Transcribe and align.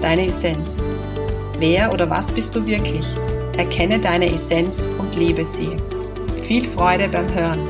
deine 0.00 0.26
Essenz. 0.26 0.76
Wer 1.58 1.92
oder 1.92 2.10
was 2.10 2.26
bist 2.26 2.54
du 2.54 2.66
wirklich? 2.66 3.06
Erkenne 3.56 4.00
deine 4.00 4.32
Essenz 4.32 4.90
und 4.98 5.14
lebe 5.14 5.44
sie. 5.46 5.70
Viel 6.46 6.68
Freude 6.70 7.08
beim 7.08 7.32
Hören. 7.32 7.68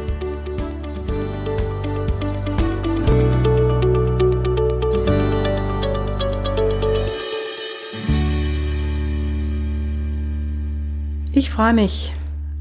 Ich 11.36 11.50
freue 11.50 11.74
mich, 11.74 12.12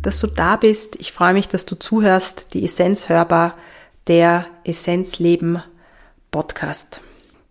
dass 0.01 0.19
du 0.19 0.27
da 0.27 0.55
bist. 0.55 0.97
Ich 0.99 1.13
freue 1.13 1.33
mich, 1.33 1.47
dass 1.47 1.65
du 1.65 1.75
zuhörst. 1.75 2.53
Die 2.53 2.63
Essenz 2.65 3.07
hörbar, 3.07 3.55
der 4.07 4.45
Essenzleben 4.63 5.61
Podcast. 6.31 7.01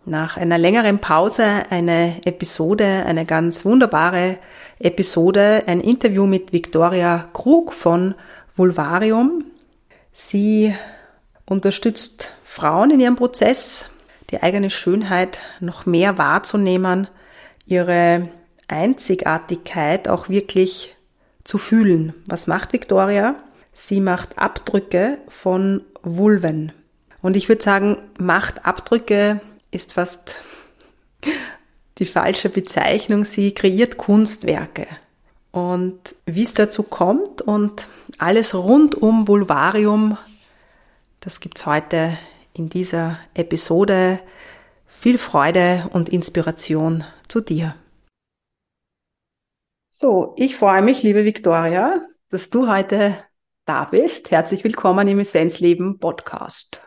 Nach 0.04 0.36
einer 0.36 0.58
längeren 0.58 0.98
Pause 0.98 1.44
eine 1.70 2.26
Episode, 2.26 3.04
eine 3.06 3.24
ganz 3.24 3.64
wunderbare 3.64 4.38
Episode, 4.80 5.62
ein 5.66 5.80
Interview 5.80 6.26
mit 6.26 6.52
Victoria 6.52 7.28
Krug 7.32 7.72
von 7.72 8.16
Vulvarium. 8.56 9.44
Sie 10.12 10.74
unterstützt 11.46 12.32
Frauen 12.42 12.90
in 12.90 12.98
ihrem 12.98 13.14
Prozess, 13.14 13.90
die 14.30 14.42
eigene 14.42 14.70
Schönheit 14.70 15.38
noch 15.60 15.86
mehr 15.86 16.18
wahrzunehmen, 16.18 17.06
ihre 17.64 18.28
Einzigartigkeit 18.66 20.08
auch 20.08 20.28
wirklich 20.28 20.96
zu 21.44 21.58
fühlen. 21.58 22.12
Was 22.26 22.48
macht 22.48 22.72
Victoria? 22.72 23.36
Sie 23.72 24.00
macht 24.00 24.36
Abdrücke 24.36 25.18
von 25.28 25.82
Vulven. 26.02 26.72
Und 27.20 27.36
ich 27.36 27.48
würde 27.48 27.62
sagen, 27.62 27.98
macht 28.18 28.66
Abdrücke 28.66 29.40
ist 29.72 29.94
fast 29.94 30.42
die 31.98 32.06
falsche 32.06 32.48
Bezeichnung. 32.48 33.24
Sie 33.24 33.52
kreiert 33.52 33.96
Kunstwerke. 33.96 34.86
Und 35.50 36.14
wie 36.24 36.44
es 36.44 36.54
dazu 36.54 36.82
kommt 36.82 37.42
und 37.42 37.88
alles 38.18 38.54
rund 38.54 38.94
um 38.94 39.28
Vulvarium, 39.28 40.16
das 41.20 41.40
gibt's 41.40 41.66
heute 41.66 42.16
in 42.54 42.68
dieser 42.68 43.18
Episode. 43.34 44.20
Viel 44.86 45.18
Freude 45.18 45.88
und 45.92 46.08
Inspiration 46.08 47.04
zu 47.28 47.40
dir. 47.40 47.74
So, 49.90 50.34
ich 50.36 50.56
freue 50.56 50.82
mich, 50.82 51.02
liebe 51.02 51.24
Victoria, 51.24 52.00
dass 52.30 52.50
du 52.50 52.68
heute 52.68 53.18
da 53.66 53.84
bist. 53.84 54.30
Herzlich 54.30 54.64
willkommen 54.64 55.06
im 55.08 55.18
Essenzleben 55.18 55.98
Podcast. 55.98 56.80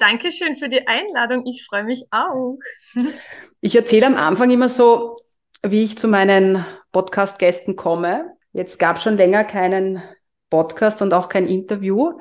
Dankeschön 0.00 0.56
für 0.56 0.68
die 0.68 0.86
Einladung. 0.88 1.46
Ich 1.46 1.64
freue 1.64 1.84
mich 1.84 2.04
auch. 2.10 2.58
Ich 3.60 3.76
erzähle 3.76 4.06
am 4.06 4.16
Anfang 4.16 4.50
immer 4.50 4.68
so, 4.68 5.16
wie 5.62 5.84
ich 5.84 5.96
zu 5.96 6.08
meinen 6.08 6.66
Podcast-Gästen 6.90 7.76
komme. 7.76 8.36
Jetzt 8.52 8.78
gab 8.78 8.96
es 8.96 9.04
schon 9.04 9.16
länger 9.16 9.44
keinen 9.44 10.02
Podcast 10.50 11.02
und 11.02 11.14
auch 11.14 11.28
kein 11.28 11.46
Interview. 11.46 12.18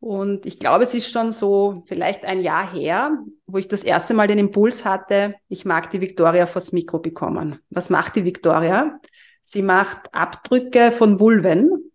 Und 0.00 0.44
ich 0.44 0.60
glaube, 0.60 0.84
es 0.84 0.94
ist 0.94 1.10
schon 1.10 1.32
so 1.32 1.82
vielleicht 1.86 2.24
ein 2.24 2.40
Jahr 2.40 2.70
her, 2.72 3.18
wo 3.46 3.56
ich 3.56 3.68
das 3.68 3.84
erste 3.84 4.12
Mal 4.12 4.28
den 4.28 4.38
Impuls 4.38 4.84
hatte, 4.84 5.34
ich 5.48 5.64
mag 5.64 5.90
die 5.90 6.00
Victoria 6.00 6.46
vors 6.46 6.72
Mikro 6.72 6.98
bekommen. 6.98 7.58
Was 7.70 7.90
macht 7.90 8.16
die 8.16 8.24
Victoria? 8.24 9.00
Sie 9.44 9.62
macht 9.62 10.14
Abdrücke 10.14 10.92
von 10.92 11.18
Vulven 11.18 11.90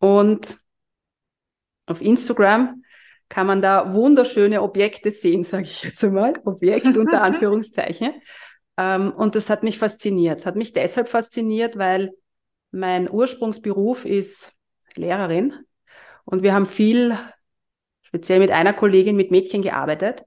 und 0.00 0.58
auf 1.86 2.02
Instagram 2.02 2.82
kann 3.28 3.46
man 3.46 3.60
da 3.60 3.92
wunderschöne 3.92 4.62
Objekte 4.62 5.10
sehen, 5.10 5.44
sage 5.44 5.64
ich 5.64 5.82
jetzt 5.82 6.04
einmal. 6.04 6.34
Objekt 6.44 6.86
unter 6.96 7.22
Anführungszeichen. 7.22 8.22
Ähm, 8.76 9.12
und 9.12 9.34
das 9.34 9.50
hat 9.50 9.62
mich 9.62 9.78
fasziniert. 9.78 10.46
Hat 10.46 10.56
mich 10.56 10.72
deshalb 10.72 11.08
fasziniert, 11.08 11.78
weil 11.78 12.12
mein 12.70 13.10
Ursprungsberuf 13.10 14.04
ist 14.04 14.52
Lehrerin 14.94 15.54
und 16.24 16.42
wir 16.42 16.54
haben 16.54 16.66
viel, 16.66 17.18
speziell 18.02 18.38
mit 18.38 18.50
einer 18.50 18.72
Kollegin, 18.72 19.16
mit 19.16 19.30
Mädchen 19.30 19.62
gearbeitet. 19.62 20.24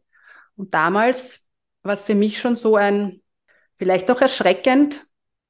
Und 0.56 0.74
damals 0.74 1.48
war 1.84 1.94
es 1.94 2.04
für 2.04 2.16
mich 2.16 2.40
schon 2.40 2.56
so 2.56 2.76
ein, 2.76 3.22
vielleicht 3.78 4.10
auch 4.12 4.22
erschreckend, 4.22 5.06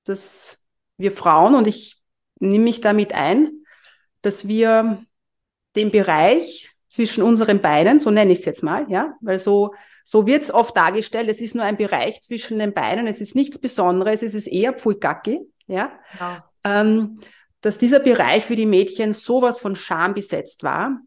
dass 0.06 0.59
wir 0.98 1.12
Frauen, 1.12 1.56
und 1.56 1.68
ich 1.68 2.02
nehme 2.40 2.66
mich 2.66 2.82
damit 2.82 3.14
ein, 3.14 3.64
dass 4.22 4.48
wir 4.48 5.04
den 5.76 5.92
Bereich 5.92 6.69
zwischen 6.90 7.24
unseren 7.24 7.62
Beinen, 7.62 8.00
so 8.00 8.12
nenne 8.12 8.32
ich 8.32 8.40
es 8.40 8.46
jetzt 8.46 8.64
mal, 8.64 8.86
ja, 8.90 9.14
weil 9.22 9.40
so, 9.40 9.74
so 10.04 10.26
wird 10.26 10.44
es 10.44 10.54
oft 10.54 10.76
dargestellt, 10.76 11.30
es 11.30 11.40
ist 11.40 11.56
nur 11.56 11.64
ein 11.64 11.78
Bereich 11.78 12.22
zwischen 12.22 12.60
den 12.60 12.74
Beinen, 12.74 13.08
es 13.08 13.22
ist 13.22 13.36
nichts 13.36 13.60
Besonderes, 13.60 14.24
es 14.24 14.34
ist 14.34 14.48
eher 14.48 14.74
Pfulgacki, 14.74 15.42
ja, 15.68 15.92
ja. 16.20 16.44
Ähm, 16.64 17.22
dass 17.62 17.78
dieser 17.78 18.00
Bereich 18.00 18.46
für 18.46 18.56
die 18.56 18.66
Mädchen 18.66 19.14
sowas 19.14 19.60
von 19.60 19.76
Scham 19.76 20.14
besetzt 20.14 20.64
war. 20.64 21.00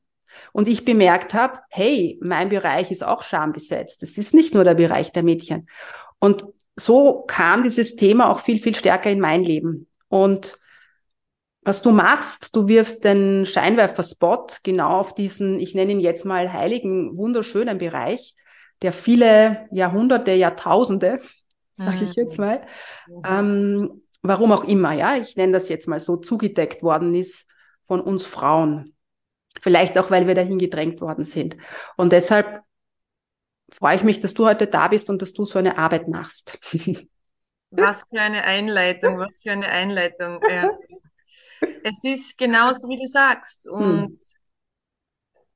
Und 0.52 0.68
ich 0.68 0.84
bemerkt 0.84 1.34
habe, 1.34 1.58
hey, 1.70 2.18
mein 2.22 2.48
Bereich 2.48 2.90
ist 2.90 3.04
auch 3.04 3.22
schambesetzt. 3.22 4.02
Es 4.02 4.18
ist 4.18 4.34
nicht 4.34 4.54
nur 4.54 4.64
der 4.64 4.74
Bereich 4.74 5.12
der 5.12 5.22
Mädchen. 5.22 5.68
Und 6.18 6.44
so 6.76 7.24
kam 7.26 7.62
dieses 7.62 7.96
Thema 7.96 8.30
auch 8.30 8.40
viel, 8.40 8.58
viel 8.58 8.74
stärker 8.74 9.10
in 9.10 9.20
mein 9.20 9.44
Leben. 9.44 9.88
Und 10.08 10.58
was 11.64 11.80
du 11.80 11.92
machst, 11.92 12.54
du 12.56 12.66
wirfst 12.66 13.04
den 13.04 13.46
Scheinwerferspot 13.46 14.60
genau 14.64 14.98
auf 14.98 15.14
diesen, 15.14 15.60
ich 15.60 15.74
nenne 15.74 15.92
ihn 15.92 16.00
jetzt 16.00 16.24
mal 16.24 16.52
heiligen, 16.52 17.16
wunderschönen 17.16 17.78
Bereich, 17.78 18.34
der 18.82 18.92
viele 18.92 19.68
Jahrhunderte, 19.70 20.32
Jahrtausende, 20.32 21.20
sage 21.78 22.04
ich 22.04 22.14
jetzt 22.14 22.38
mhm. 22.38 22.44
mal, 22.44 22.66
ähm, 23.24 24.02
warum 24.22 24.52
auch 24.52 24.64
immer, 24.64 24.92
ja, 24.92 25.16
ich 25.16 25.36
nenne 25.36 25.52
das 25.52 25.68
jetzt 25.68 25.86
mal 25.86 26.00
so, 26.00 26.16
zugedeckt 26.16 26.82
worden 26.82 27.14
ist 27.14 27.46
von 27.84 28.00
uns 28.00 28.26
Frauen. 28.26 28.94
Vielleicht 29.60 29.98
auch, 29.98 30.10
weil 30.10 30.26
wir 30.26 30.34
dahin 30.34 30.58
gedrängt 30.58 31.00
worden 31.00 31.24
sind. 31.24 31.56
Und 31.96 32.10
deshalb 32.10 32.62
freue 33.70 33.96
ich 33.96 34.02
mich, 34.02 34.18
dass 34.18 34.34
du 34.34 34.46
heute 34.46 34.66
da 34.66 34.88
bist 34.88 35.10
und 35.10 35.22
dass 35.22 35.32
du 35.32 35.44
so 35.44 35.58
eine 35.58 35.78
Arbeit 35.78 36.08
machst. 36.08 36.58
Was 37.70 38.06
für 38.10 38.20
eine 38.20 38.44
Einleitung, 38.44 39.16
was 39.16 39.40
für 39.42 39.52
eine 39.52 39.66
Einleitung. 39.66 40.40
Ja. 40.46 40.70
Es 41.84 42.04
ist 42.04 42.38
genauso, 42.38 42.88
wie 42.88 42.96
du 42.96 43.06
sagst. 43.06 43.68
Und 43.68 44.08
hm. 44.08 44.18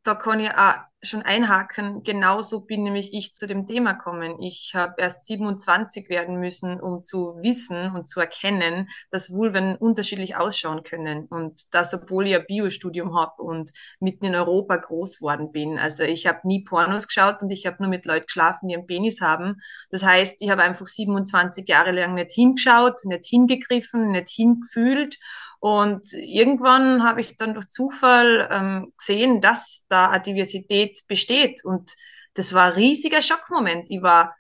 da 0.02 0.14
kann 0.14 0.40
ich 0.40 0.50
auch 0.50 0.76
schon 1.08 1.22
einhaken. 1.22 2.02
Genauso 2.02 2.60
bin 2.60 2.82
nämlich 2.82 3.12
ich 3.14 3.34
zu 3.34 3.46
dem 3.46 3.66
Thema 3.66 3.92
gekommen. 3.92 4.42
Ich 4.42 4.72
habe 4.74 4.94
erst 4.98 5.24
27 5.24 6.08
werden 6.08 6.38
müssen, 6.38 6.80
um 6.80 7.02
zu 7.02 7.36
wissen 7.42 7.92
und 7.92 8.08
zu 8.08 8.20
erkennen, 8.20 8.88
dass 9.10 9.32
Vulven 9.32 9.76
unterschiedlich 9.76 10.36
ausschauen 10.36 10.82
können. 10.82 11.26
Und 11.26 11.74
das, 11.74 11.94
obwohl 11.94 12.26
ich 12.26 12.36
ein 12.36 12.46
Biostudium 12.46 13.18
habe 13.18 13.42
und 13.42 13.72
mitten 14.00 14.26
in 14.26 14.34
Europa 14.34 14.76
groß 14.76 15.22
worden 15.22 15.52
bin. 15.52 15.78
Also 15.78 16.02
ich 16.02 16.26
habe 16.26 16.40
nie 16.44 16.64
Pornos 16.64 17.06
geschaut 17.06 17.42
und 17.42 17.50
ich 17.50 17.66
habe 17.66 17.76
nur 17.80 17.88
mit 17.88 18.06
Leuten 18.06 18.26
geschlafen, 18.26 18.68
die 18.68 18.76
einen 18.76 18.86
Penis 18.86 19.20
haben. 19.20 19.56
Das 19.90 20.04
heißt, 20.04 20.42
ich 20.42 20.50
habe 20.50 20.62
einfach 20.62 20.86
27 20.86 21.68
Jahre 21.68 21.92
lang 21.92 22.14
nicht 22.14 22.32
hingeschaut, 22.32 23.04
nicht 23.04 23.24
hingegriffen, 23.24 24.12
nicht 24.12 24.28
hingefühlt 24.28 25.18
und 25.60 26.12
irgendwann 26.12 27.02
habe 27.02 27.20
ich 27.20 27.36
dann 27.36 27.54
durch 27.54 27.66
Zufall 27.68 28.48
ähm, 28.52 28.92
gesehen, 28.96 29.40
dass 29.40 29.86
da 29.88 30.10
eine 30.10 30.22
Diversität 30.22 30.95
besteht. 31.02 31.64
Und 31.64 31.94
das 32.34 32.52
war 32.52 32.66
ein 32.66 32.72
riesiger 32.72 33.22
Schockmoment. 33.22 33.90
Ich 33.90 34.02
war 34.02 34.34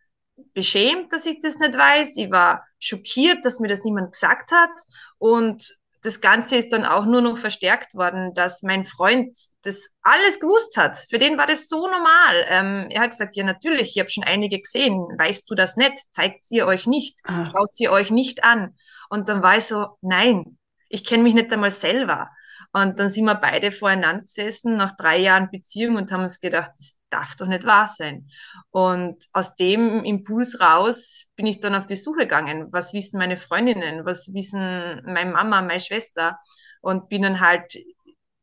beschämt, 0.54 1.12
dass 1.12 1.26
ich 1.26 1.40
das 1.40 1.58
nicht 1.58 1.76
weiß. 1.76 2.16
Ich 2.16 2.30
war 2.30 2.64
schockiert, 2.78 3.44
dass 3.44 3.60
mir 3.60 3.68
das 3.68 3.84
niemand 3.84 4.12
gesagt 4.12 4.52
hat. 4.52 4.70
Und 5.18 5.78
das 6.02 6.20
Ganze 6.20 6.56
ist 6.56 6.72
dann 6.72 6.84
auch 6.84 7.04
nur 7.04 7.20
noch 7.20 7.36
verstärkt 7.36 7.94
worden, 7.94 8.32
dass 8.34 8.62
mein 8.62 8.86
Freund 8.86 9.36
das 9.62 9.96
alles 10.02 10.38
gewusst 10.38 10.76
hat. 10.76 10.96
Für 11.10 11.18
den 11.18 11.36
war 11.36 11.46
das 11.46 11.68
so 11.68 11.88
normal. 11.88 12.44
Ähm, 12.48 12.86
er 12.90 13.02
hat 13.02 13.10
gesagt, 13.10 13.34
ja 13.34 13.44
natürlich, 13.44 13.96
ich 13.96 13.98
habe 13.98 14.08
schon 14.08 14.22
einige 14.22 14.60
gesehen. 14.60 14.94
Weißt 15.18 15.50
du 15.50 15.54
das 15.54 15.76
nicht? 15.76 15.94
Zeigt 16.12 16.50
ihr 16.50 16.66
euch 16.66 16.86
nicht? 16.86 17.18
Ah. 17.24 17.46
Schaut 17.46 17.74
sie 17.74 17.88
euch 17.88 18.10
nicht 18.10 18.44
an? 18.44 18.76
Und 19.08 19.28
dann 19.28 19.42
war 19.42 19.56
ich 19.56 19.64
so, 19.64 19.98
nein, 20.00 20.58
ich 20.88 21.04
kenne 21.04 21.24
mich 21.24 21.34
nicht 21.34 21.52
einmal 21.52 21.72
selber. 21.72 22.30
Und 22.76 22.98
dann 22.98 23.08
sind 23.08 23.24
wir 23.24 23.36
beide 23.36 23.72
voreinander 23.72 24.20
gesessen 24.20 24.76
nach 24.76 24.94
drei 24.98 25.16
Jahren 25.16 25.50
Beziehung 25.50 25.96
und 25.96 26.12
haben 26.12 26.24
uns 26.24 26.40
gedacht, 26.40 26.72
das 26.76 26.98
darf 27.08 27.34
doch 27.36 27.46
nicht 27.46 27.64
wahr 27.64 27.86
sein. 27.86 28.28
Und 28.68 29.24
aus 29.32 29.56
dem 29.56 30.04
Impuls 30.04 30.60
raus 30.60 31.24
bin 31.36 31.46
ich 31.46 31.60
dann 31.60 31.74
auf 31.74 31.86
die 31.86 31.96
Suche 31.96 32.24
gegangen. 32.24 32.68
Was 32.72 32.92
wissen 32.92 33.16
meine 33.16 33.38
Freundinnen? 33.38 34.04
Was 34.04 34.34
wissen 34.34 35.00
meine 35.06 35.32
Mama, 35.32 35.62
meine 35.62 35.80
Schwester? 35.80 36.38
Und 36.82 37.08
bin 37.08 37.22
dann 37.22 37.40
halt 37.40 37.78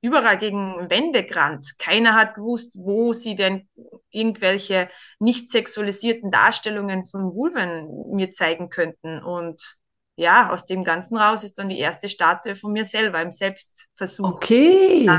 überall 0.02 0.40
gegen 0.40 0.90
Wände 0.90 1.24
gerannt. 1.26 1.78
Keiner 1.78 2.16
hat 2.16 2.34
gewusst, 2.34 2.80
wo 2.80 3.14
sie 3.14 3.36
denn 3.36 3.70
irgendwelche 4.10 4.90
nicht 5.20 5.52
sexualisierten 5.52 6.32
Darstellungen 6.32 7.06
von 7.06 7.36
Vulven 7.36 8.16
mir 8.16 8.32
zeigen 8.32 8.72
könnten. 8.72 9.22
Und 9.22 9.78
ja, 10.16 10.52
aus 10.52 10.66
dem 10.66 10.84
Ganzen 10.84 11.18
raus 11.18 11.44
ist 11.44 11.58
dann 11.58 11.70
die 11.70 11.80
erste 11.80 12.08
Statue 12.10 12.56
von 12.56 12.72
mir 12.72 12.86
selber 12.86 13.22
im 13.22 13.32
Selbstversuch. 13.32 14.36
Okay. 14.36 15.10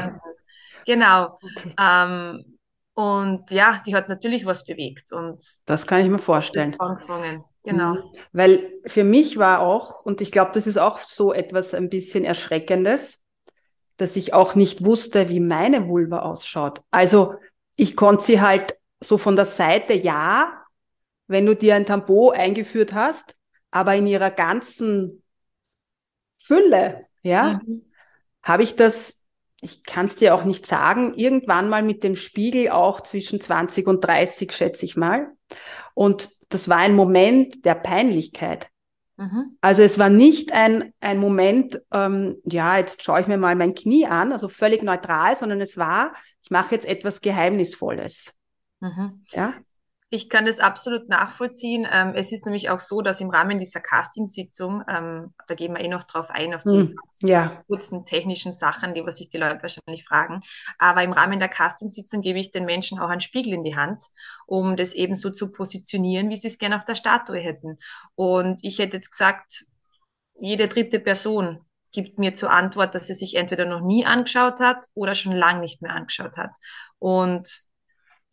Genau. 0.87 1.39
Okay. 1.43 1.75
Ähm, 1.81 2.59
und 2.95 3.51
ja, 3.51 3.83
die 3.85 3.95
hat 3.95 4.09
natürlich 4.09 4.47
was 4.47 4.65
bewegt. 4.65 5.13
Und 5.13 5.43
das 5.67 5.87
kann 5.87 6.03
ich 6.03 6.09
mir 6.09 6.19
vorstellen. 6.19 6.79
Angefangen. 6.79 7.45
Genau. 7.65 7.95
Mhm. 7.95 8.03
Weil 8.33 8.73
für 8.87 9.05
mich 9.05 9.39
war 9.39 9.61
auch, 9.61 10.05
und 10.05 10.21
ich 10.21 10.31
glaube, 10.31 10.53
das 10.55 10.67
ist 10.67 10.79
auch 10.79 11.01
so 11.01 11.33
etwas 11.33 11.75
ein 11.75 11.89
bisschen 11.89 12.25
Erschreckendes, 12.25 13.23
dass 13.97 14.17
ich 14.17 14.33
auch 14.33 14.55
nicht 14.55 14.85
wusste, 14.85 15.29
wie 15.29 15.41
meine 15.41 15.89
Vulva 15.89 16.21
ausschaut. 16.21 16.83
Also 16.91 17.35
ich 17.77 17.97
konnte 17.97 18.25
sie 18.25 18.41
halt 18.41 18.77
so 19.01 19.19
von 19.19 19.35
der 19.35 19.47
Seite, 19.47 19.95
ja, 19.95 20.65
wenn 21.27 21.47
du 21.47 21.57
dir 21.57 21.75
ein 21.75 21.87
Tampon 21.87 22.35
eingeführt 22.35 22.93
hast, 22.93 23.35
aber 23.75 23.97
in 23.97 24.07
ihrer 24.07 24.31
ganzen 24.31 25.25
Fülle, 26.39 27.07
ja, 27.23 27.61
mhm. 27.67 27.83
habe 28.41 28.63
ich 28.63 28.77
das, 28.77 29.27
ich 29.61 29.83
kann 29.83 30.07
es 30.07 30.15
dir 30.15 30.37
auch 30.37 30.45
nicht 30.45 30.65
sagen, 30.65 31.15
irgendwann 31.15 31.69
mal 31.69 31.83
mit 31.83 32.05
dem 32.05 32.15
Spiegel 32.15 32.71
auch 32.71 33.01
zwischen 33.01 33.41
20 33.41 33.89
und 33.89 34.05
30, 34.05 34.53
schätze 34.53 34.85
ich 34.85 34.97
mal. 34.97 35.33
Und 35.93 36.31
das 36.51 36.69
war 36.69 36.77
ein 36.77 36.95
Moment 36.95 37.65
der 37.65 37.75
Peinlichkeit. 37.75 38.69
Mhm. 39.17 39.59
Also 39.61 39.83
es 39.83 39.99
war 39.99 40.09
nicht 40.09 40.53
ein, 40.53 40.93
ein 41.01 41.19
Moment, 41.19 41.81
ähm, 41.93 42.37
ja, 42.45 42.79
jetzt 42.79 43.03
schaue 43.03 43.23
ich 43.23 43.27
mir 43.27 43.39
mal 43.39 43.57
mein 43.57 43.75
Knie 43.75 44.07
an, 44.07 44.31
also 44.31 44.49
völlig 44.49 44.85
neutral, 44.85 45.35
sondern 45.35 45.61
es 45.61 45.77
war, 45.79 46.15
ich 46.43 46.51
mache 46.53 46.77
jetzt 46.77 46.87
etwas 46.87 47.21
Geheimnisvolles. 47.23 48.35
Mhm. 48.79 49.25
Ja? 49.31 49.55
Ich 50.11 50.29
kann 50.29 50.47
das 50.47 50.61
absolut 50.61 51.09
nachvollziehen. 51.09 51.87
Ähm, 51.91 52.13
es 52.15 52.31
ist 52.31 52.45
nämlich 52.45 52.71
auch 52.71 52.79
so, 52.79 53.03
dass 53.03 53.21
im 53.21 53.31
Rahmen 53.31 53.59
dieser 53.59 53.81
Casting-Sitzung, 53.81 54.85
ähm, 54.89 55.35
da 55.49 55.55
gehen 55.55 55.75
wir 55.75 55.81
eh 55.81 55.89
noch 55.89 56.05
drauf 56.05 56.31
ein, 56.31 56.55
auf 56.55 56.63
die 56.63 56.71
hm, 56.71 56.97
ja. 57.21 57.65
kurzen 57.67 58.07
technischen 58.07 58.53
Sachen, 58.53 58.95
die 58.95 59.05
was 59.05 59.17
sich 59.17 59.29
die 59.29 59.39
Leute 59.39 59.63
wahrscheinlich 59.63 60.05
fragen. 60.05 60.43
Aber 60.79 61.03
im 61.03 61.13
Rahmen 61.13 61.41
der 61.41 61.49
Casting-Sitzung 61.49 62.21
gebe 62.21 62.39
ich 62.39 62.53
den 62.53 62.65
Menschen 62.65 63.01
auch 63.01 63.09
einen 63.09 63.21
Spiegel 63.21 63.55
in 63.55 63.65
die 63.65 63.77
Hand, 63.77 64.05
um 64.47 64.77
das 64.77 64.93
eben 64.93 65.17
so 65.17 65.31
zu 65.31 65.51
positionieren, 65.51 66.31
wie 66.31 66.37
sie 66.37 66.49
es 66.49 66.59
gerne 66.59 66.77
auf 66.77 66.85
der 66.85 66.95
Statue 66.95 67.39
hätten. 67.39 67.77
Und 68.15 68.61
ich 68.63 68.79
hätte 68.79 68.99
jetzt 68.99 69.11
gesagt, 69.11 69.65
jede 70.37 70.69
dritte 70.69 71.01
Person 71.01 71.65
gibt 71.93 72.19
mir 72.19 72.35
zur 72.35 72.51
Antwort, 72.51 72.95
dass 72.95 73.07
sie 73.07 73.15
sich 73.15 73.37
entweder 73.37 73.65
noch 73.65 73.81
nie 73.81 74.05
angeschaut 74.05 74.61
hat 74.61 74.87
oder 74.95 75.15
schon 75.15 75.33
lange 75.33 75.61
nicht 75.61 75.81
mehr 75.81 75.93
angeschaut 75.93 76.37
hat. 76.37 76.51
Und 76.99 77.65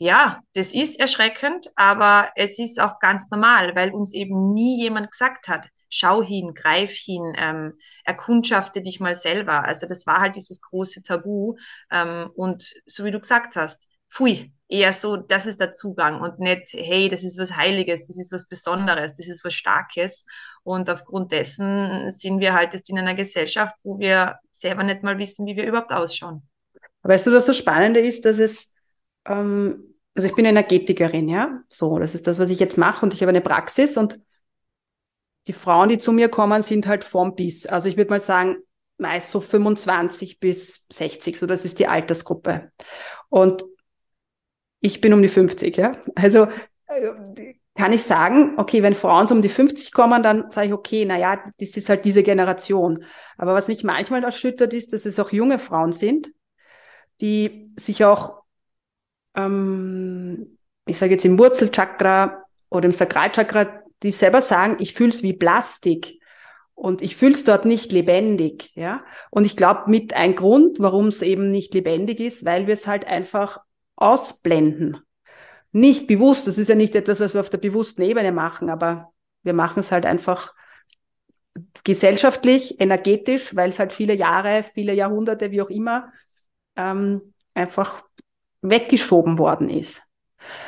ja, 0.01 0.41
das 0.55 0.73
ist 0.73 0.99
erschreckend, 0.99 1.69
aber 1.75 2.31
es 2.35 2.57
ist 2.57 2.81
auch 2.81 2.97
ganz 2.97 3.29
normal, 3.29 3.75
weil 3.75 3.91
uns 3.91 4.15
eben 4.15 4.51
nie 4.51 4.81
jemand 4.81 5.11
gesagt 5.11 5.47
hat, 5.47 5.67
schau 5.91 6.23
hin, 6.23 6.55
greif 6.55 6.89
hin, 6.89 7.35
ähm, 7.37 7.77
erkundschafte 8.03 8.81
dich 8.81 8.99
mal 8.99 9.15
selber. 9.15 9.63
Also 9.63 9.85
das 9.85 10.07
war 10.07 10.19
halt 10.19 10.35
dieses 10.35 10.59
große 10.59 11.03
Tabu. 11.03 11.53
Ähm, 11.91 12.31
und 12.33 12.73
so 12.87 13.05
wie 13.05 13.11
du 13.11 13.19
gesagt 13.19 13.55
hast, 13.55 13.89
pfui, 14.09 14.51
eher 14.67 14.91
so, 14.91 15.17
das 15.17 15.45
ist 15.45 15.59
der 15.59 15.71
Zugang 15.71 16.19
und 16.19 16.39
nicht, 16.39 16.73
hey, 16.73 17.07
das 17.07 17.23
ist 17.23 17.37
was 17.37 17.55
Heiliges, 17.55 18.07
das 18.07 18.17
ist 18.17 18.33
was 18.33 18.47
Besonderes, 18.47 19.13
das 19.17 19.27
ist 19.27 19.45
was 19.45 19.53
Starkes. 19.53 20.25
Und 20.63 20.89
aufgrund 20.89 21.31
dessen 21.31 22.09
sind 22.09 22.39
wir 22.39 22.55
halt 22.55 22.73
jetzt 22.73 22.89
in 22.89 22.97
einer 22.97 23.13
Gesellschaft, 23.13 23.75
wo 23.83 23.99
wir 23.99 24.39
selber 24.49 24.81
nicht 24.81 25.03
mal 25.03 25.19
wissen, 25.19 25.45
wie 25.45 25.55
wir 25.55 25.67
überhaupt 25.67 25.93
ausschauen. 25.93 26.41
Weißt 27.03 27.27
du, 27.27 27.33
was 27.33 27.45
das 27.45 27.57
Spannende 27.57 27.99
ist, 27.99 28.25
dass 28.25 28.39
es 28.39 28.73
ähm, 29.25 29.90
also 30.15 30.27
ich 30.27 30.35
bin 30.35 30.45
Energetikerin, 30.45 31.29
ja, 31.29 31.61
so, 31.69 31.97
das 31.99 32.15
ist 32.15 32.27
das, 32.27 32.39
was 32.39 32.49
ich 32.49 32.59
jetzt 32.59 32.77
mache 32.77 33.05
und 33.05 33.13
ich 33.13 33.21
habe 33.21 33.29
eine 33.29 33.41
Praxis 33.41 33.97
und 33.97 34.19
die 35.47 35.53
Frauen, 35.53 35.89
die 35.89 35.97
zu 35.97 36.11
mir 36.11 36.29
kommen, 36.29 36.61
sind 36.61 36.85
halt 36.87 37.03
vom 37.03 37.35
bis. 37.35 37.65
Also 37.65 37.87
ich 37.87 37.97
würde 37.97 38.11
mal 38.11 38.19
sagen, 38.19 38.57
meist 38.97 39.29
so 39.29 39.41
25 39.41 40.39
bis 40.39 40.85
60, 40.91 41.39
so 41.39 41.47
das 41.47 41.65
ist 41.65 41.79
die 41.79 41.87
Altersgruppe. 41.87 42.71
Und 43.29 43.63
ich 44.81 45.01
bin 45.01 45.13
um 45.13 45.21
die 45.21 45.29
50, 45.29 45.77
ja. 45.77 45.97
Also 46.15 46.47
äh, 46.87 47.55
kann 47.75 47.93
ich 47.93 48.03
sagen, 48.03 48.55
okay, 48.57 48.83
wenn 48.83 48.93
Frauen 48.95 49.27
so 49.27 49.33
um 49.33 49.41
die 49.41 49.49
50 49.49 49.91
kommen, 49.91 50.21
dann 50.21 50.51
sage 50.51 50.67
ich, 50.67 50.73
okay, 50.73 51.05
na 51.05 51.17
ja, 51.17 51.41
das 51.57 51.77
ist 51.77 51.89
halt 51.89 52.05
diese 52.05 52.21
Generation. 52.21 53.05
Aber 53.37 53.53
was 53.53 53.67
mich 53.67 53.83
manchmal 53.83 54.23
erschüttert 54.23 54.73
ist, 54.73 54.93
dass 54.93 55.05
es 55.05 55.19
auch 55.19 55.31
junge 55.31 55.57
Frauen 55.57 55.93
sind, 55.93 56.31
die 57.21 57.71
sich 57.77 58.03
auch 58.05 58.40
ähm, 59.35 60.57
ich 60.85 60.97
sage 60.97 61.13
jetzt 61.13 61.25
im 61.25 61.37
Wurzelchakra 61.37 62.43
oder 62.69 62.85
im 62.85 62.91
Sakralchakra, 62.91 63.81
die 64.03 64.11
selber 64.11 64.41
sagen, 64.41 64.77
ich 64.79 64.93
fühle 64.93 65.09
es 65.09 65.23
wie 65.23 65.33
Plastik 65.33 66.19
und 66.73 67.01
ich 67.01 67.15
fühle 67.15 67.33
es 67.33 67.43
dort 67.43 67.65
nicht 67.65 67.91
lebendig, 67.91 68.71
ja. 68.75 69.03
Und 69.29 69.45
ich 69.45 69.55
glaube, 69.55 69.89
mit 69.89 70.13
ein 70.13 70.35
Grund, 70.35 70.79
warum 70.79 71.07
es 71.07 71.21
eben 71.21 71.51
nicht 71.51 71.73
lebendig 71.73 72.19
ist, 72.19 72.43
weil 72.45 72.65
wir 72.67 72.73
es 72.73 72.87
halt 72.87 73.05
einfach 73.05 73.59
ausblenden. 73.95 74.97
Nicht 75.71 76.07
bewusst, 76.07 76.47
das 76.47 76.57
ist 76.57 76.69
ja 76.69 76.75
nicht 76.75 76.95
etwas, 76.95 77.19
was 77.19 77.33
wir 77.33 77.41
auf 77.41 77.49
der 77.49 77.59
bewussten 77.59 78.01
Ebene 78.01 78.31
machen, 78.31 78.69
aber 78.69 79.13
wir 79.43 79.53
machen 79.53 79.79
es 79.79 79.91
halt 79.91 80.05
einfach 80.05 80.53
gesellschaftlich, 81.83 82.79
energetisch, 82.81 83.55
weil 83.55 83.69
es 83.69 83.79
halt 83.79 83.93
viele 83.93 84.15
Jahre, 84.15 84.65
viele 84.73 84.93
Jahrhunderte, 84.93 85.51
wie 85.51 85.61
auch 85.61 85.69
immer, 85.69 86.11
ähm, 86.75 87.33
einfach 87.53 88.03
weggeschoben 88.61 89.37
worden 89.37 89.69
ist. 89.69 90.01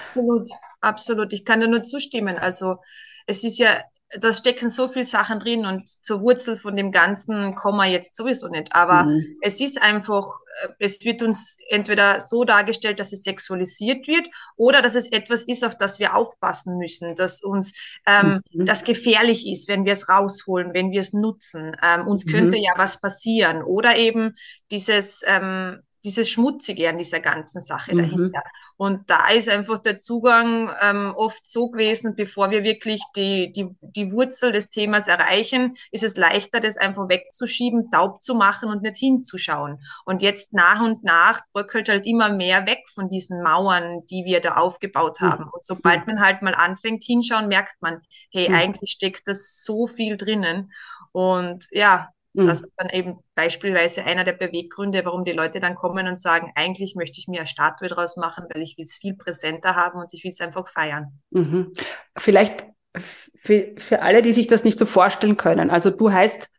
Absolut, 0.07 0.50
absolut. 0.81 1.34
Ich 1.34 1.45
kann 1.45 1.60
dir 1.60 1.68
nur 1.68 1.84
zustimmen. 1.84 2.38
Also 2.38 2.78
es 3.25 3.44
ist 3.44 3.57
ja, 3.57 3.81
da 4.19 4.31
stecken 4.31 4.69
so 4.69 4.88
viele 4.88 5.06
Sachen 5.06 5.40
drin 5.40 5.66
und 5.66 5.88
zur 5.88 6.22
Wurzel 6.22 6.57
von 6.57 6.75
dem 6.75 6.92
Ganzen 6.92 7.56
kommen 7.56 7.78
wir 7.80 7.88
jetzt 7.88 8.16
sowieso 8.16 8.48
nicht. 8.48 8.75
Aber 8.75 9.06
mhm. 9.06 9.38
es 9.42 9.60
ist 9.60 9.81
einfach, 9.81 10.40
äh, 10.63 10.68
es 10.80 11.04
wird 11.04 11.24
uns 11.24 11.57
entweder 11.69 12.19
so 12.19 12.44
dargestellt, 12.44 13.00
dass 13.00 13.13
es 13.13 13.24
sexualisiert 13.24 14.07
wird 14.07 14.28
oder 14.56 14.81
dass 14.81 14.95
es 14.95 15.12
etwas 15.12 15.44
ist, 15.44 15.66
auf 15.66 15.78
das 15.78 16.00
wir 16.00 16.16
aufpassen 16.16 16.78
müssen, 16.78 17.16
dass 17.16 17.42
uns 17.42 17.74
ähm, 18.06 18.42
mhm. 18.51 18.66
das 18.66 18.84
gefährlich 18.84 19.47
ist, 19.47 19.68
wenn 19.68 19.85
wir 19.85 19.94
es 19.94 20.09
rausholen, 20.09 20.73
wenn 20.73 20.92
wir 20.92 21.00
es 21.00 21.14
nutzen. 21.14 21.76
Ähm, 21.81 22.07
uns 22.07 22.26
mhm. 22.26 22.31
könnte 22.31 22.57
ja 22.57 22.73
was 22.76 23.02
passieren. 23.02 23.64
Oder 23.64 23.97
eben 23.97 24.35
dieses, 24.69 25.23
ähm, 25.26 25.81
dieses 26.04 26.30
Schmutzige 26.30 26.90
an 26.90 26.98
dieser 26.98 27.19
ganzen 27.19 27.62
Sache 27.62 27.94
mhm. 27.94 27.98
dahinter. 28.00 28.44
Und 28.76 29.10
da 29.10 29.30
ist 29.30 29.50
einfach 29.50 29.81
der 29.81 29.98
Zugang 29.98 30.72
ähm, 30.81 31.14
oft 31.16 31.45
so 31.45 31.69
gewesen, 31.69 32.16
bevor 32.16 32.52
wir 32.52 32.64
wirklich 32.64 33.02
die, 33.16 33.52
die, 33.54 33.69
die 33.81 34.12
Wurzel 34.12 34.52
des 34.52 34.69
Themas 34.69 35.07
erreichen, 35.07 35.76
ist 35.92 36.04
es 36.04 36.18
leichter, 36.18 36.60
das 36.60 36.78
einfach 36.78 37.07
wegzuschieben, 37.07 37.90
taub 37.92 38.22
zu 38.22 38.36
machen 38.36 38.69
und 38.69 38.81
nicht 38.81 38.98
hinzuschauen. 38.98 39.80
Und 40.06 40.22
jetzt 40.22 40.54
nach 40.54 40.81
und 40.81 41.04
nach 41.04 41.42
bröckelt 41.52 41.90
halt 41.90 42.06
immer 42.06 42.30
mehr 42.30 42.66
weg 42.66 42.83
von 42.94 43.10
diesen 43.10 43.42
Mauern, 43.42 44.06
die 44.07 44.26
wir 44.26 44.42
da 44.42 44.56
aufgebaut 44.56 45.22
mhm. 45.22 45.26
haben. 45.26 45.44
Und 45.52 45.66
sobald 45.66 46.06
man 46.07 46.19
halt 46.19 46.42
mal 46.42 46.56
anfängt 46.56 47.04
hinschauen, 47.04 47.48
merkt 47.48 47.81
man, 47.81 48.02
hey, 48.31 48.50
mhm. 48.50 48.56
eigentlich 48.56 48.92
steckt 48.92 49.28
das 49.28 49.64
so 49.64 49.88
viel 49.88 50.18
drinnen. 50.18 50.72
Und 51.12 51.68
ja, 51.72 52.10
Mhm. 52.33 52.47
Das 52.47 52.63
ist 52.63 52.73
dann 52.78 52.90
eben 52.90 53.19
beispielsweise 53.35 54.04
einer 54.04 54.23
der 54.23 54.33
Beweggründe, 54.33 55.06
warum 55.06 55.23
die 55.23 55.31
Leute 55.31 55.59
dann 55.59 55.75
kommen 55.75 56.07
und 56.07 56.19
sagen, 56.19 56.52
eigentlich 56.56 56.95
möchte 56.95 57.19
ich 57.19 57.28
mir 57.28 57.40
eine 57.40 57.47
Statue 57.47 57.87
draus 57.87 58.18
machen, 58.18 58.45
weil 58.52 58.61
ich 58.63 58.78
will 58.78 58.83
es 58.83 58.95
viel 58.95 59.16
präsenter 59.16 59.75
haben 59.75 59.99
und 59.99 60.13
ich 60.13 60.23
will 60.23 60.31
es 60.31 60.42
einfach 60.42 60.68
feiern. 60.68 61.19
Mhm. 61.30 61.73
Vielleicht 62.18 62.66
für, 62.95 63.73
für 63.78 64.02
alle, 64.02 64.21
die 64.21 64.31
sich 64.31 64.47
das 64.47 64.63
nicht 64.63 64.78
so 64.78 64.85
vorstellen 64.85 65.37
können. 65.37 65.69
Also 65.69 65.90
du 65.90 66.11
heißt 66.11 66.49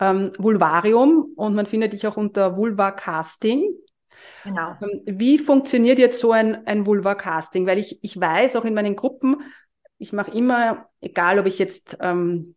ähm, 0.00 0.32
Vulvarium 0.38 1.32
und 1.36 1.54
man 1.54 1.66
findet 1.66 1.92
dich 1.92 2.06
auch 2.06 2.16
unter 2.16 2.56
Vulva 2.56 2.90
Casting. 2.92 3.64
Genau. 4.44 4.76
Ähm, 4.82 5.02
wie 5.06 5.38
funktioniert 5.38 5.98
jetzt 5.98 6.20
so 6.20 6.32
ein, 6.32 6.66
ein 6.66 6.86
Vulva 6.86 7.14
Casting? 7.14 7.66
Weil 7.66 7.78
ich, 7.78 8.02
ich 8.02 8.20
weiß 8.20 8.56
auch 8.56 8.64
in 8.64 8.74
meinen 8.74 8.96
Gruppen, 8.96 9.36
ich 9.98 10.12
mache 10.12 10.32
immer, 10.32 10.88
egal 11.00 11.38
ob 11.38 11.46
ich 11.46 11.58
jetzt 11.58 11.96
ähm, 12.00 12.56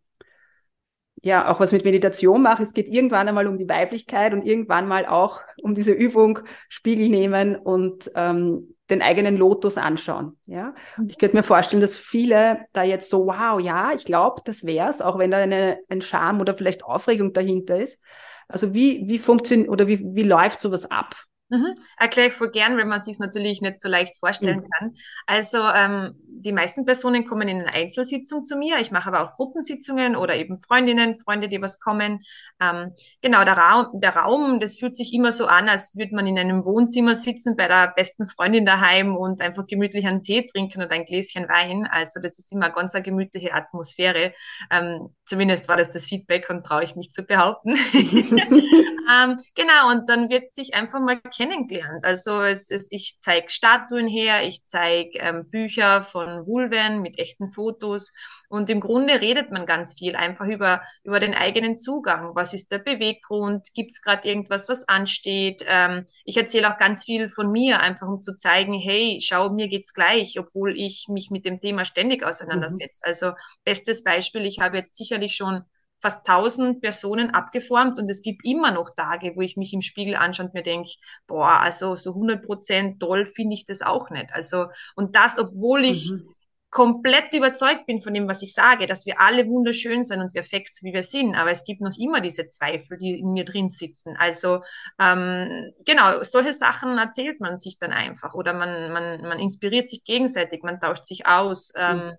ja 1.26 1.50
auch 1.50 1.58
was 1.58 1.72
mit 1.72 1.84
Meditation 1.84 2.40
mache. 2.40 2.62
Es 2.62 2.72
geht 2.72 2.86
irgendwann 2.86 3.28
einmal 3.28 3.48
um 3.48 3.58
die 3.58 3.68
Weiblichkeit 3.68 4.32
und 4.32 4.46
irgendwann 4.46 4.86
mal 4.86 5.06
auch 5.06 5.40
um 5.60 5.74
diese 5.74 5.92
Übung 5.92 6.38
Spiegel 6.68 7.08
nehmen 7.08 7.56
und 7.56 8.10
ähm, 8.14 8.76
den 8.88 9.02
eigenen 9.02 9.36
Lotus 9.36 9.76
anschauen. 9.76 10.38
Ja, 10.46 10.74
und 10.96 11.10
ich 11.10 11.18
könnte 11.18 11.36
mir 11.36 11.42
vorstellen, 11.42 11.80
dass 11.80 11.96
viele 11.96 12.60
da 12.72 12.84
jetzt 12.84 13.10
so, 13.10 13.26
wow, 13.26 13.60
ja, 13.60 13.90
ich 13.92 14.04
glaube, 14.04 14.42
das 14.44 14.64
wär's, 14.64 15.02
auch 15.02 15.18
wenn 15.18 15.32
da 15.32 15.38
eine, 15.38 15.80
ein 15.88 16.00
Charme 16.00 16.40
oder 16.40 16.54
vielleicht 16.54 16.84
Aufregung 16.84 17.32
dahinter 17.32 17.80
ist. 17.80 18.00
Also 18.46 18.72
wie, 18.72 19.08
wie 19.08 19.18
funktioniert 19.18 19.68
oder 19.68 19.88
wie, 19.88 20.00
wie 20.14 20.22
läuft 20.22 20.60
sowas 20.60 20.88
ab? 20.88 21.16
Mhm. 21.48 21.74
Erkläre 21.96 22.28
ich 22.28 22.34
voll 22.34 22.50
gern, 22.50 22.76
wenn 22.76 22.88
man 22.88 23.00
sich 23.00 23.20
natürlich 23.20 23.60
nicht 23.60 23.80
so 23.80 23.88
leicht 23.88 24.18
vorstellen 24.18 24.60
mhm. 24.60 24.70
kann. 24.70 24.94
Also 25.26 25.58
ähm, 25.58 26.14
die 26.26 26.52
meisten 26.52 26.84
Personen 26.84 27.24
kommen 27.24 27.46
in 27.46 27.60
eine 27.60 27.72
Einzelsitzung 27.72 28.42
zu 28.44 28.56
mir. 28.56 28.80
Ich 28.80 28.90
mache 28.90 29.08
aber 29.08 29.22
auch 29.22 29.34
Gruppensitzungen 29.34 30.16
oder 30.16 30.34
eben 30.34 30.58
Freundinnen, 30.58 31.18
Freunde, 31.18 31.48
die 31.48 31.62
was 31.62 31.78
kommen. 31.78 32.18
Ähm, 32.60 32.92
genau, 33.22 33.44
der 33.44 33.56
Raum, 33.56 34.00
der 34.00 34.16
Raum, 34.16 34.58
das 34.58 34.76
fühlt 34.76 34.96
sich 34.96 35.14
immer 35.14 35.30
so 35.30 35.46
an, 35.46 35.68
als 35.68 35.94
würde 35.96 36.16
man 36.16 36.26
in 36.26 36.38
einem 36.38 36.64
Wohnzimmer 36.64 37.14
sitzen 37.14 37.56
bei 37.56 37.68
der 37.68 37.92
besten 37.94 38.26
Freundin 38.26 38.66
daheim 38.66 39.16
und 39.16 39.40
einfach 39.40 39.66
gemütlich 39.66 40.04
einen 40.06 40.22
Tee 40.22 40.46
trinken 40.46 40.82
und 40.82 40.90
ein 40.90 41.04
Gläschen 41.04 41.48
Wein. 41.48 41.86
Also 41.88 42.20
das 42.20 42.40
ist 42.40 42.52
immer 42.52 42.70
ganz 42.70 42.94
eine 42.94 43.04
gemütliche 43.04 43.54
Atmosphäre. 43.54 44.32
Ähm, 44.70 45.14
zumindest 45.24 45.68
war 45.68 45.76
das 45.76 45.90
das 45.90 46.06
Feedback 46.06 46.50
und 46.50 46.66
traue 46.66 46.82
ich 46.82 46.96
mich 46.96 47.12
zu 47.12 47.22
behaupten. 47.22 47.76
ähm, 47.92 49.38
genau, 49.54 49.90
und 49.90 50.08
dann 50.08 50.28
wird 50.28 50.52
sich 50.52 50.74
einfach 50.74 51.00
mal 51.00 51.20
kennengelernt. 51.36 52.04
Also 52.04 52.42
es 52.42 52.70
ist, 52.70 52.92
ich 52.92 53.16
zeige 53.20 53.50
Statuen 53.50 54.08
her, 54.08 54.46
ich 54.46 54.64
zeige 54.64 55.18
ähm, 55.18 55.48
Bücher 55.50 56.02
von 56.02 56.46
Vulven 56.46 57.02
mit 57.02 57.18
echten 57.18 57.50
Fotos 57.50 58.12
und 58.48 58.70
im 58.70 58.80
Grunde 58.80 59.20
redet 59.20 59.50
man 59.50 59.66
ganz 59.66 59.94
viel 59.98 60.16
einfach 60.16 60.46
über, 60.46 60.82
über 61.04 61.20
den 61.20 61.34
eigenen 61.34 61.76
Zugang. 61.76 62.34
Was 62.34 62.54
ist 62.54 62.70
der 62.72 62.78
Beweggrund? 62.78 63.68
Gibt 63.74 63.92
es 63.92 64.02
gerade 64.02 64.26
irgendwas, 64.26 64.68
was 64.68 64.88
ansteht? 64.88 65.64
Ähm, 65.66 66.04
ich 66.24 66.36
erzähle 66.36 66.72
auch 66.72 66.78
ganz 66.78 67.04
viel 67.04 67.28
von 67.28 67.50
mir, 67.50 67.80
einfach 67.80 68.08
um 68.08 68.22
zu 68.22 68.34
zeigen, 68.34 68.74
hey, 68.74 69.18
schau, 69.20 69.50
mir 69.50 69.68
geht's 69.68 69.94
gleich, 69.94 70.38
obwohl 70.38 70.78
ich 70.78 71.06
mich 71.08 71.30
mit 71.30 71.44
dem 71.44 71.60
Thema 71.60 71.84
ständig 71.84 72.24
auseinandersetze. 72.24 73.02
Mhm. 73.04 73.08
Also 73.08 73.32
bestes 73.64 74.04
Beispiel, 74.04 74.46
ich 74.46 74.60
habe 74.60 74.76
jetzt 74.78 74.94
sicherlich 74.96 75.34
schon 75.34 75.64
fast 76.00 76.26
1000 76.26 76.80
Personen 76.80 77.30
abgeformt 77.30 77.98
und 77.98 78.08
es 78.08 78.22
gibt 78.22 78.44
immer 78.44 78.70
noch 78.70 78.90
Tage, 78.94 79.32
wo 79.36 79.40
ich 79.40 79.56
mich 79.56 79.72
im 79.72 79.80
Spiegel 79.80 80.16
anschaue 80.16 80.46
und 80.46 80.54
mir 80.54 80.62
denke, 80.62 80.90
boah, 81.26 81.60
also 81.60 81.96
so 81.96 82.10
100 82.10 82.44
Prozent 82.44 83.00
toll 83.00 83.26
finde 83.26 83.54
ich 83.54 83.66
das 83.66 83.82
auch 83.82 84.10
nicht. 84.10 84.32
Also, 84.32 84.66
und 84.94 85.16
das, 85.16 85.38
obwohl 85.38 85.84
ich 85.84 86.10
mhm. 86.10 86.35
Komplett 86.76 87.32
überzeugt 87.32 87.86
bin 87.86 88.02
von 88.02 88.12
dem, 88.12 88.28
was 88.28 88.42
ich 88.42 88.52
sage, 88.52 88.86
dass 88.86 89.06
wir 89.06 89.18
alle 89.18 89.46
wunderschön 89.48 90.04
sind 90.04 90.20
und 90.20 90.34
perfekt, 90.34 90.78
wie 90.82 90.92
wir 90.92 91.02
sind, 91.02 91.34
aber 91.34 91.50
es 91.50 91.64
gibt 91.64 91.80
noch 91.80 91.96
immer 91.96 92.20
diese 92.20 92.48
Zweifel, 92.48 92.98
die 92.98 93.18
in 93.18 93.32
mir 93.32 93.46
drin 93.46 93.70
sitzen. 93.70 94.14
Also, 94.18 94.60
ähm, 95.00 95.72
genau, 95.86 96.22
solche 96.22 96.52
Sachen 96.52 96.98
erzählt 96.98 97.40
man 97.40 97.56
sich 97.56 97.78
dann 97.78 97.92
einfach 97.92 98.34
oder 98.34 98.52
man, 98.52 98.92
man, 98.92 99.22
man 99.22 99.38
inspiriert 99.38 99.88
sich 99.88 100.04
gegenseitig, 100.04 100.62
man 100.64 100.78
tauscht 100.78 101.04
sich 101.04 101.26
aus. 101.26 101.72
Ähm, 101.76 101.96
mhm. 101.96 102.12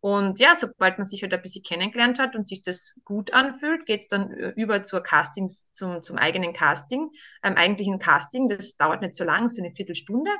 Und 0.00 0.38
ja, 0.38 0.54
sobald 0.54 0.98
man 0.98 1.06
sich 1.06 1.22
halt 1.22 1.34
ein 1.34 1.42
bisschen 1.42 1.64
kennengelernt 1.64 2.18
hat 2.18 2.36
und 2.36 2.46
sich 2.46 2.62
das 2.62 2.94
gut 3.04 3.32
anfühlt, 3.34 3.84
geht's 3.84 4.06
dann 4.06 4.30
über 4.30 4.82
zur 4.84 5.02
Castings, 5.02 5.72
zum, 5.72 6.02
zum 6.02 6.16
eigenen 6.16 6.52
Casting, 6.52 7.10
ähm, 7.42 7.56
eigentlichen 7.56 7.98
Casting. 7.98 8.48
Das 8.48 8.76
dauert 8.76 9.02
nicht 9.02 9.16
so 9.16 9.24
lang, 9.24 9.48
so 9.48 9.60
eine 9.60 9.74
Viertelstunde. 9.74 10.30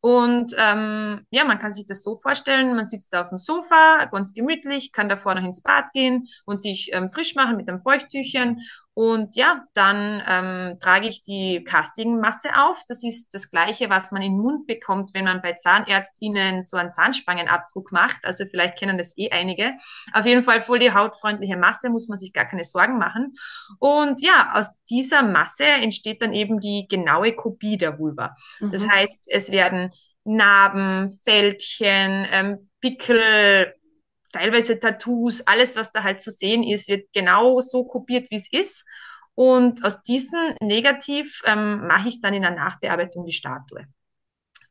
Und 0.00 0.54
ähm, 0.58 1.26
ja, 1.30 1.44
man 1.44 1.58
kann 1.58 1.72
sich 1.72 1.86
das 1.86 2.02
so 2.02 2.18
vorstellen, 2.18 2.76
man 2.76 2.84
sitzt 2.84 3.07
da 3.10 3.22
auf 3.22 3.28
dem 3.28 3.38
Sofa, 3.38 4.04
ganz 4.06 4.32
gemütlich, 4.34 4.92
kann 4.92 5.08
davor 5.08 5.34
noch 5.34 5.44
ins 5.44 5.62
Bad 5.62 5.92
gehen 5.92 6.28
und 6.44 6.60
sich 6.60 6.90
ähm, 6.92 7.10
frisch 7.10 7.34
machen 7.34 7.56
mit 7.56 7.68
einem 7.68 7.80
Feuchttüchchen. 7.80 8.62
Und 8.98 9.36
ja, 9.36 9.64
dann 9.74 10.20
ähm, 10.26 10.78
trage 10.80 11.06
ich 11.06 11.22
die 11.22 11.62
Castingmasse 11.62 12.48
auf. 12.56 12.82
Das 12.88 13.04
ist 13.04 13.32
das 13.32 13.48
Gleiche, 13.48 13.90
was 13.90 14.10
man 14.10 14.22
in 14.22 14.32
den 14.32 14.40
Mund 14.40 14.66
bekommt, 14.66 15.14
wenn 15.14 15.24
man 15.24 15.40
bei 15.40 15.52
Zahnärztinnen 15.52 16.62
so 16.62 16.76
einen 16.76 16.92
Zahnspangenabdruck 16.92 17.92
macht. 17.92 18.18
Also 18.24 18.44
vielleicht 18.50 18.76
kennen 18.76 18.98
das 18.98 19.16
eh 19.16 19.30
einige. 19.30 19.74
Auf 20.12 20.26
jeden 20.26 20.42
Fall 20.42 20.62
voll 20.62 20.80
die 20.80 20.92
hautfreundliche 20.92 21.56
Masse, 21.56 21.90
muss 21.90 22.08
man 22.08 22.18
sich 22.18 22.32
gar 22.32 22.46
keine 22.46 22.64
Sorgen 22.64 22.98
machen. 22.98 23.34
Und 23.78 24.20
ja, 24.20 24.50
aus 24.54 24.72
dieser 24.90 25.22
Masse 25.22 25.64
entsteht 25.64 26.20
dann 26.20 26.32
eben 26.32 26.58
die 26.58 26.86
genaue 26.88 27.34
Kopie 27.34 27.76
der 27.76 28.00
Vulva. 28.00 28.34
Mhm. 28.58 28.72
Das 28.72 28.88
heißt, 28.88 29.26
es 29.28 29.52
werden 29.52 29.92
Narben, 30.24 31.10
Fältchen, 31.24 32.26
ähm, 32.32 32.67
Pickel, 32.80 33.74
teilweise 34.32 34.78
Tattoos, 34.78 35.46
alles, 35.46 35.76
was 35.76 35.92
da 35.92 36.02
halt 36.02 36.20
zu 36.20 36.30
sehen 36.30 36.62
ist, 36.62 36.88
wird 36.88 37.12
genau 37.12 37.60
so 37.60 37.84
kopiert, 37.84 38.30
wie 38.30 38.36
es 38.36 38.52
ist. 38.52 38.86
Und 39.34 39.84
aus 39.84 40.02
diesen 40.02 40.54
Negativ 40.60 41.42
ähm, 41.44 41.86
mache 41.86 42.08
ich 42.08 42.20
dann 42.20 42.34
in 42.34 42.42
der 42.42 42.50
Nachbearbeitung 42.50 43.24
die 43.24 43.32
Statue. 43.32 43.86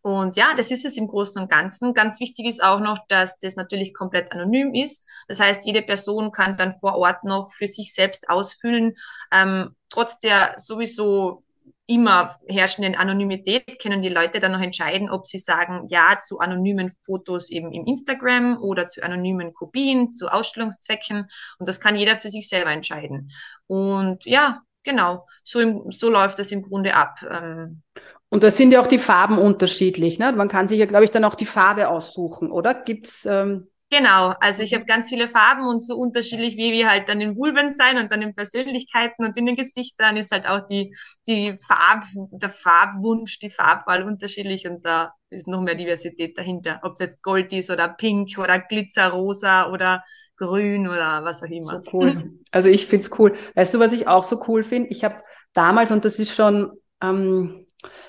Und 0.02 0.38
ja, 0.38 0.54
das 0.56 0.72
ist 0.72 0.86
es 0.86 0.96
im 0.96 1.08
Großen 1.08 1.42
und 1.42 1.50
Ganzen. 1.50 1.94
Ganz 1.94 2.20
wichtig 2.20 2.46
ist 2.46 2.64
auch 2.64 2.80
noch, 2.80 3.00
dass 3.08 3.38
das 3.40 3.56
natürlich 3.56 3.94
komplett 3.94 4.32
anonym 4.32 4.74
ist. 4.74 5.10
Das 5.28 5.40
heißt, 5.40 5.66
jede 5.66 5.82
Person 5.82 6.32
kann 6.32 6.56
dann 6.56 6.74
vor 6.74 6.96
Ort 6.96 7.24
noch 7.24 7.52
für 7.54 7.68
sich 7.68 7.94
selbst 7.94 8.30
ausfüllen, 8.30 8.94
ähm, 9.32 9.76
trotz 9.90 10.20
der 10.20 10.54
sowieso 10.58 11.44
immer 11.88 12.36
herrschenden 12.48 12.96
Anonymität 12.96 13.79
können 13.82 14.01
die 14.01 14.10
Leute 14.10 14.39
dann 14.39 14.51
noch 14.51 14.62
entscheiden, 14.62 15.10
ob 15.10 15.25
sie 15.25 15.38
sagen 15.38 15.88
ja 15.89 16.17
zu 16.20 16.39
anonymen 16.39 16.91
Fotos 17.06 17.50
eben 17.50 17.72
im 17.72 17.86
Instagram 17.86 18.62
oder 18.62 18.88
zu 18.88 19.01
anonymen 19.01 19.53
Kopien, 19.53 20.12
zu 20.12 20.27
Ausstellungszwecken. 20.27 21.29
Und 21.60 21.70
das 21.70 21.79
kann 21.79 21.96
jeder 21.96 22.17
für 22.17 22.29
sich 22.29 22.50
selber 22.50 22.72
entscheiden. 22.72 23.32
Und 23.67 24.25
ja, 24.25 24.62
genau, 24.84 25.25
so, 25.44 25.62
im, 25.62 25.91
so 25.91 26.10
läuft 26.10 26.39
das 26.39 26.51
im 26.51 26.62
Grunde 26.62 26.94
ab. 26.94 27.20
Ähm, 27.29 27.82
und 28.29 28.44
da 28.44 28.51
sind 28.51 28.74
ja 28.74 28.82
auch 28.82 28.88
die 28.88 28.98
Farben 28.98 29.38
unterschiedlich. 29.38 30.20
Ne? 30.20 30.34
Man 30.34 30.50
kann 30.50 30.67
sich 30.67 30.79
ja, 30.79 30.86
glaube 30.86 31.06
ich, 31.06 31.12
dann 31.12 31.24
auch 31.24 31.36
die 31.36 31.46
Farbe 31.46 31.88
aussuchen, 31.88 32.51
oder? 32.51 32.74
Gibt's 32.74 33.25
ähm 33.25 33.70
Genau, 33.89 34.34
also 34.41 34.63
ich 34.63 34.74
habe 34.74 34.84
ganz 34.84 35.08
viele 35.08 35.29
Farben 35.29 35.65
und 35.65 35.82
so 35.82 35.96
unterschiedlich, 35.96 36.58
wie 36.58 36.74
wir 36.74 36.89
halt 36.89 37.08
dann 37.08 37.22
in 37.22 37.38
Vulven 37.38 37.74
sein 37.74 37.98
und 37.98 38.12
dann 38.12 38.22
in 38.22 38.36
Persönlichkeiten 38.36 39.24
und 39.24 39.38
in 39.38 39.46
den 39.46 39.56
Gesichtern 39.56 40.17
ist 40.17 40.32
halt 40.32 40.46
auch 40.46 40.67
die, 40.67 40.94
die 41.25 41.58
Farb, 41.65 42.03
der 42.32 42.50
Farbwunsch, 42.50 43.39
die 43.39 43.50
Farbwahl 43.50 44.03
unterschiedlich 44.03 44.67
und 44.67 44.86
da 44.86 45.13
ist 45.29 45.48
noch 45.48 45.62
mehr 45.62 45.75
Diversität 45.75 46.38
dahinter. 46.38 46.82
Ob 46.84 46.94
es 46.96 47.00
jetzt 47.00 47.24
Gold 47.24 47.53
ist 47.53 47.70
oder 47.70 47.88
Pink 47.88 48.38
oder 48.38 48.60
Glitzerrosa 48.60 49.72
oder 49.72 50.03
Grün 50.36 50.89
oder 50.89 51.24
was 51.24 51.41
auch 51.41 51.48
immer. 51.48 51.82
So 51.82 51.82
cool. 51.94 52.34
Also 52.51 52.67
ich 52.67 52.88
find's 52.88 53.10
cool. 53.17 53.36
Weißt 53.56 53.74
du, 53.74 53.79
was 53.79 53.94
ich 53.94 54.08
auch 54.08 54.24
so 54.25 54.44
cool 54.50 54.63
finde? 54.63 54.89
Ich 54.89 55.06
habe 55.06 55.24
damals, 55.53 55.91
und 55.91 56.03
das 56.03 56.20
ist 56.20 56.36
schon 56.36 56.72
ähm, 57.01 57.65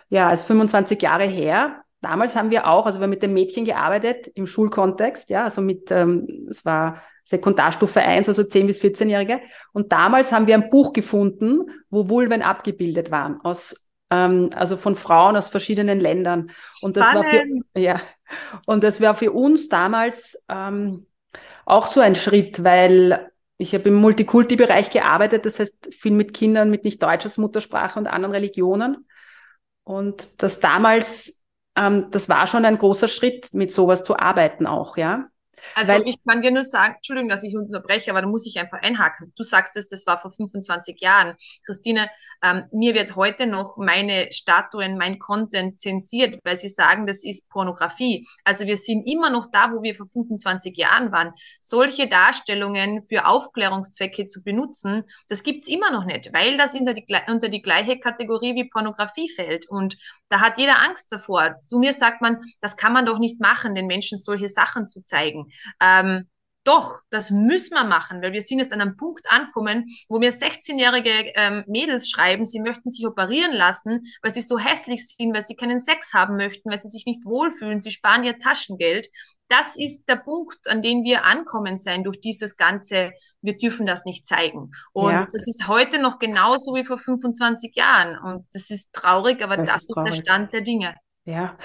ja, 0.09 0.29
als 0.29 0.43
25 0.43 1.01
Jahre 1.01 1.25
her, 1.25 1.83
damals 2.01 2.37
haben 2.37 2.51
wir 2.51 2.67
auch, 2.67 2.87
also 2.87 2.99
wir 2.99 3.05
haben 3.05 3.11
mit 3.11 3.23
den 3.23 3.33
Mädchen 3.33 3.65
gearbeitet 3.65 4.29
im 4.35 4.47
Schulkontext, 4.47 5.31
ja, 5.31 5.45
also 5.45 5.61
mit, 5.61 5.91
ähm, 5.91 6.47
es 6.51 6.65
war 6.65 7.03
Sekundarstufe 7.25 8.01
1, 8.01 8.29
also 8.29 8.43
10- 8.43 8.67
bis 8.67 8.81
14-Jährige. 8.81 9.41
Und 9.73 9.93
damals 9.93 10.33
haben 10.33 10.47
wir 10.47 10.55
ein 10.55 10.71
Buch 10.71 10.95
gefunden, 10.95 11.71
wo 11.91 12.09
Vulven 12.09 12.41
abgebildet 12.41 13.11
waren, 13.11 13.41
aus, 13.43 13.89
ähm, 14.11 14.49
also 14.55 14.79
von 14.79 14.97
Frauen 14.97 15.37
aus 15.37 15.51
verschiedenen 15.51 16.01
Ländern. 16.01 16.51
Und 16.81 16.97
das 16.97 17.09
Spannend. 17.09 17.27
war 17.27 17.41
für, 17.75 17.81
ja, 17.81 18.01
und 18.67 18.83
das 18.83 19.01
war 19.01 19.15
für 19.15 19.33
uns 19.33 19.69
damals 19.69 20.43
ähm, 20.49 21.07
auch 21.67 21.87
so 21.87 22.01
ein 22.01 22.15
Schritt, 22.15 22.65
weil 22.65 23.31
ich 23.59 23.75
habe 23.75 23.91
im 23.91 23.97
Multikulti-Bereich 23.97 24.91
gearbeitet, 24.91 25.45
das 25.45 25.59
heißt 25.59 25.95
viel 25.95 26.13
mit 26.13 26.33
Kindern 26.33 26.71
mit 26.71 26.85
nicht 26.85 27.03
deutscher 27.03 27.31
Muttersprache 27.37 27.99
und 27.99 28.07
anderen 28.07 28.33
Religionen. 28.33 29.07
Und 29.85 30.43
das 30.43 30.61
damals 30.61 31.38
ähm, 31.79 32.11
das 32.11 32.29
war 32.29 32.47
schon 32.47 32.65
ein 32.65 32.79
großer 32.79 33.09
Schritt, 33.09 33.55
mit 33.55 33.73
sowas 33.73 34.05
zu 34.05 34.19
arbeiten 34.19 34.67
auch, 34.67 34.97
ja. 34.97 35.29
Also 35.75 35.93
Weil, 35.93 36.09
ich 36.09 36.17
kann 36.25 36.43
dir 36.43 36.51
nur 36.51 36.65
sagen, 36.65 36.95
Entschuldigung, 36.97 37.29
dass 37.29 37.45
ich 37.45 37.57
unterbreche, 37.57 38.11
aber 38.11 38.23
da 38.23 38.29
muss 38.29 38.47
ich 38.47 38.59
einfach 38.59 38.81
einhaken. 38.83 39.33
Du 39.37 39.43
sagst 39.43 39.77
es, 39.77 39.89
das 39.89 40.07
war 40.07 40.21
vor 40.21 40.31
25 40.31 41.01
Jahren. 41.01 41.35
Christine, 41.65 42.09
ähm, 42.43 42.65
mir 42.73 42.95
wird 42.95 43.17
heute 43.17 43.47
noch 43.47 43.77
meine 43.77 44.29
Statuen, 44.33 44.99
mein 44.99 45.19
Content 45.19 45.79
zensiert, 45.79 46.39
weil 46.45 46.57
sie 46.57 46.69
sagen, 46.69 47.07
das 47.07 47.25
ist 47.25 47.49
Pornografie. 47.51 48.27
Also 48.45 48.67
wir 48.67 48.77
sind 48.77 49.07
immer 49.07 49.31
noch 49.31 49.47
da, 49.51 49.73
wo 49.73 49.83
wir 49.83 49.95
vor 49.95 50.07
25 50.07 50.77
Jahren 50.77 51.13
waren. 51.13 51.33
Solche 51.61 52.09
Darstellungen 52.09 53.05
für 53.07 53.27
Aufklärungszwecke 53.27 54.27
zu 54.27 54.43
benutzen, 54.43 55.05
das 55.29 55.43
gibt's 55.43 55.69
immer 55.69 55.91
noch 55.91 56.05
nicht, 56.05 56.33
weil 56.33 56.57
das 56.57 56.75
unter 56.75 56.95
die, 56.95 57.05
unter 57.29 57.49
die 57.49 57.63
gleiche 57.63 57.99
Kategorie 57.99 58.55
wie 58.55 58.69
Pornografie 58.69 59.29
fällt. 59.29 59.69
Und 59.69 59.97
da 60.29 60.41
hat 60.41 60.59
jeder 60.59 60.83
Angst 60.83 61.13
davor. 61.13 61.57
Zu 61.59 61.79
mir 61.79 61.93
sagt 61.93 62.21
man, 62.21 62.43
das 62.61 62.77
kann 62.77 62.93
man 62.93 63.07
doch 63.07 63.19
nicht 63.19 63.41
machen, 63.41 63.75
den 63.75 63.87
Menschen 63.87 64.19
solche 64.19 64.49
Sachen 64.49 64.87
zu 64.87 65.05
zeigen. 65.05 65.51
Ähm, 65.81 66.29
doch, 66.69 67.01
das 67.09 67.31
müssen 67.31 67.77
wir 67.77 67.85
machen, 67.85 68.21
weil 68.21 68.35
wir 68.35 68.43
sind 68.43 68.59
jetzt 68.59 68.75
an 68.75 68.83
einem 68.83 68.97
Punkt 68.99 69.25
ankommen, 69.31 69.87
wo 70.09 70.19
mir 70.19 70.31
16-jährige 70.31 71.33
ähm, 71.35 71.65
Mädels 71.67 72.11
schreiben, 72.11 72.45
sie 72.45 72.61
möchten 72.61 72.91
sich 72.91 73.07
operieren 73.07 73.55
lassen, 73.55 74.03
weil 74.21 74.33
sie 74.33 74.43
so 74.43 74.59
hässlich 74.59 75.07
sind, 75.09 75.35
weil 75.35 75.41
sie 75.41 75.57
keinen 75.57 75.79
Sex 75.79 76.13
haben 76.13 76.37
möchten, 76.37 76.71
weil 76.71 76.79
sie 76.79 76.91
sich 76.91 77.07
nicht 77.07 77.25
wohlfühlen, 77.25 77.81
sie 77.81 77.91
sparen 77.91 78.25
ihr 78.25 78.39
Taschengeld. 78.39 79.09
Das 79.49 79.77
ist 79.77 80.09
der 80.09 80.17
Punkt, 80.17 80.69
an 80.69 80.83
dem 80.83 81.05
wir 81.05 81.25
ankommen 81.25 81.77
sein 81.77 82.05
durch 82.05 82.21
dieses 82.21 82.57
ganze, 82.57 83.13
wir 83.41 83.57
dürfen 83.57 83.87
das 83.87 84.05
nicht 84.05 84.27
zeigen. 84.27 84.73
Und 84.93 85.13
ja. 85.13 85.29
das 85.33 85.47
ist 85.49 85.69
heute 85.69 86.01
noch 86.01 86.19
genauso 86.19 86.75
wie 86.75 86.85
vor 86.85 86.99
25 86.99 87.75
Jahren. 87.75 88.19
Und 88.19 88.47
das 88.53 88.71
ist 88.71 88.93
traurig, 88.93 89.43
aber 89.43 89.57
das, 89.57 89.71
das 89.71 89.83
ist, 89.83 89.89
traurig. 89.89 90.11
ist 90.11 90.19
der 90.19 90.23
Stand 90.23 90.53
der 90.53 90.61
Dinge. 90.61 90.95
Ja. 91.25 91.57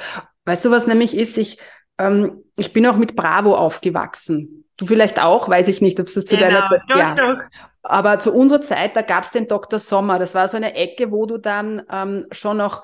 Weißt 0.46 0.63
du, 0.63 0.72
was 0.72 0.88
nämlich 0.88 1.16
ist? 1.16 1.38
Ich 1.38 1.60
ähm, 1.98 2.44
ich 2.56 2.74
bin 2.74 2.86
auch 2.88 2.96
mit 2.96 3.16
Bravo 3.16 3.56
aufgewachsen. 3.56 4.66
du 4.78 4.88
vielleicht 4.88 5.22
auch, 5.22 5.48
weiß 5.48 5.68
ich 5.68 5.82
nicht, 5.82 6.00
ob 6.00 6.08
es 6.08 6.16
das 6.16 6.25
zu 6.25 6.36
genau, 6.36 6.52
deiner 6.52 6.68
Zeit 6.68 6.82
doch, 6.88 6.98
ja. 6.98 7.16
Doch. 7.16 7.38
Aber 7.84 8.20
zu 8.20 8.34
unserer 8.34 8.62
Zeit, 8.62 8.96
da 8.96 9.02
gab 9.02 9.24
es 9.24 9.32
den 9.32 9.48
Dr. 9.48 9.80
Sommer. 9.80 10.18
Das 10.18 10.34
war 10.34 10.48
so 10.48 10.58
eine 10.58 10.74
Ecke, 10.74 11.12
wo 11.12 11.25
du 11.25 11.38
dann 11.38 11.84
ähm, 11.92 12.25
schon 12.32 12.58
noch 12.58 12.84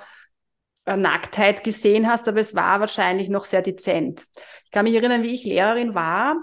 äh, 0.85 0.97
Nacktheit 0.97 1.63
gesehen 1.63 2.07
hast, 2.07 2.27
aber 2.27 2.39
es 2.39 2.53
war 2.53 2.79
wahrscheinlich 2.79 3.29
noch 3.29 3.45
sehr 3.45 3.61
dezent. 3.61 4.25
Ich 4.69 4.71
kann 4.71 4.83
mich 4.83 4.93
erinnern, 4.93 5.23
wie 5.23 5.33
ich 5.33 5.45
Lehrerin 5.45 5.95
war, 5.95 6.35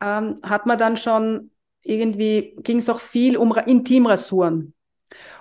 ähm, 0.00 0.40
hat 0.42 0.66
man 0.66 0.78
dann 0.78 0.96
schon 0.96 1.52
irgendwie, 1.82 2.56
ging 2.64 2.78
es 2.78 2.88
auch 2.88 2.98
viel 2.98 3.36
um 3.36 3.56
Intimrasuren. 3.56 4.74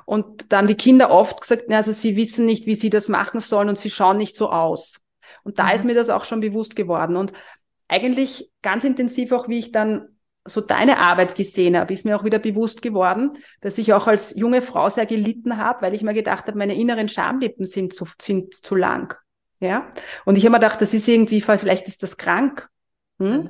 Und 0.06 0.54
dann 0.54 0.68
die 0.68 0.76
Kinder 0.76 1.10
oft 1.10 1.42
gesagt, 1.42 1.72
also 1.72 1.92
sie 1.94 2.16
wissen 2.16 2.46
nicht, 2.46 2.68
wie 2.68 2.76
sie 2.76 2.92
das 2.92 3.10
machen 3.10 3.40
sollen 3.40 3.70
und 3.70 3.80
sie 3.80 3.90
schauen 3.90 4.18
nicht 4.18 4.38
so 4.38 4.52
aus. 4.52 5.02
Und 5.42 5.58
da 5.58 5.66
mhm. 5.66 5.72
ist 5.72 5.86
mir 5.86 5.96
das 5.96 6.12
auch 6.12 6.26
schon 6.26 6.40
bewusst 6.40 6.76
geworden. 6.76 7.16
Und 7.16 7.34
eigentlich 7.88 8.52
ganz 8.62 8.84
intensiv 8.84 9.32
auch, 9.32 9.48
wie 9.48 9.58
ich 9.58 9.72
dann 9.72 10.10
so 10.46 10.62
deine 10.62 11.00
Arbeit 11.00 11.34
gesehen 11.34 11.76
habe, 11.76 11.92
ist 11.92 12.06
mir 12.06 12.16
auch 12.16 12.24
wieder 12.24 12.38
bewusst 12.38 12.84
geworden, 12.84 13.32
dass 13.62 13.80
ich 13.80 13.94
auch 13.94 14.06
als 14.06 14.38
junge 14.38 14.62
Frau 14.62 14.90
sehr 14.90 15.08
gelitten 15.08 15.58
habe, 15.58 15.82
weil 15.82 15.96
ich 15.96 16.04
mir 16.04 16.14
gedacht 16.14 16.46
habe, 16.46 16.58
meine 16.60 16.76
inneren 16.76 17.10
Schamlippen 17.10 17.66
sind 17.66 17.94
zu, 17.94 18.06
sind 18.22 18.54
zu 18.54 18.76
lang. 18.76 19.18
Ja. 19.60 19.92
Und 20.26 20.38
ich 20.38 20.44
habe 20.44 20.52
mir 20.52 20.60
gedacht, 20.60 20.82
das 20.82 20.94
ist 20.94 21.08
irgendwie, 21.08 21.42
vielleicht 21.42 21.88
ist 21.88 22.04
das 22.04 22.18
krank. 22.18 22.70
Hm? 23.20 23.30
Mhm. 23.30 23.48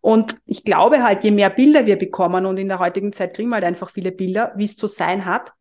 Und 0.00 0.38
ich 0.46 0.64
glaube 0.64 1.02
halt, 1.02 1.24
je 1.24 1.30
mehr 1.30 1.50
Bilder 1.50 1.84
wir 1.84 1.98
bekommen, 1.98 2.46
und 2.46 2.58
in 2.58 2.68
der 2.68 2.78
heutigen 2.78 3.12
Zeit 3.12 3.34
kriegen 3.34 3.50
wir 3.50 3.56
halt 3.56 3.64
einfach 3.64 3.90
viele 3.90 4.12
Bilder, 4.12 4.52
wie 4.56 4.64
es 4.64 4.76
zu 4.76 4.86
sein 4.86 5.26
hat, 5.26 5.52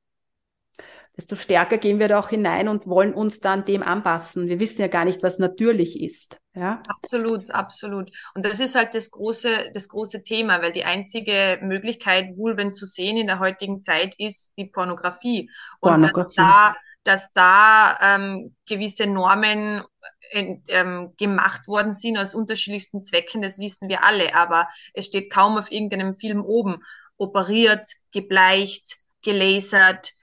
desto 1.17 1.35
stärker 1.35 1.77
gehen 1.77 1.99
wir 1.99 2.07
da 2.07 2.17
auch 2.17 2.29
hinein 2.29 2.69
und 2.69 2.87
wollen 2.87 3.13
uns 3.13 3.41
dann 3.41 3.65
dem 3.65 3.83
anpassen. 3.83 4.47
Wir 4.47 4.61
wissen 4.61 4.81
ja 4.81 4.87
gar 4.87 5.03
nicht, 5.03 5.21
was 5.21 5.37
natürlich 5.37 6.01
ist. 6.01 6.39
Ja? 6.53 6.81
Absolut, 6.87 7.51
absolut. 7.51 8.09
Und 8.35 8.45
das 8.45 8.61
ist 8.61 8.75
halt 8.75 8.95
das 8.95 9.11
große, 9.11 9.71
das 9.73 9.89
große 9.89 10.23
Thema, 10.23 10.61
weil 10.61 10.71
die 10.71 10.85
einzige 10.85 11.59
Möglichkeit, 11.61 12.37
Vulven 12.37 12.71
zu 12.71 12.85
sehen 12.85 13.17
in 13.17 13.27
der 13.27 13.39
heutigen 13.39 13.81
Zeit, 13.81 14.15
ist 14.17 14.53
die 14.57 14.67
Pornografie. 14.67 15.49
Und 15.81 15.89
Pornografie. 15.89 16.35
Da, 16.37 16.73
dass 17.09 17.33
da 17.33 17.97
ähm, 18.01 18.55
gewisse 18.67 19.07
Normen 19.07 19.83
ähm, 20.31 21.13
gemacht 21.17 21.67
worden 21.67 21.93
sind 21.93 22.19
aus 22.19 22.35
unterschiedlichsten 22.35 23.01
Zwecken, 23.01 23.41
das 23.41 23.57
wissen 23.57 23.89
wir 23.89 24.03
alle, 24.03 24.35
aber 24.35 24.67
es 24.93 25.07
steht 25.07 25.33
kaum 25.33 25.57
auf 25.57 25.71
irgendeinem 25.71 26.13
Film 26.13 26.45
oben. 26.45 26.83
Operiert, 27.17 27.87
gebleicht, 28.13 28.97
gelasert, 29.23 30.13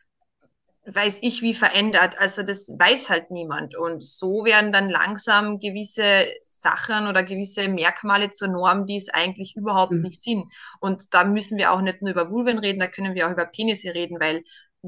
weiß 0.86 1.18
ich 1.22 1.42
wie 1.42 1.54
verändert. 1.54 2.18
Also 2.20 2.44
das 2.44 2.72
weiß 2.78 3.10
halt 3.10 3.30
niemand. 3.32 3.76
Und 3.76 4.02
so 4.02 4.44
werden 4.44 4.72
dann 4.72 4.88
langsam 4.88 5.58
gewisse 5.58 6.26
Sachen 6.48 7.08
oder 7.08 7.24
gewisse 7.24 7.68
Merkmale 7.68 8.30
zur 8.30 8.48
Norm, 8.48 8.86
die 8.86 8.96
es 8.96 9.08
eigentlich 9.08 9.56
überhaupt 9.56 9.92
mhm. 9.92 10.02
nicht 10.02 10.22
sind. 10.22 10.44
Und 10.80 11.12
da 11.12 11.24
müssen 11.24 11.58
wir 11.58 11.72
auch 11.72 11.80
nicht 11.80 12.00
nur 12.00 12.12
über 12.12 12.30
Vulven 12.30 12.58
reden, 12.58 12.78
da 12.78 12.86
können 12.86 13.14
wir 13.14 13.26
auch 13.26 13.32
über 13.32 13.46
Penisse 13.46 13.92
reden, 13.92 14.20
weil 14.20 14.44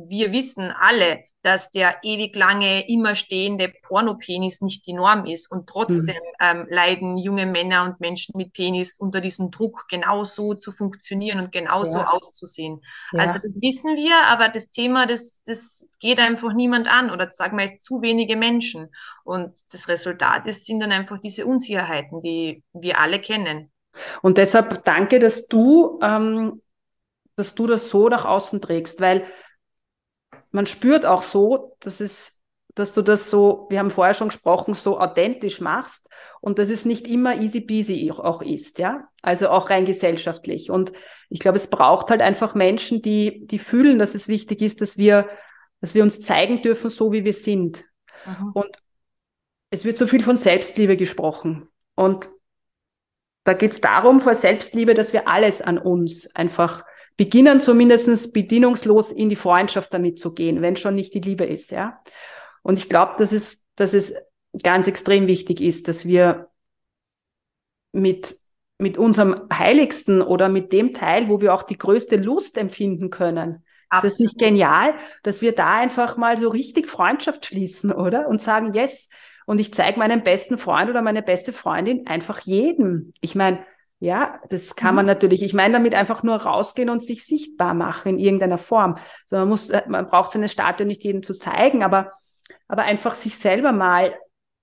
wir 0.06 0.32
wissen 0.32 0.72
alle, 0.76 1.24
dass 1.42 1.70
der 1.70 1.96
ewig 2.02 2.34
lange, 2.34 2.88
immer 2.88 3.14
stehende 3.14 3.72
Pornopenis 3.82 4.60
nicht 4.60 4.86
die 4.86 4.92
Norm 4.92 5.24
ist. 5.24 5.50
Und 5.50 5.68
trotzdem 5.68 6.16
mhm. 6.16 6.40
ähm, 6.40 6.66
leiden 6.68 7.16
junge 7.16 7.46
Männer 7.46 7.84
und 7.84 8.00
Menschen 8.00 8.36
mit 8.36 8.52
Penis 8.52 8.98
unter 8.98 9.20
diesem 9.20 9.50
Druck, 9.50 9.86
genauso 9.88 10.54
zu 10.54 10.72
funktionieren 10.72 11.38
und 11.38 11.52
genauso 11.52 12.00
ja. 12.00 12.08
auszusehen. 12.08 12.80
Ja. 13.12 13.20
Also 13.20 13.38
das 13.38 13.54
wissen 13.60 13.96
wir, 13.96 14.26
aber 14.26 14.48
das 14.48 14.70
Thema, 14.70 15.06
das, 15.06 15.42
das 15.46 15.88
geht 16.00 16.18
einfach 16.18 16.52
niemand 16.52 16.88
an 16.88 17.10
oder 17.10 17.30
sagen 17.30 17.56
wir 17.56 17.64
es 17.64 17.80
zu 17.80 18.02
wenige 18.02 18.36
Menschen. 18.36 18.88
Und 19.24 19.58
das 19.72 19.88
Resultat 19.88 20.46
ist, 20.46 20.66
sind 20.66 20.80
dann 20.80 20.92
einfach 20.92 21.18
diese 21.20 21.46
Unsicherheiten, 21.46 22.20
die 22.20 22.62
wir 22.72 22.98
alle 22.98 23.20
kennen. 23.20 23.70
Und 24.22 24.38
deshalb 24.38 24.84
danke, 24.84 25.18
dass 25.18 25.46
du, 25.46 25.98
ähm, 26.02 26.62
dass 27.36 27.54
du 27.54 27.66
das 27.66 27.88
so 27.88 28.08
nach 28.08 28.24
außen 28.24 28.60
trägst, 28.60 29.00
weil 29.00 29.24
man 30.50 30.66
spürt 30.66 31.06
auch 31.06 31.22
so, 31.22 31.76
dass 31.80 32.00
es 32.00 32.38
dass 32.78 32.94
du 32.94 33.02
das 33.02 33.28
so, 33.28 33.66
wir 33.70 33.80
haben 33.80 33.90
vorher 33.90 34.14
schon 34.14 34.28
gesprochen, 34.28 34.74
so 34.74 35.00
authentisch 35.00 35.60
machst 35.60 36.08
und 36.40 36.60
dass 36.60 36.70
es 36.70 36.84
nicht 36.84 37.08
immer 37.08 37.40
easy 37.40 37.60
peasy 37.60 38.12
auch 38.12 38.40
ist, 38.40 38.78
ja. 38.78 39.08
Also 39.20 39.48
auch 39.48 39.68
rein 39.68 39.84
gesellschaftlich. 39.84 40.70
Und 40.70 40.92
ich 41.28 41.40
glaube, 41.40 41.56
es 41.56 41.70
braucht 41.70 42.10
halt 42.10 42.22
einfach 42.22 42.54
Menschen, 42.54 43.02
die, 43.02 43.46
die 43.46 43.58
fühlen, 43.58 43.98
dass 43.98 44.14
es 44.14 44.28
wichtig 44.28 44.62
ist, 44.62 44.80
dass 44.80 44.96
wir, 44.96 45.28
dass 45.80 45.94
wir 45.94 46.04
uns 46.04 46.20
zeigen 46.20 46.62
dürfen, 46.62 46.88
so 46.88 47.10
wie 47.10 47.24
wir 47.24 47.32
sind. 47.32 47.84
Mhm. 48.24 48.52
Und 48.52 48.76
es 49.70 49.84
wird 49.84 49.98
so 49.98 50.06
viel 50.06 50.22
von 50.22 50.36
Selbstliebe 50.36 50.96
gesprochen. 50.96 51.68
Und 51.96 52.28
da 53.42 53.54
geht 53.54 53.72
es 53.72 53.80
darum, 53.80 54.20
vor 54.20 54.36
Selbstliebe, 54.36 54.94
dass 54.94 55.12
wir 55.12 55.26
alles 55.26 55.62
an 55.62 55.78
uns 55.78 56.32
einfach 56.36 56.84
beginnen 57.18 57.60
zumindest 57.60 58.32
bedienungslos 58.32 59.10
in 59.12 59.28
die 59.28 59.36
Freundschaft 59.36 59.92
damit 59.92 60.18
zu 60.18 60.32
gehen, 60.32 60.62
wenn 60.62 60.76
schon 60.76 60.94
nicht 60.94 61.12
die 61.12 61.20
Liebe 61.20 61.44
ist, 61.44 61.72
ja. 61.72 62.00
Und 62.62 62.78
ich 62.78 62.88
glaube, 62.88 63.16
dass 63.18 63.32
es, 63.32 63.66
dass 63.74 63.92
es 63.92 64.14
ganz 64.62 64.86
extrem 64.86 65.26
wichtig 65.26 65.60
ist, 65.60 65.88
dass 65.88 66.06
wir 66.06 66.48
mit, 67.92 68.36
mit 68.78 68.98
unserem 68.98 69.48
Heiligsten 69.52 70.22
oder 70.22 70.48
mit 70.48 70.72
dem 70.72 70.94
Teil, 70.94 71.28
wo 71.28 71.40
wir 71.40 71.52
auch 71.52 71.64
die 71.64 71.76
größte 71.76 72.16
Lust 72.16 72.56
empfinden 72.56 73.10
können, 73.10 73.64
Absolut. 73.88 74.12
ist 74.12 74.20
das 74.20 74.20
nicht 74.20 74.38
genial, 74.38 74.94
dass 75.24 75.42
wir 75.42 75.52
da 75.52 75.74
einfach 75.74 76.16
mal 76.16 76.38
so 76.38 76.48
richtig 76.48 76.88
Freundschaft 76.88 77.46
schließen, 77.46 77.90
oder? 77.90 78.28
Und 78.28 78.42
sagen, 78.42 78.74
yes. 78.74 79.08
Und 79.44 79.58
ich 79.58 79.74
zeige 79.74 79.98
meinen 79.98 80.22
besten 80.22 80.56
Freund 80.56 80.88
oder 80.88 81.02
meine 81.02 81.22
beste 81.22 81.52
Freundin 81.52 82.06
einfach 82.06 82.40
jedem. 82.40 83.12
Ich 83.20 83.34
meine, 83.34 83.64
ja, 84.00 84.40
das 84.48 84.76
kann 84.76 84.94
man 84.94 85.06
mhm. 85.06 85.08
natürlich. 85.08 85.42
Ich 85.42 85.54
meine 85.54 85.74
damit 85.74 85.94
einfach 85.94 86.22
nur 86.22 86.36
rausgehen 86.36 86.90
und 86.90 87.02
sich 87.02 87.24
sichtbar 87.24 87.74
machen 87.74 88.10
in 88.10 88.18
irgendeiner 88.18 88.58
Form. 88.58 88.98
Also 89.24 89.36
man 89.36 89.48
muss, 89.48 89.70
äh, 89.70 89.82
man 89.88 90.06
braucht 90.06 90.32
seine 90.32 90.48
Statue 90.48 90.86
nicht 90.86 91.02
jedem 91.04 91.22
zu 91.22 91.34
zeigen, 91.34 91.82
aber, 91.82 92.12
aber 92.68 92.82
einfach 92.82 93.14
sich 93.14 93.36
selber 93.38 93.72
mal 93.72 94.14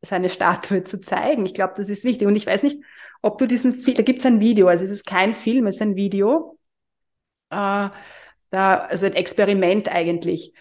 seine 0.02 0.30
Statue 0.30 0.84
zu 0.84 1.02
zeigen. 1.02 1.46
Ich 1.46 1.54
glaube, 1.54 1.74
das 1.76 1.90
ist 1.90 2.06
wichtig. 2.06 2.28
Und 2.28 2.36
ich 2.36 2.48
weiß 2.48 2.64
nicht, 2.64 2.82
ob 3.22 3.38
du 3.38 3.46
diesen 3.48 3.74
Film, 3.74 3.98
da 3.98 4.04
gibt 4.04 4.20
es 4.20 4.26
ein 4.26 4.40
Video, 4.40 4.68
also 4.68 4.86
es 4.86 4.92
ist 4.92 5.06
kein 5.06 5.34
Film, 5.34 5.68
es 5.68 5.76
ist 5.76 5.82
ein 5.82 5.96
Video. 5.96 6.58
Äh, 7.50 7.90
da, 8.52 8.76
also 8.88 9.06
ein 9.06 9.14
Experiment 9.14 9.90
eigentlich. 9.90 10.54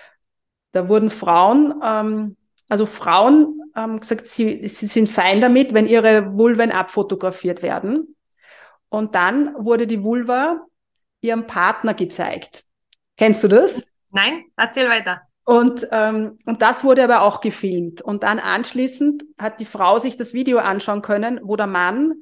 Da 0.73 0.89
wurden 0.89 1.11
Frauen, 1.11 1.81
ähm, 1.85 2.37
also 2.69 2.87
Frauen 2.87 3.61
ähm, 3.77 4.01
gesagt, 4.01 4.27
sie, 4.27 4.67
sie 4.67 4.87
sind 4.87 5.09
fein 5.09 5.41
damit, 5.41 5.75
wenn 5.75 5.87
ihre 5.87 6.37
Vulven 6.37 6.73
abfotografiert 6.73 7.63
werden. 7.63 8.17
Und 8.95 9.17
dann 9.17 9.57
wurde 9.59 9.89
die 9.89 10.05
Vulva 10.05 10.67
ihrem 11.21 11.49
Partner 11.49 11.95
gezeigt. 11.95 12.65
Kennst 13.17 13.43
du 13.43 13.49
das? 13.49 13.83
Nein, 14.13 14.45
erzähl 14.57 14.89
weiter. 14.89 15.23
Und, 15.43 15.89
ähm, 15.91 16.39
und 16.47 16.63
das 16.63 16.85
wurde 16.85 17.03
aber 17.03 17.23
auch 17.23 17.41
gefilmt. 17.41 18.03
Und 18.03 18.23
dann 18.23 18.39
anschließend 18.39 19.25
hat 19.37 19.59
die 19.59 19.65
Frau 19.65 19.99
sich 19.99 20.17
das 20.17 20.33
Video 20.33 20.59
anschauen 20.59 21.03
können, 21.03 21.41
wo 21.43 21.57
der 21.57 21.67
Mann 21.67 22.21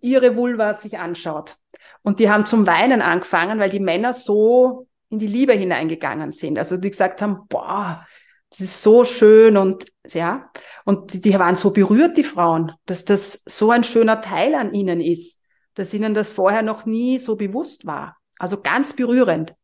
ihre 0.00 0.34
Vulva 0.34 0.74
sich 0.74 0.98
anschaut. 0.98 1.54
Und 2.02 2.18
die 2.18 2.28
haben 2.28 2.46
zum 2.46 2.66
Weinen 2.66 3.00
angefangen, 3.00 3.60
weil 3.60 3.70
die 3.70 3.78
Männer 3.78 4.12
so 4.12 4.88
in 5.08 5.20
die 5.20 5.28
Liebe 5.28 5.52
hineingegangen 5.52 6.32
sind. 6.32 6.58
Also 6.58 6.78
die 6.78 6.90
gesagt 6.90 7.22
haben, 7.22 7.46
boah, 7.48 8.04
das 8.50 8.58
ist 8.58 8.82
so 8.82 9.04
schön 9.04 9.56
und 9.56 9.86
ja. 10.08 10.50
Und 10.84 11.14
die, 11.14 11.20
die 11.20 11.38
waren 11.38 11.54
so 11.54 11.70
berührt, 11.70 12.16
die 12.16 12.24
Frauen, 12.24 12.72
dass 12.86 13.04
das 13.04 13.40
so 13.46 13.70
ein 13.70 13.84
schöner 13.84 14.20
Teil 14.20 14.56
an 14.56 14.74
ihnen 14.74 15.00
ist 15.00 15.38
dass 15.74 15.94
ihnen 15.94 16.14
das 16.14 16.32
vorher 16.32 16.62
noch 16.62 16.86
nie 16.86 17.18
so 17.18 17.36
bewusst 17.36 17.86
war. 17.86 18.16
Also 18.38 18.60
ganz 18.60 18.94
berührend. 18.94 19.54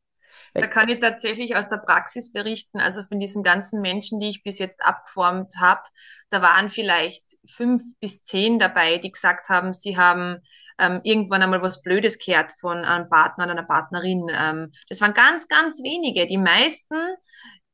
Da 0.54 0.66
kann 0.66 0.88
ich 0.88 1.00
tatsächlich 1.00 1.56
aus 1.56 1.68
der 1.68 1.78
Praxis 1.78 2.32
berichten, 2.32 2.80
also 2.80 3.02
von 3.02 3.20
diesen 3.20 3.42
ganzen 3.42 3.80
Menschen, 3.80 4.20
die 4.20 4.30
ich 4.30 4.42
bis 4.42 4.58
jetzt 4.58 4.84
abgeformt 4.84 5.54
habe, 5.58 5.82
da 6.30 6.42
waren 6.42 6.68
vielleicht 6.68 7.36
fünf 7.48 7.82
bis 8.00 8.22
zehn 8.22 8.58
dabei, 8.58 8.98
die 8.98 9.12
gesagt 9.12 9.48
haben, 9.48 9.72
sie 9.72 9.96
haben 9.96 10.38
ähm, 10.78 11.00
irgendwann 11.02 11.42
einmal 11.42 11.62
was 11.62 11.82
Blödes 11.82 12.18
gehört 12.18 12.52
von 12.60 12.78
einem 12.78 13.08
Partner 13.08 13.44
oder 13.44 13.52
einer 13.52 13.64
Partnerin. 13.64 14.26
Ähm, 14.32 14.72
das 14.88 15.00
waren 15.00 15.14
ganz, 15.14 15.48
ganz 15.48 15.82
wenige. 15.82 16.26
Die 16.26 16.38
meisten, 16.38 16.94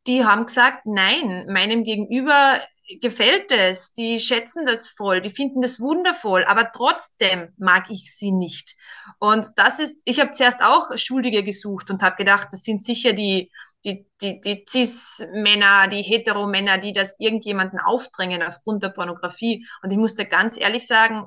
die 0.07 0.25
haben 0.25 0.47
gesagt, 0.47 0.87
nein, 0.87 1.47
meinem 1.49 1.85
Gegenüber 1.85 2.59
gefällt 3.01 3.51
es, 3.53 3.93
die 3.95 4.19
schätzen 4.19 4.67
das 4.67 4.89
voll, 4.89 5.21
die 5.21 5.31
finden 5.31 5.63
das 5.63 5.81
wundervoll, 5.81 6.45
aber 6.45 6.71
trotzdem 6.73 7.49
mag 7.57 7.91
ich 7.91 8.15
sie 8.15 8.33
nicht. 8.33 8.77
Und 9.19 9.49
das 9.57 9.81
ist, 9.81 10.01
ich 10.05 10.21
habe 10.21 10.33
zuerst 10.33 10.63
auch 10.63 10.97
Schuldige 10.97 11.43
gesucht 11.43 11.91
und 11.91 12.03
habe 12.03 12.17
gedacht, 12.17 12.49
das 12.53 12.63
sind 12.63 12.83
sicher 12.83 13.13
die, 13.13 13.51
die, 13.85 14.07
die, 14.21 14.41
die 14.41 14.65
Cis-Männer, 14.69 15.89
die 15.89 16.03
Hetero-Männer, 16.03 16.79
die 16.79 16.93
das 16.93 17.17
irgendjemanden 17.19 17.79
aufdrängen 17.79 18.43
aufgrund 18.43 18.83
der 18.83 18.91
Pornografie. 18.91 19.67
Und 19.83 19.91
ich 19.91 19.99
musste 19.99 20.27
ganz 20.27 20.59
ehrlich 20.59 20.87
sagen, 20.87 21.27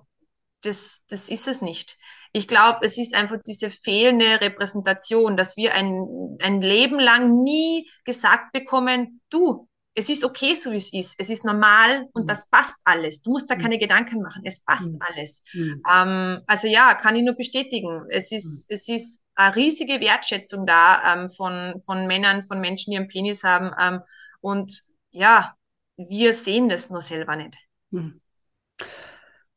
das, 0.62 1.04
das 1.10 1.30
ist 1.30 1.48
es 1.48 1.62
nicht. 1.62 1.98
Ich 2.34 2.48
glaube, 2.48 2.80
es 2.82 2.98
ist 2.98 3.16
einfach 3.16 3.38
diese 3.46 3.70
fehlende 3.70 4.42
Repräsentation, 4.42 5.38
dass 5.38 5.56
wir 5.56 5.74
ein, 5.74 6.38
ein 6.42 6.62
Leben 6.62 7.00
lang 7.00 7.44
nie 7.44 7.90
gesagt 8.06 8.52
bekommen, 8.54 9.22
du, 9.30 9.68
es 9.98 10.10
ist 10.10 10.24
okay, 10.24 10.54
so 10.54 10.72
wie 10.72 10.78
es 10.78 10.94
ist. 10.94 11.16
Es 11.18 11.32
ist 11.32 11.44
normal 11.44 12.08
und 12.14 12.24
mhm. 12.24 12.28
das 12.28 12.48
passt 12.52 12.80
alles. 12.86 13.24
Du 13.24 13.32
musst 13.32 13.50
da 13.50 13.56
mhm. 13.56 13.62
keine 13.62 13.78
Gedanken 13.80 14.22
machen. 14.22 14.44
Es 14.46 14.60
passt 14.60 14.94
mhm. 14.94 15.00
alles. 15.00 15.42
Mhm. 15.54 15.82
Ähm, 15.92 16.42
also 16.46 16.68
ja, 16.68 16.94
kann 16.94 17.16
ich 17.16 17.24
nur 17.24 17.34
bestätigen. 17.34 18.06
Es 18.10 18.32
ist, 18.32 18.70
mhm. 18.70 18.76
es 18.76 18.88
ist 18.88 19.24
eine 19.34 19.56
riesige 19.56 20.00
Wertschätzung 20.00 20.68
da 20.68 21.16
ähm, 21.16 21.32
von, 21.32 21.82
von 21.84 22.06
Männern, 22.06 22.44
von 22.44 22.62
Menschen, 22.62 22.92
die 22.92 22.98
einen 22.98 23.08
Penis 23.08 23.44
haben. 23.44 23.72
Ähm, 23.82 24.02
und 24.40 24.84
ja, 25.10 25.56
wir 25.98 26.32
sehen 26.36 26.70
das 26.70 26.92
nur 26.92 27.02
selber 27.02 27.36
nicht. 27.36 27.58
Mhm. 27.90 28.22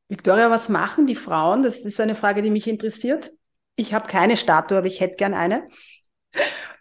Victoria, 0.08 0.50
was 0.50 0.70
machen 0.70 1.06
die 1.06 1.16
Frauen? 1.16 1.62
Das 1.62 1.80
ist 1.80 2.00
eine 2.00 2.14
Frage, 2.14 2.40
die 2.40 2.50
mich 2.50 2.66
interessiert. 2.66 3.30
Ich 3.76 3.92
habe 3.92 4.08
keine 4.08 4.38
Statue, 4.38 4.78
aber 4.78 4.86
ich 4.86 5.00
hätte 5.00 5.16
gern 5.16 5.34
eine. 5.34 5.68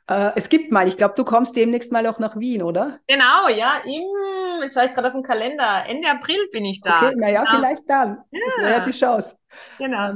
Äh, 0.10 0.32
es 0.36 0.50
gibt 0.50 0.72
mal, 0.72 0.88
ich 0.88 0.98
glaube, 0.98 1.13
du 1.15 1.24
kommst 1.24 1.56
demnächst 1.56 1.91
mal 1.91 2.06
auch 2.08 2.17
nach 2.17 2.36
Wien, 2.36 2.63
oder? 2.63 3.00
Genau, 3.08 3.48
ja, 3.48 3.78
im, 3.86 4.63
jetzt 4.63 4.74
schaue 4.74 4.86
ich 4.88 4.93
gerade 4.93 5.08
auf 5.08 5.13
den 5.13 5.22
Kalender, 5.24 5.84
Ende 5.88 6.10
April 6.10 6.39
bin 6.52 6.65
ich 6.65 6.82
da. 6.82 6.98
Okay, 6.98 7.15
naja, 7.15 7.43
genau. 7.43 7.58
vielleicht 7.58 7.84
dann. 7.88 8.17
Ja. 8.32 8.39
Das 8.45 8.58
wäre 8.58 8.72
ja 8.72 8.86
die 8.86 8.91
Chance. 8.91 9.38
Genau. 9.78 10.15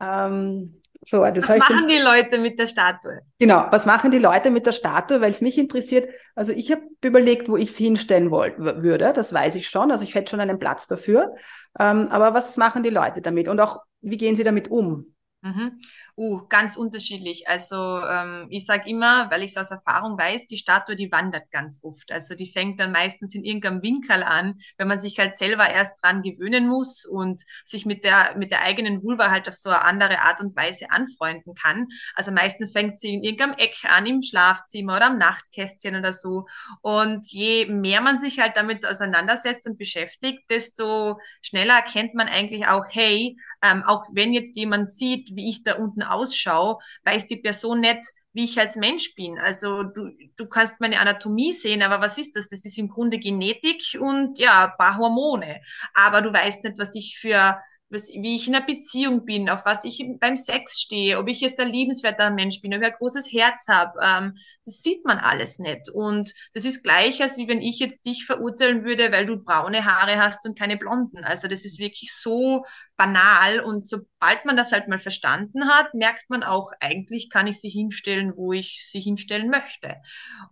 Ähm, 0.00 0.80
so, 1.02 1.22
was 1.22 1.58
machen 1.58 1.88
die 1.88 1.98
Leute 1.98 2.38
mit 2.38 2.58
der 2.58 2.66
Statue? 2.66 3.22
Genau, 3.38 3.66
was 3.70 3.84
machen 3.84 4.10
die 4.10 4.18
Leute 4.18 4.50
mit 4.50 4.66
der 4.66 4.72
Statue? 4.72 5.20
Weil 5.20 5.30
es 5.30 5.40
mich 5.40 5.58
interessiert, 5.58 6.10
also 6.36 6.52
ich 6.52 6.70
habe 6.70 6.82
überlegt, 7.02 7.48
wo 7.48 7.56
ich 7.56 7.74
sie 7.74 7.84
hinstellen 7.84 8.30
wollt, 8.30 8.58
würde, 8.58 9.12
das 9.12 9.32
weiß 9.32 9.56
ich 9.56 9.68
schon, 9.68 9.90
also 9.90 10.04
ich 10.04 10.14
hätte 10.14 10.30
schon 10.30 10.40
einen 10.40 10.58
Platz 10.58 10.86
dafür. 10.86 11.34
Ähm, 11.78 12.08
aber 12.08 12.34
was 12.34 12.56
machen 12.58 12.82
die 12.82 12.90
Leute 12.90 13.22
damit 13.22 13.48
und 13.48 13.58
auch, 13.60 13.80
wie 14.02 14.18
gehen 14.18 14.36
sie 14.36 14.44
damit 14.44 14.70
um? 14.70 15.14
Mhm. 15.42 15.80
Uh, 16.16 16.42
ganz 16.48 16.76
unterschiedlich. 16.76 17.48
Also 17.48 18.00
ähm, 18.04 18.46
ich 18.50 18.66
sage 18.66 18.88
immer, 18.90 19.30
weil 19.30 19.42
ich 19.42 19.52
es 19.52 19.56
aus 19.56 19.70
Erfahrung 19.70 20.18
weiß, 20.18 20.46
die 20.46 20.58
Statue, 20.58 20.96
die 20.96 21.10
wandert 21.10 21.50
ganz 21.50 21.80
oft. 21.82 22.12
Also 22.12 22.34
die 22.34 22.50
fängt 22.50 22.80
dann 22.80 22.92
meistens 22.92 23.34
in 23.34 23.44
irgendeinem 23.44 23.82
Winkel 23.82 24.22
an, 24.22 24.58
wenn 24.76 24.88
man 24.88 24.98
sich 24.98 25.18
halt 25.18 25.36
selber 25.36 25.68
erst 25.70 26.02
dran 26.02 26.22
gewöhnen 26.22 26.68
muss 26.68 27.06
und 27.06 27.42
sich 27.64 27.86
mit 27.86 28.04
der, 28.04 28.36
mit 28.36 28.50
der 28.50 28.62
eigenen 28.62 29.02
Vulva 29.02 29.30
halt 29.30 29.48
auf 29.48 29.54
so 29.54 29.70
eine 29.70 29.82
andere 29.82 30.20
Art 30.20 30.40
und 30.40 30.56
Weise 30.56 30.90
anfreunden 30.90 31.54
kann. 31.54 31.86
Also 32.14 32.32
meistens 32.32 32.72
fängt 32.72 32.98
sie 32.98 33.14
in 33.14 33.24
irgendeinem 33.24 33.54
Eck 33.58 33.76
an, 33.84 34.06
im 34.06 34.22
Schlafzimmer 34.22 34.96
oder 34.96 35.06
am 35.06 35.18
Nachtkästchen 35.18 35.96
oder 35.96 36.12
so. 36.12 36.46
Und 36.82 37.26
je 37.30 37.66
mehr 37.66 38.00
man 38.00 38.18
sich 38.18 38.40
halt 38.40 38.56
damit 38.56 38.84
auseinandersetzt 38.86 39.66
und 39.66 39.78
beschäftigt, 39.78 40.50
desto 40.50 41.18
schneller 41.40 41.74
erkennt 41.74 42.14
man 42.14 42.28
eigentlich 42.28 42.66
auch, 42.66 42.84
hey, 42.90 43.36
ähm, 43.62 43.82
auch 43.86 44.04
wenn 44.12 44.34
jetzt 44.34 44.56
jemand 44.56 44.90
sieht, 44.90 45.34
wie 45.34 45.48
ich 45.48 45.62
da 45.62 45.76
unten 45.76 46.02
ausschaue, 46.10 46.78
weiß 47.04 47.26
die 47.26 47.36
Person 47.36 47.80
nicht, 47.80 48.00
wie 48.32 48.44
ich 48.44 48.58
als 48.58 48.76
Mensch 48.76 49.14
bin. 49.14 49.38
Also 49.38 49.82
du, 49.82 50.10
du 50.36 50.46
kannst 50.46 50.80
meine 50.80 51.00
Anatomie 51.00 51.52
sehen, 51.52 51.82
aber 51.82 52.00
was 52.00 52.18
ist 52.18 52.36
das? 52.36 52.48
Das 52.48 52.64
ist 52.64 52.78
im 52.78 52.88
Grunde 52.88 53.18
Genetik 53.18 53.82
und 54.00 54.38
ja, 54.38 54.66
ein 54.66 54.76
paar 54.78 54.98
Hormone. 54.98 55.60
Aber 55.94 56.22
du 56.22 56.32
weißt 56.32 56.64
nicht, 56.64 56.78
was 56.78 56.94
ich 56.94 57.18
für 57.18 57.58
was, 57.90 58.08
wie 58.08 58.36
ich 58.36 58.48
in 58.48 58.54
einer 58.54 58.64
Beziehung 58.64 59.24
bin, 59.24 59.50
auf 59.50 59.66
was 59.66 59.84
ich 59.84 60.04
beim 60.20 60.36
Sex 60.36 60.80
stehe, 60.80 61.18
ob 61.18 61.28
ich 61.28 61.40
jetzt 61.40 61.60
ein 61.60 61.68
liebenswerter 61.68 62.30
Mensch 62.30 62.60
bin, 62.60 62.72
ob 62.74 62.80
ich 62.80 62.86
ein 62.86 62.94
großes 62.98 63.32
Herz 63.32 63.66
habe, 63.68 63.98
ähm, 64.02 64.36
das 64.64 64.82
sieht 64.82 65.04
man 65.04 65.18
alles 65.18 65.58
nicht. 65.58 65.90
Und 65.92 66.32
das 66.54 66.64
ist 66.64 66.82
gleich, 66.82 67.20
als 67.22 67.36
wie 67.36 67.48
wenn 67.48 67.60
ich 67.60 67.78
jetzt 67.78 68.06
dich 68.06 68.24
verurteilen 68.24 68.84
würde, 68.84 69.12
weil 69.12 69.26
du 69.26 69.42
braune 69.42 69.84
Haare 69.84 70.18
hast 70.18 70.46
und 70.46 70.58
keine 70.58 70.76
blonden. 70.76 71.24
Also 71.24 71.48
das 71.48 71.64
ist 71.64 71.78
wirklich 71.78 72.14
so 72.14 72.64
banal. 72.96 73.60
Und 73.60 73.88
sobald 73.88 74.44
man 74.44 74.56
das 74.56 74.72
halt 74.72 74.88
mal 74.88 74.98
verstanden 74.98 75.68
hat, 75.68 75.94
merkt 75.94 76.30
man 76.30 76.42
auch, 76.42 76.72
eigentlich 76.80 77.30
kann 77.30 77.46
ich 77.46 77.60
sie 77.60 77.70
hinstellen, 77.70 78.32
wo 78.36 78.52
ich 78.52 78.86
sie 78.88 79.00
hinstellen 79.00 79.48
möchte. 79.48 79.96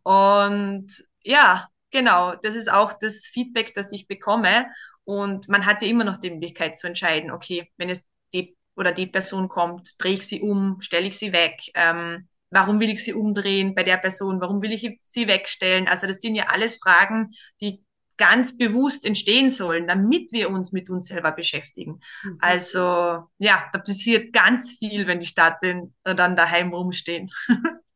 Und 0.03 0.87
ja, 1.23 1.69
Genau, 1.91 2.35
das 2.35 2.55
ist 2.55 2.71
auch 2.71 2.93
das 2.93 3.27
Feedback, 3.27 3.75
das 3.75 3.93
ich 3.93 4.07
bekomme. 4.07 4.67
Und 5.05 5.49
man 5.49 5.65
hat 5.65 5.83
ja 5.83 5.89
immer 5.89 6.05
noch 6.05 6.19
die 6.19 6.31
Möglichkeit 6.31 6.79
zu 6.79 6.87
entscheiden, 6.87 7.31
okay, 7.31 7.71
wenn 7.79 7.89
es 7.89 8.05
die 8.35 8.57
oder 8.77 8.93
die 8.93 9.07
Person 9.07 9.49
kommt, 9.49 9.95
drehe 9.99 10.15
ich 10.15 10.27
sie 10.27 10.41
um, 10.41 10.81
stelle 10.81 11.09
ich 11.09 11.19
sie 11.19 11.33
weg, 11.33 11.61
ähm, 11.75 12.29
warum 12.51 12.79
will 12.81 12.91
ich 12.91 13.03
sie 13.05 13.13
umdrehen 13.13 13.75
bei 13.75 13.83
der 13.83 13.97
Person, 13.97 14.41
warum 14.41 14.63
will 14.63 14.73
ich 14.73 14.99
sie 15.03 15.27
wegstellen? 15.27 15.89
Also 15.89 16.07
das 16.07 16.19
sind 16.19 16.35
ja 16.35 16.47
alles 16.49 16.77
Fragen, 16.77 17.31
die 17.61 17.83
ganz 18.19 18.57
bewusst 18.57 19.07
entstehen 19.07 19.49
sollen, 19.49 19.87
damit 19.87 20.33
wir 20.33 20.51
uns 20.51 20.73
mit 20.73 20.91
uns 20.91 21.07
selber 21.07 21.33
beschäftigen. 21.33 22.01
Mhm. 22.23 22.39
Also 22.41 23.29
ja, 23.39 23.65
da 23.73 23.79
passiert 23.79 24.33
ganz 24.33 24.77
viel, 24.79 25.07
wenn 25.07 25.21
die 25.21 25.27
Staaten 25.27 25.95
dann 26.05 26.37
daheim 26.37 26.73
rumstehen. 26.73 27.31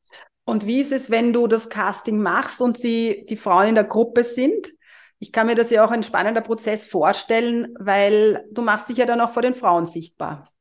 Und 0.53 0.67
wie 0.67 0.83
ist 0.83 0.93
es, 0.93 1.09
wenn 1.11 1.33
du 1.33 1.47
das 1.47 1.71
Casting 1.71 2.21
machst 2.21 2.61
und 2.61 2.83
die, 2.83 3.25
die 3.25 3.38
Frauen 3.38 3.69
in 3.69 3.75
der 3.75 3.85
Gruppe 3.85 4.23
sind? 4.23 4.67
Ich 5.19 5.33
kann 5.33 5.47
mir 5.47 5.55
das 5.55 5.71
ja 5.71 5.83
auch 5.83 5.91
ein 5.91 6.03
spannender 6.03 6.43
Prozess 6.43 6.85
vorstellen, 6.85 7.75
weil 7.79 8.45
du 8.51 8.61
machst 8.61 8.91
dich 8.91 8.99
ja 8.99 9.07
dann 9.07 9.23
auch 9.23 9.31
vor 9.31 9.41
den 9.41 9.55
Frauen 9.55 9.87
sichtbar. 9.87 10.53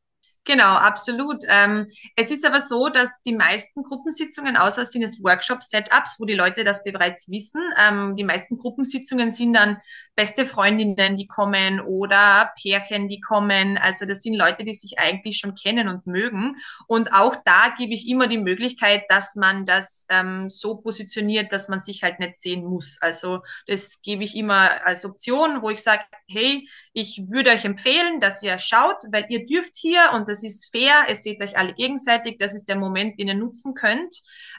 Genau, 0.45 0.73
absolut. 0.73 1.43
Ähm, 1.49 1.85
es 2.15 2.31
ist 2.31 2.43
aber 2.47 2.61
so, 2.61 2.89
dass 2.89 3.21
die 3.21 3.35
meisten 3.35 3.83
Gruppensitzungen, 3.83 4.57
außer 4.57 4.81
es 4.81 4.91
sind 4.91 5.03
jetzt 5.03 5.23
Workshop-Setups, 5.23 6.19
wo 6.19 6.25
die 6.25 6.33
Leute 6.33 6.63
das 6.63 6.83
bereits 6.83 7.29
wissen, 7.29 7.61
ähm, 7.87 8.15
die 8.15 8.23
meisten 8.23 8.57
Gruppensitzungen 8.57 9.29
sind 9.31 9.53
dann 9.53 9.77
beste 10.15 10.47
Freundinnen, 10.47 11.15
die 11.15 11.27
kommen 11.27 11.79
oder 11.79 12.51
Pärchen, 12.59 13.07
die 13.07 13.19
kommen. 13.21 13.77
Also 13.77 14.07
das 14.07 14.23
sind 14.23 14.33
Leute, 14.33 14.63
die 14.63 14.73
sich 14.73 14.97
eigentlich 14.97 15.37
schon 15.37 15.53
kennen 15.53 15.87
und 15.87 16.07
mögen. 16.07 16.55
Und 16.87 17.13
auch 17.13 17.35
da 17.45 17.75
gebe 17.77 17.93
ich 17.93 18.07
immer 18.07 18.25
die 18.25 18.39
Möglichkeit, 18.39 19.03
dass 19.09 19.35
man 19.35 19.67
das 19.67 20.07
ähm, 20.09 20.49
so 20.49 20.75
positioniert, 20.77 21.51
dass 21.53 21.69
man 21.69 21.81
sich 21.81 22.01
halt 22.01 22.19
nicht 22.19 22.37
sehen 22.37 22.65
muss. 22.65 22.97
Also 23.01 23.41
das 23.67 24.01
gebe 24.01 24.23
ich 24.23 24.35
immer 24.35 24.85
als 24.87 25.05
Option, 25.05 25.61
wo 25.61 25.69
ich 25.69 25.83
sage, 25.83 26.01
hey, 26.27 26.67
ich 26.93 27.25
würde 27.29 27.51
euch 27.51 27.63
empfehlen, 27.63 28.19
dass 28.19 28.41
ihr 28.41 28.57
schaut, 28.57 29.03
weil 29.11 29.27
ihr 29.29 29.45
dürft 29.45 29.75
hier 29.75 30.09
und 30.13 30.30
das 30.31 30.43
ist 30.43 30.71
fair, 30.71 31.05
es 31.09 31.23
seht 31.23 31.41
euch 31.43 31.57
alle 31.57 31.73
gegenseitig, 31.73 32.37
das 32.37 32.55
ist 32.55 32.65
der 32.65 32.77
Moment, 32.77 33.19
den 33.19 33.27
ihr 33.27 33.35
nutzen 33.35 33.73
könnt. 33.73 34.15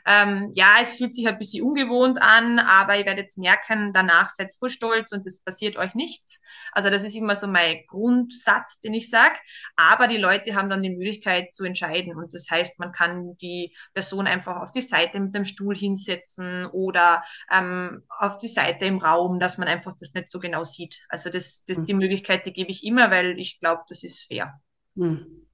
Ähm, 0.06 0.52
ja, 0.54 0.76
es 0.82 0.92
fühlt 0.92 1.14
sich 1.14 1.26
ein 1.26 1.38
bisschen 1.38 1.64
ungewohnt 1.64 2.20
an, 2.20 2.58
aber 2.58 2.98
ihr 2.98 3.06
werdet 3.06 3.30
merken, 3.38 3.92
danach 3.92 4.28
seid 4.28 4.52
ihr 4.52 4.58
voll 4.58 4.70
stolz 4.70 5.12
und 5.12 5.26
es 5.26 5.42
passiert 5.42 5.76
euch 5.76 5.94
nichts. 5.94 6.40
Also 6.72 6.90
das 6.90 7.04
ist 7.04 7.16
immer 7.16 7.36
so 7.36 7.46
mein 7.46 7.84
Grundsatz, 7.86 8.80
den 8.80 8.94
ich 8.94 9.08
sage. 9.08 9.36
Aber 9.76 10.08
die 10.08 10.16
Leute 10.18 10.54
haben 10.54 10.68
dann 10.68 10.82
die 10.82 10.90
Möglichkeit 10.90 11.54
zu 11.54 11.64
entscheiden 11.64 12.14
und 12.16 12.34
das 12.34 12.50
heißt, 12.50 12.78
man 12.78 12.92
kann 12.92 13.36
die 13.36 13.74
Person 13.94 14.26
einfach 14.26 14.60
auf 14.60 14.72
die 14.72 14.80
Seite 14.80 15.20
mit 15.20 15.34
dem 15.34 15.44
Stuhl 15.44 15.76
hinsetzen 15.76 16.66
oder 16.66 17.22
ähm, 17.50 18.02
auf 18.18 18.36
die 18.38 18.48
Seite 18.48 18.84
im 18.84 18.98
Raum, 18.98 19.40
dass 19.40 19.56
man 19.56 19.68
einfach 19.68 19.94
das 19.98 20.12
nicht 20.12 20.28
so 20.28 20.38
genau 20.38 20.64
sieht. 20.64 21.00
Also 21.08 21.30
das, 21.30 21.64
das 21.64 21.82
die 21.84 21.94
mhm. 21.94 22.00
Möglichkeit, 22.00 22.44
die 22.44 22.52
gebe 22.52 22.70
ich 22.70 22.84
immer, 22.84 23.10
weil 23.10 23.38
ich 23.38 23.58
glaube, 23.58 23.82
das 23.88 24.02
ist 24.02 24.26
fair. 24.26 24.60
Hm. 24.96 25.46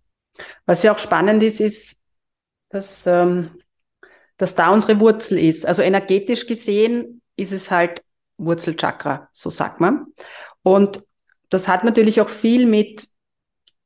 Was 0.66 0.82
ja 0.82 0.92
auch 0.92 0.98
spannend 0.98 1.42
ist, 1.42 1.60
ist, 1.60 2.00
dass, 2.70 3.06
ähm, 3.06 3.58
dass 4.36 4.54
da 4.54 4.70
unsere 4.70 5.00
Wurzel 5.00 5.38
ist. 5.38 5.66
Also 5.66 5.82
energetisch 5.82 6.46
gesehen 6.46 7.22
ist 7.36 7.52
es 7.52 7.70
halt 7.70 8.02
Wurzelchakra, 8.36 9.28
so 9.32 9.50
sagt 9.50 9.80
man. 9.80 10.06
Und 10.62 11.02
das 11.50 11.66
hat 11.66 11.84
natürlich 11.84 12.20
auch 12.20 12.28
viel 12.28 12.66
mit, 12.66 13.08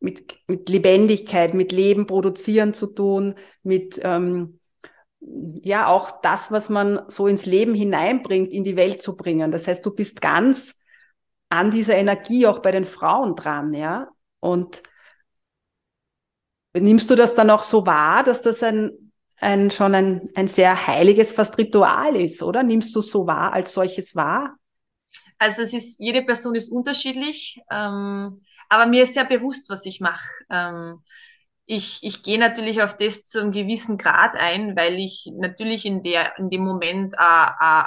mit, 0.01 0.37
mit 0.47 0.69
Lebendigkeit, 0.69 1.55
mit 1.55 1.73
Leben 1.73 2.07
produzieren 2.07 2.75
zu 2.75 2.89
tun, 2.89 3.37
mit 3.63 4.01
ähm, 4.03 4.59
ja 5.21 5.87
auch 5.87 6.21
das, 6.23 6.51
was 6.51 6.69
man 6.69 7.01
so 7.09 7.29
ins 7.29 7.47
Leben 7.47 7.75
hineinbringt, 7.75 8.53
in 8.53 8.65
die 8.65 8.77
Welt 8.77 9.03
zu 9.03 9.17
bringen. 9.17 9.53
Das 9.53 9.69
heißt, 9.69 9.87
du 9.87 9.93
bist 9.93 10.21
ganz 10.21 10.81
an 11.49 11.71
dieser 11.71 11.97
Energie 11.97 12.47
auch 12.47 12.61
bei 12.61 12.73
den 12.73 12.85
Frauen 12.85 13.37
dran, 13.37 13.73
ja. 13.75 14.09
Und 14.41 14.83
Nimmst 16.75 17.11
du 17.11 17.15
das 17.15 17.35
dann 17.35 17.51
auch 17.51 17.63
so 17.63 17.87
wahr, 17.87 18.23
dass 18.23 18.43
das 18.43 18.63
ein, 18.63 19.13
ein 19.37 19.71
schon 19.71 19.95
ein, 19.95 20.31
ein 20.35 20.49
sehr 20.49 20.87
heiliges, 20.87 21.33
fast 21.33 21.59
Ritual 21.59 22.17
ist, 22.17 22.43
oder? 22.43 22.63
Nimmst 22.63 22.95
du 22.95 23.01
so 23.03 23.27
wahr 23.27 23.53
als 23.53 23.73
solches 23.73 24.17
wahr? 24.17 24.57
Also 25.39 25.63
es 25.63 25.75
ist, 25.75 26.01
jede 26.01 26.23
Person 26.23 26.55
ist 26.55 26.71
unterschiedlich, 26.71 27.61
ähm, 27.71 28.41
aber 28.69 28.87
mir 28.87 29.03
ist 29.03 29.15
sehr 29.15 29.25
bewusst, 29.25 29.69
was 29.71 29.85
ich 29.87 30.01
mache. 30.01 30.29
Ähm, 30.51 31.03
ich, 31.67 31.99
ich 32.03 32.23
gehe 32.23 32.39
natürlich 32.39 32.83
auf 32.83 32.97
das 32.97 33.25
zu 33.25 33.41
einem 33.41 33.53
gewissen 33.53 33.99
Grad 33.99 34.37
ein, 34.37 34.77
weil 34.77 34.99
ich 34.99 35.31
natürlich 35.35 35.85
in 35.85 36.03
der 36.03 36.39
in 36.39 36.49
dem 36.49 36.63
Moment 36.63 37.15
eine 37.19 37.87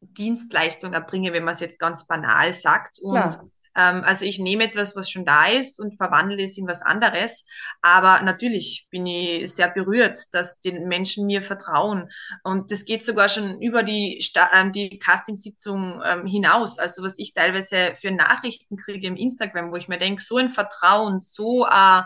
Dienstleistung 0.00 0.92
erbringe, 0.92 1.32
wenn 1.32 1.44
man 1.44 1.54
es 1.54 1.60
jetzt 1.60 1.78
ganz 1.78 2.06
banal 2.06 2.52
sagt. 2.54 2.98
Und 3.00 3.14
ja. 3.16 3.30
Ähm, 3.76 4.02
also 4.04 4.24
ich 4.24 4.38
nehme 4.38 4.64
etwas, 4.64 4.96
was 4.96 5.10
schon 5.10 5.24
da 5.24 5.46
ist 5.46 5.80
und 5.80 5.96
verwandle 5.96 6.42
es 6.42 6.58
in 6.58 6.66
was 6.66 6.82
anderes. 6.82 7.44
Aber 7.82 8.22
natürlich 8.22 8.86
bin 8.90 9.06
ich 9.06 9.52
sehr 9.52 9.70
berührt, 9.70 10.32
dass 10.32 10.60
die 10.60 10.72
Menschen 10.72 11.26
mir 11.26 11.42
vertrauen. 11.42 12.10
Und 12.42 12.70
das 12.70 12.84
geht 12.84 13.04
sogar 13.04 13.28
schon 13.28 13.60
über 13.60 13.82
die, 13.82 14.20
Sta 14.22 14.48
ähm, 14.54 14.72
die 14.72 14.98
Casting-Sitzung 14.98 16.02
ähm, 16.04 16.26
hinaus. 16.26 16.78
Also 16.78 17.02
was 17.02 17.18
ich 17.18 17.34
teilweise 17.34 17.94
für 17.96 18.10
Nachrichten 18.10 18.76
kriege 18.76 19.06
im 19.06 19.16
Instagram, 19.16 19.72
wo 19.72 19.76
ich 19.76 19.88
mir 19.88 19.98
denke, 19.98 20.22
so 20.22 20.36
ein 20.36 20.50
Vertrauen, 20.50 21.18
so 21.18 21.66
äh, 21.66 22.02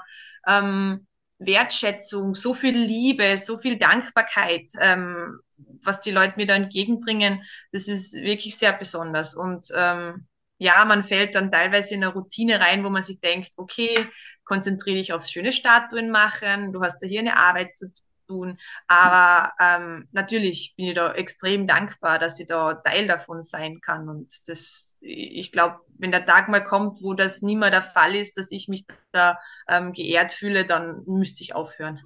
ähm, 0.46 1.06
Wertschätzung, 1.38 2.34
so 2.34 2.54
viel 2.54 2.76
Liebe, 2.76 3.36
so 3.36 3.58
viel 3.58 3.78
Dankbarkeit, 3.78 4.72
ähm, 4.80 5.38
was 5.82 6.00
die 6.00 6.10
Leute 6.10 6.34
mir 6.36 6.46
da 6.46 6.54
entgegenbringen, 6.54 7.42
das 7.72 7.88
ist 7.88 8.14
wirklich 8.14 8.56
sehr 8.56 8.72
besonders. 8.72 9.34
Und 9.34 9.68
ähm, 9.74 10.26
ja, 10.58 10.84
man 10.84 11.04
fällt 11.04 11.34
dann 11.34 11.50
teilweise 11.50 11.94
in 11.94 12.04
eine 12.04 12.12
Routine 12.12 12.60
rein, 12.60 12.84
wo 12.84 12.90
man 12.90 13.02
sich 13.02 13.20
denkt, 13.20 13.52
okay, 13.56 14.06
konzentriere 14.44 14.96
dich 14.96 15.12
aufs 15.12 15.30
schöne 15.30 15.52
Statuen 15.52 16.10
machen, 16.10 16.72
du 16.72 16.82
hast 16.82 17.00
da 17.00 17.06
hier 17.06 17.20
eine 17.20 17.38
Arbeit 17.38 17.74
zu 17.74 17.92
tun. 18.26 18.58
Aber 18.86 19.52
ähm, 19.60 20.08
natürlich 20.12 20.74
bin 20.76 20.86
ich 20.86 20.94
da 20.94 21.12
extrem 21.14 21.66
dankbar, 21.66 22.18
dass 22.18 22.38
ich 22.38 22.46
da 22.46 22.74
Teil 22.74 23.06
davon 23.06 23.42
sein 23.42 23.80
kann. 23.80 24.08
Und 24.08 24.48
das, 24.48 24.98
ich 25.00 25.50
glaube, 25.52 25.80
wenn 25.96 26.10
der 26.12 26.26
Tag 26.26 26.48
mal 26.48 26.62
kommt, 26.62 27.02
wo 27.02 27.14
das 27.14 27.40
nie 27.40 27.56
mehr 27.56 27.70
der 27.70 27.82
Fall 27.82 28.14
ist, 28.14 28.36
dass 28.36 28.50
ich 28.50 28.68
mich 28.68 28.84
da 29.12 29.38
ähm, 29.68 29.92
geehrt 29.92 30.32
fühle, 30.32 30.66
dann 30.66 31.02
müsste 31.06 31.42
ich 31.42 31.54
aufhören. 31.54 32.00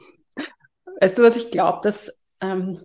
Weißt 1.01 1.19
du, 1.19 1.23
was 1.23 1.37
ich 1.37 1.51
glaube, 1.51 1.81
dass 1.83 2.23
ähm, 2.41 2.85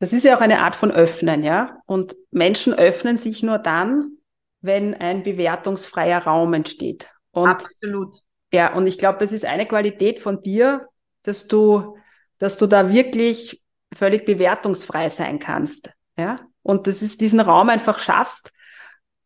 das 0.00 0.12
ist 0.12 0.24
ja 0.24 0.36
auch 0.36 0.40
eine 0.40 0.60
Art 0.60 0.76
von 0.76 0.92
Öffnen, 0.92 1.42
ja. 1.42 1.80
Und 1.86 2.14
Menschen 2.30 2.74
öffnen 2.74 3.16
sich 3.16 3.42
nur 3.42 3.58
dann, 3.58 4.17
wenn 4.60 4.94
ein 4.94 5.22
bewertungsfreier 5.22 6.24
Raum 6.24 6.54
entsteht. 6.54 7.10
Und, 7.30 7.48
Absolut. 7.48 8.16
Ja, 8.52 8.74
und 8.74 8.86
ich 8.86 8.98
glaube, 8.98 9.18
das 9.18 9.32
ist 9.32 9.44
eine 9.44 9.66
Qualität 9.66 10.18
von 10.20 10.42
dir, 10.42 10.88
dass 11.22 11.46
du, 11.46 11.96
dass 12.38 12.56
du 12.56 12.66
da 12.66 12.92
wirklich 12.92 13.62
völlig 13.94 14.24
bewertungsfrei 14.24 15.08
sein 15.08 15.38
kannst. 15.38 15.90
Ja, 16.16 16.36
und 16.62 16.86
das 16.86 17.02
ist 17.02 17.20
diesen 17.20 17.40
Raum 17.40 17.68
einfach 17.68 17.98
schaffst. 17.98 18.52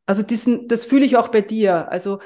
Also 0.06 0.22
diesen, 0.22 0.68
das 0.68 0.84
fühle 0.84 1.04
ich 1.04 1.16
auch 1.16 1.28
bei 1.28 1.40
dir. 1.40 1.90
Also, 1.90 2.20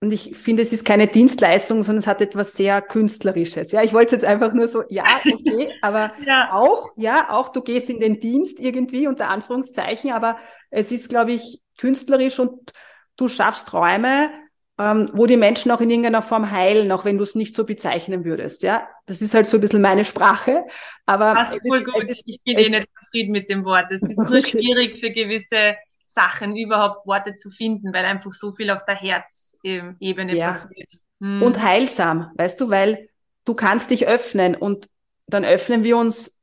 und 0.00 0.12
ich 0.12 0.36
finde, 0.36 0.62
es 0.62 0.72
ist 0.72 0.84
keine 0.84 1.06
Dienstleistung, 1.06 1.82
sondern 1.82 2.02
es 2.02 2.06
hat 2.06 2.20
etwas 2.20 2.52
sehr 2.52 2.82
Künstlerisches. 2.82 3.72
Ja, 3.72 3.82
ich 3.82 3.94
wollte 3.94 4.14
es 4.14 4.22
jetzt 4.22 4.28
einfach 4.28 4.52
nur 4.52 4.68
so, 4.68 4.84
ja, 4.90 5.04
okay, 5.24 5.68
aber 5.82 6.12
ja. 6.26 6.52
auch, 6.52 6.90
ja, 6.96 7.30
auch 7.30 7.48
du 7.48 7.62
gehst 7.62 7.88
in 7.88 8.00
den 8.00 8.20
Dienst 8.20 8.60
irgendwie 8.60 9.08
unter 9.08 9.30
Anführungszeichen, 9.30 10.12
aber 10.12 10.36
es 10.70 10.92
ist, 10.92 11.08
glaube 11.08 11.32
ich, 11.32 11.62
künstlerisch 11.78 12.38
und 12.38 12.72
du 13.16 13.28
schaffst 13.28 13.72
Räume, 13.72 14.30
ähm, 14.78 15.10
wo 15.14 15.24
die 15.24 15.38
Menschen 15.38 15.70
auch 15.70 15.80
in 15.80 15.88
irgendeiner 15.88 16.20
Form 16.20 16.50
heilen, 16.50 16.92
auch 16.92 17.06
wenn 17.06 17.16
du 17.16 17.24
es 17.24 17.34
nicht 17.34 17.56
so 17.56 17.64
bezeichnen 17.64 18.26
würdest. 18.26 18.62
Ja, 18.62 18.86
das 19.06 19.22
ist 19.22 19.32
halt 19.32 19.46
so 19.46 19.56
ein 19.56 19.62
bisschen 19.62 19.80
meine 19.80 20.04
Sprache. 20.04 20.64
Aber 21.06 21.32
das 21.32 21.52
ist 21.52 21.66
voll 21.66 21.82
gut. 21.82 22.02
Ist, 22.02 22.22
ich 22.26 22.42
bin 22.44 22.58
eh 22.58 22.68
nicht 22.68 22.88
zufrieden 22.98 23.32
mit 23.32 23.48
dem 23.48 23.64
Wort. 23.64 23.86
Es 23.90 24.02
ist 24.02 24.18
nur 24.18 24.40
schwierig 24.44 25.00
für 25.00 25.10
gewisse 25.10 25.76
Sachen 26.06 26.56
überhaupt 26.56 27.06
Worte 27.06 27.34
zu 27.34 27.50
finden, 27.50 27.92
weil 27.92 28.04
einfach 28.04 28.30
so 28.30 28.52
viel 28.52 28.70
auf 28.70 28.84
der 28.84 28.94
Herzebene 28.94 30.36
ja. 30.36 30.52
passiert. 30.52 30.98
Hm. 31.20 31.42
Und 31.42 31.60
heilsam, 31.62 32.30
weißt 32.36 32.60
du, 32.60 32.70
weil 32.70 33.08
du 33.44 33.54
kannst 33.54 33.90
dich 33.90 34.06
öffnen 34.06 34.54
und 34.54 34.88
dann 35.26 35.44
öffnen 35.44 35.82
wir 35.82 35.96
uns 35.96 36.38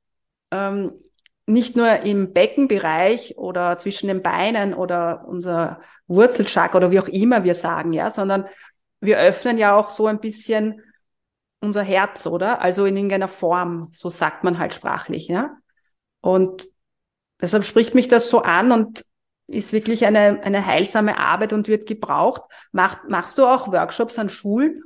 ähm, 0.51 0.93
nicht 1.45 1.75
nur 1.75 2.01
im 2.01 2.33
Beckenbereich 2.33 3.37
oder 3.37 3.77
zwischen 3.77 4.07
den 4.07 4.21
Beinen 4.21 4.73
oder 4.73 5.25
unser 5.27 5.81
Wurzelchakra 6.07 6.77
oder 6.77 6.91
wie 6.91 6.99
auch 6.99 7.07
immer 7.07 7.43
wir 7.43 7.55
sagen, 7.55 7.93
ja, 7.93 8.09
sondern 8.09 8.45
wir 8.99 9.17
öffnen 9.17 9.57
ja 9.57 9.75
auch 9.75 9.89
so 9.89 10.07
ein 10.07 10.19
bisschen 10.19 10.81
unser 11.61 11.83
Herz, 11.83 12.27
oder? 12.27 12.61
Also 12.61 12.85
in 12.85 12.97
irgendeiner 12.97 13.29
Form, 13.29 13.89
so 13.93 14.09
sagt 14.09 14.43
man 14.43 14.59
halt 14.59 14.73
sprachlich, 14.73 15.29
ja. 15.29 15.55
Und 16.19 16.67
deshalb 17.41 17.63
spricht 17.63 17.95
mich 17.95 18.09
das 18.09 18.29
so 18.29 18.41
an 18.41 18.73
und 18.73 19.05
ist 19.53 19.73
wirklich 19.73 20.05
eine, 20.05 20.41
eine 20.43 20.65
heilsame 20.65 21.17
Arbeit 21.17 21.53
und 21.53 21.67
wird 21.67 21.87
gebraucht. 21.87 22.41
Mach, 22.71 23.03
machst 23.07 23.37
du 23.37 23.45
auch 23.45 23.71
Workshops 23.71 24.19
an 24.19 24.29
Schulen? 24.29 24.83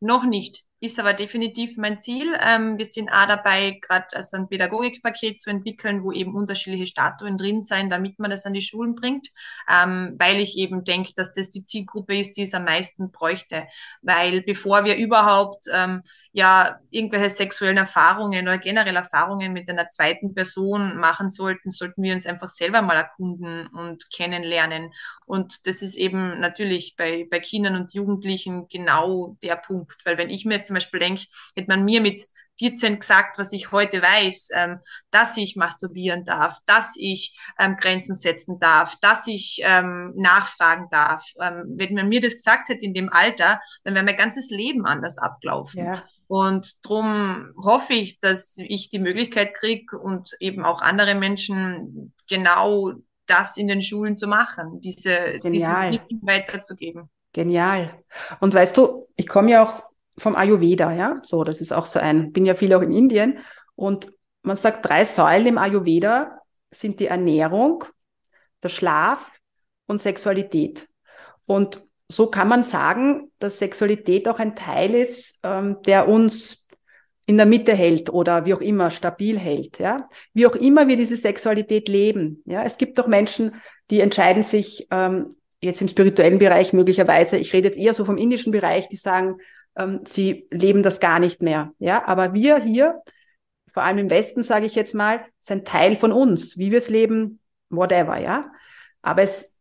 Noch 0.00 0.24
nicht 0.24 0.68
ist 0.80 1.00
aber 1.00 1.12
definitiv 1.12 1.76
mein 1.76 1.98
Ziel. 1.98 2.36
Ähm, 2.40 2.78
wir 2.78 2.84
sind 2.84 3.10
auch 3.10 3.26
dabei, 3.26 3.78
gerade 3.80 4.06
also 4.14 4.36
ein 4.36 4.48
Pädagogikpaket 4.48 5.40
zu 5.40 5.50
entwickeln, 5.50 6.04
wo 6.04 6.12
eben 6.12 6.34
unterschiedliche 6.34 6.86
Statuen 6.86 7.36
drin 7.36 7.62
sein, 7.62 7.90
damit 7.90 8.18
man 8.18 8.30
das 8.30 8.46
an 8.46 8.52
die 8.52 8.62
Schulen 8.62 8.94
bringt, 8.94 9.28
ähm, 9.68 10.14
weil 10.18 10.38
ich 10.38 10.56
eben 10.56 10.84
denke, 10.84 11.12
dass 11.16 11.32
das 11.32 11.50
die 11.50 11.64
Zielgruppe 11.64 12.18
ist, 12.18 12.36
die 12.36 12.42
es 12.42 12.54
am 12.54 12.64
meisten 12.64 13.10
bräuchte. 13.10 13.66
Weil 14.02 14.42
bevor 14.42 14.84
wir 14.84 14.96
überhaupt 14.96 15.64
ähm, 15.72 16.02
ja 16.32 16.78
irgendwelche 16.90 17.30
sexuellen 17.30 17.78
Erfahrungen 17.78 18.42
oder 18.42 18.58
generell 18.58 18.96
Erfahrungen 18.96 19.52
mit 19.52 19.68
einer 19.68 19.88
zweiten 19.88 20.34
Person 20.34 20.96
machen 20.96 21.28
sollten, 21.28 21.70
sollten 21.70 22.02
wir 22.02 22.12
uns 22.12 22.26
einfach 22.26 22.48
selber 22.48 22.82
mal 22.82 22.96
erkunden 22.96 23.66
und 23.68 24.10
kennenlernen. 24.10 24.92
Und 25.26 25.66
das 25.66 25.82
ist 25.82 25.96
eben 25.96 26.40
natürlich 26.40 26.96
bei, 26.96 27.26
bei 27.30 27.40
Kindern 27.40 27.76
und 27.76 27.94
Jugendlichen 27.94 28.68
genau 28.68 29.36
der 29.42 29.56
Punkt, 29.56 29.96
weil 30.04 30.18
wenn 30.18 30.30
ich 30.30 30.44
mir 30.44 30.56
jetzt 30.56 30.68
zum 30.68 30.74
Beispiel 30.74 31.00
denke, 31.00 31.24
hätte 31.56 31.68
man 31.68 31.84
mir 31.84 32.00
mit 32.00 32.26
14 32.58 32.98
gesagt, 32.98 33.38
was 33.38 33.52
ich 33.52 33.72
heute 33.72 34.02
weiß, 34.02 34.50
ähm, 34.54 34.80
dass 35.10 35.36
ich 35.36 35.56
masturbieren 35.56 36.24
darf, 36.24 36.58
dass 36.66 36.96
ich 36.96 37.38
ähm, 37.58 37.76
Grenzen 37.76 38.14
setzen 38.14 38.58
darf, 38.58 38.96
dass 39.00 39.26
ich 39.26 39.60
ähm, 39.62 40.12
nachfragen 40.16 40.88
darf. 40.90 41.24
Ähm, 41.40 41.74
wenn 41.76 41.94
man 41.94 42.08
mir 42.08 42.20
das 42.20 42.34
gesagt 42.34 42.68
hätte 42.68 42.84
in 42.84 42.94
dem 42.94 43.12
Alter, 43.12 43.60
dann 43.84 43.94
wäre 43.94 44.04
mein 44.04 44.16
ganzes 44.16 44.50
Leben 44.50 44.86
anders 44.86 45.18
abgelaufen. 45.18 45.84
Ja. 45.84 46.04
Und 46.28 46.84
darum 46.84 47.54
hoffe 47.56 47.94
ich, 47.94 48.20
dass 48.20 48.58
ich 48.58 48.90
die 48.90 48.98
Möglichkeit 48.98 49.54
kriege 49.54 49.98
und 49.98 50.36
eben 50.40 50.64
auch 50.64 50.82
andere 50.82 51.14
Menschen 51.14 52.12
genau 52.28 52.92
das 53.26 53.56
in 53.56 53.66
den 53.66 53.82
Schulen 53.82 54.16
zu 54.16 54.28
machen, 54.28 54.80
diese, 54.80 55.40
dieses 55.42 55.68
Wissen 55.68 56.20
weiterzugeben. 56.22 57.08
Genial. 57.32 58.02
Und 58.40 58.54
weißt 58.54 58.76
du, 58.76 59.06
ich 59.16 59.26
komme 59.26 59.50
ja 59.50 59.64
auch 59.64 59.82
vom 60.18 60.36
Ayurveda, 60.36 60.92
ja, 60.92 61.14
so, 61.22 61.44
das 61.44 61.60
ist 61.60 61.72
auch 61.72 61.86
so 61.86 61.98
ein, 61.98 62.32
bin 62.32 62.44
ja 62.44 62.54
viel 62.54 62.74
auch 62.74 62.82
in 62.82 62.92
Indien 62.92 63.38
und 63.74 64.12
man 64.42 64.56
sagt, 64.56 64.84
drei 64.84 65.04
Säulen 65.04 65.46
im 65.46 65.58
Ayurveda 65.58 66.40
sind 66.70 67.00
die 67.00 67.06
Ernährung, 67.06 67.84
der 68.62 68.68
Schlaf 68.68 69.30
und 69.86 70.00
Sexualität. 70.00 70.88
Und 71.46 71.82
so 72.10 72.26
kann 72.28 72.48
man 72.48 72.62
sagen, 72.62 73.30
dass 73.38 73.58
Sexualität 73.58 74.28
auch 74.28 74.38
ein 74.38 74.56
Teil 74.56 74.94
ist, 74.94 75.40
ähm, 75.42 75.76
der 75.86 76.08
uns 76.08 76.66
in 77.26 77.36
der 77.36 77.46
Mitte 77.46 77.74
hält 77.74 78.08
oder 78.08 78.46
wie 78.46 78.54
auch 78.54 78.62
immer 78.62 78.90
stabil 78.90 79.38
hält, 79.38 79.78
ja. 79.78 80.08
Wie 80.32 80.46
auch 80.46 80.54
immer 80.54 80.88
wir 80.88 80.96
diese 80.96 81.16
Sexualität 81.16 81.88
leben, 81.88 82.42
ja. 82.46 82.62
Es 82.64 82.78
gibt 82.78 82.98
doch 82.98 83.06
Menschen, 83.06 83.56
die 83.90 84.00
entscheiden 84.00 84.42
sich 84.42 84.86
ähm, 84.90 85.36
jetzt 85.60 85.82
im 85.82 85.88
spirituellen 85.88 86.38
Bereich 86.38 86.72
möglicherweise, 86.72 87.36
ich 87.36 87.52
rede 87.52 87.68
jetzt 87.68 87.78
eher 87.78 87.92
so 87.92 88.06
vom 88.06 88.16
indischen 88.16 88.52
Bereich, 88.52 88.88
die 88.88 88.96
sagen, 88.96 89.36
ähm, 89.76 90.00
sie 90.06 90.46
leben 90.50 90.82
das 90.82 91.00
gar 91.00 91.18
nicht 91.18 91.42
mehr. 91.42 91.72
Ja, 91.78 92.06
aber 92.06 92.32
wir 92.32 92.62
hier, 92.62 93.02
vor 93.72 93.82
allem 93.82 93.98
im 93.98 94.10
Westen, 94.10 94.42
sage 94.42 94.66
ich 94.66 94.74
jetzt 94.74 94.94
mal, 94.94 95.20
sind 95.40 95.68
Teil 95.68 95.96
von 95.96 96.12
uns, 96.12 96.56
wie 96.56 96.70
wir 96.70 96.78
es 96.78 96.88
leben, 96.88 97.40
whatever, 97.68 98.18
ja. 98.18 98.50
Aber 99.02 99.22
es, 99.22 99.54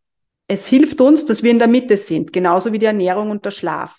es 0.48 0.68
hilft 0.68 1.02
uns, 1.02 1.26
dass 1.26 1.44
wir 1.44 1.52
in 1.52 1.60
der 1.60 1.68
Mitte 1.68 1.98
sind, 1.98 2.32
genauso 2.32 2.72
wie 2.72 2.80
die 2.80 2.86
Ernährung 2.86 3.32
und 3.32 3.46
der 3.46 3.52
Schlaf. 3.52 3.98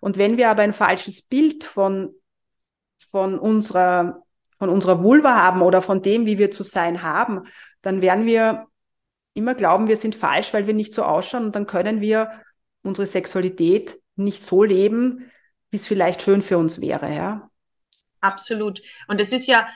Und 0.00 0.18
wenn 0.18 0.36
wir 0.36 0.48
aber 0.48 0.62
ein 0.62 0.72
falsches 0.72 1.22
Bild 1.22 1.64
von, 1.64 2.14
von 3.10 3.38
unserer, 3.38 4.22
von 4.58 4.68
unserer 4.68 5.02
Vulva 5.02 5.34
haben 5.34 5.62
oder 5.62 5.82
von 5.82 6.02
dem, 6.02 6.26
wie 6.26 6.38
wir 6.38 6.50
zu 6.50 6.62
sein 6.62 7.02
haben, 7.02 7.46
dann 7.82 8.02
werden 8.02 8.26
wir 8.26 8.66
immer 9.34 9.54
glauben, 9.54 9.88
wir 9.88 9.96
sind 9.96 10.14
falsch, 10.14 10.52
weil 10.52 10.66
wir 10.66 10.74
nicht 10.74 10.94
so 10.94 11.02
ausschauen 11.02 11.46
und 11.46 11.56
dann 11.56 11.66
können 11.66 12.00
wir 12.00 12.30
unsere 12.82 13.06
Sexualität 13.06 14.00
nicht 14.16 14.42
so 14.44 14.62
leben, 14.62 15.30
wie 15.70 15.76
es 15.76 15.86
vielleicht 15.86 16.22
schön 16.22 16.42
für 16.42 16.58
uns 16.58 16.80
wäre, 16.80 17.14
ja. 17.14 17.50
Absolut. 18.20 18.82
Und 19.08 19.20
es 19.20 19.32
ist 19.32 19.46
ja, 19.46 19.66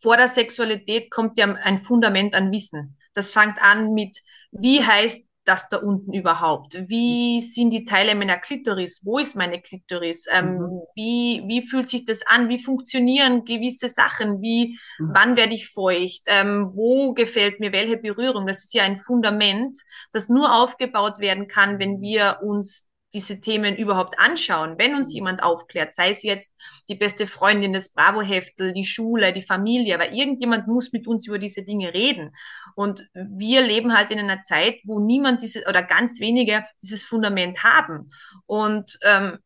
vor 0.00 0.16
der 0.16 0.28
Sexualität 0.28 1.10
kommt 1.10 1.36
ja 1.36 1.46
ein 1.46 1.80
Fundament 1.80 2.34
an 2.34 2.52
Wissen. 2.52 2.96
Das 3.12 3.32
fängt 3.32 3.60
an 3.60 3.92
mit, 3.92 4.18
wie 4.52 4.84
heißt 4.84 5.27
das 5.48 5.68
da 5.68 5.78
unten 5.78 6.12
überhaupt? 6.12 6.74
Wie 6.88 7.40
sind 7.40 7.70
die 7.70 7.84
Teile 7.84 8.14
meiner 8.14 8.36
Klitoris? 8.36 9.00
Wo 9.04 9.18
ist 9.18 9.34
meine 9.34 9.60
Klitoris? 9.60 10.26
Ähm, 10.30 10.58
mhm. 10.58 10.80
wie, 10.94 11.42
wie 11.46 11.62
fühlt 11.62 11.88
sich 11.88 12.04
das 12.04 12.26
an? 12.26 12.48
Wie 12.48 12.62
funktionieren 12.62 13.44
gewisse 13.44 13.88
Sachen? 13.88 14.42
Wie, 14.42 14.78
mhm. 14.98 15.10
wann 15.14 15.36
werde 15.36 15.54
ich 15.54 15.68
feucht? 15.68 16.22
Ähm, 16.26 16.70
wo 16.74 17.14
gefällt 17.14 17.60
mir 17.60 17.72
welche 17.72 17.96
Berührung? 17.96 18.46
Das 18.46 18.64
ist 18.64 18.74
ja 18.74 18.82
ein 18.82 18.98
Fundament, 18.98 19.78
das 20.12 20.28
nur 20.28 20.54
aufgebaut 20.54 21.18
werden 21.18 21.48
kann, 21.48 21.78
wenn 21.78 22.00
wir 22.00 22.40
uns 22.42 22.88
diese 23.14 23.40
Themen 23.40 23.76
überhaupt 23.76 24.18
anschauen, 24.18 24.76
wenn 24.78 24.94
uns 24.94 25.14
jemand 25.14 25.42
aufklärt, 25.42 25.94
sei 25.94 26.10
es 26.10 26.22
jetzt 26.22 26.54
die 26.88 26.94
beste 26.94 27.26
Freundin, 27.26 27.72
das 27.72 27.92
Bravo-Heftel, 27.92 28.72
die 28.72 28.84
Schule, 28.84 29.32
die 29.32 29.42
Familie, 29.42 29.94
aber 29.94 30.12
irgendjemand 30.12 30.66
muss 30.66 30.92
mit 30.92 31.06
uns 31.06 31.26
über 31.26 31.38
diese 31.38 31.62
Dinge 31.62 31.94
reden. 31.94 32.34
Und 32.74 33.08
wir 33.14 33.62
leben 33.62 33.94
halt 33.94 34.10
in 34.10 34.18
einer 34.18 34.42
Zeit, 34.42 34.76
wo 34.84 35.00
niemand 35.00 35.42
diese 35.42 35.64
oder 35.66 35.82
ganz 35.82 36.20
wenige 36.20 36.64
dieses 36.82 37.02
Fundament 37.02 37.62
haben. 37.64 38.08
Und 38.46 38.98
ähm, 39.02 39.38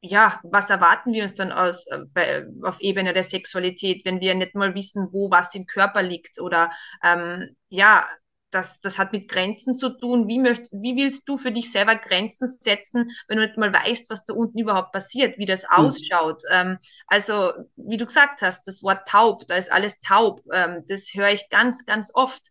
ja, 0.00 0.40
was 0.44 0.70
erwarten 0.70 1.12
wir 1.12 1.22
uns 1.22 1.34
dann 1.34 1.52
aus, 1.52 1.86
äh, 1.86 2.00
bei, 2.12 2.46
auf 2.62 2.80
Ebene 2.80 3.12
der 3.12 3.24
Sexualität, 3.24 4.04
wenn 4.04 4.20
wir 4.20 4.34
nicht 4.34 4.54
mal 4.54 4.74
wissen, 4.74 5.08
wo 5.10 5.30
was 5.30 5.54
im 5.54 5.66
Körper 5.66 6.02
liegt 6.02 6.40
oder 6.40 6.70
ähm, 7.02 7.56
ja, 7.68 8.06
das, 8.56 8.80
das 8.80 8.98
hat 8.98 9.12
mit 9.12 9.28
Grenzen 9.28 9.74
zu 9.74 9.90
tun. 9.90 10.28
Wie, 10.28 10.38
möcht, 10.38 10.68
wie 10.72 10.96
willst 10.96 11.28
du 11.28 11.36
für 11.36 11.52
dich 11.52 11.70
selber 11.70 11.94
Grenzen 11.94 12.48
setzen, 12.48 13.10
wenn 13.28 13.36
du 13.36 13.44
nicht 13.44 13.58
mal 13.58 13.72
weißt, 13.72 14.08
was 14.10 14.24
da 14.24 14.32
unten 14.32 14.58
überhaupt 14.58 14.92
passiert, 14.92 15.38
wie 15.38 15.44
das 15.44 15.64
mhm. 15.64 15.84
ausschaut? 15.84 16.42
Ähm, 16.50 16.78
also, 17.06 17.52
wie 17.76 17.98
du 17.98 18.06
gesagt 18.06 18.40
hast, 18.40 18.66
das 18.66 18.82
Wort 18.82 19.06
taub, 19.06 19.46
da 19.46 19.56
ist 19.56 19.70
alles 19.70 20.00
taub. 20.00 20.40
Ähm, 20.52 20.84
das 20.88 21.12
höre 21.14 21.32
ich 21.32 21.50
ganz, 21.50 21.84
ganz 21.84 22.10
oft. 22.14 22.42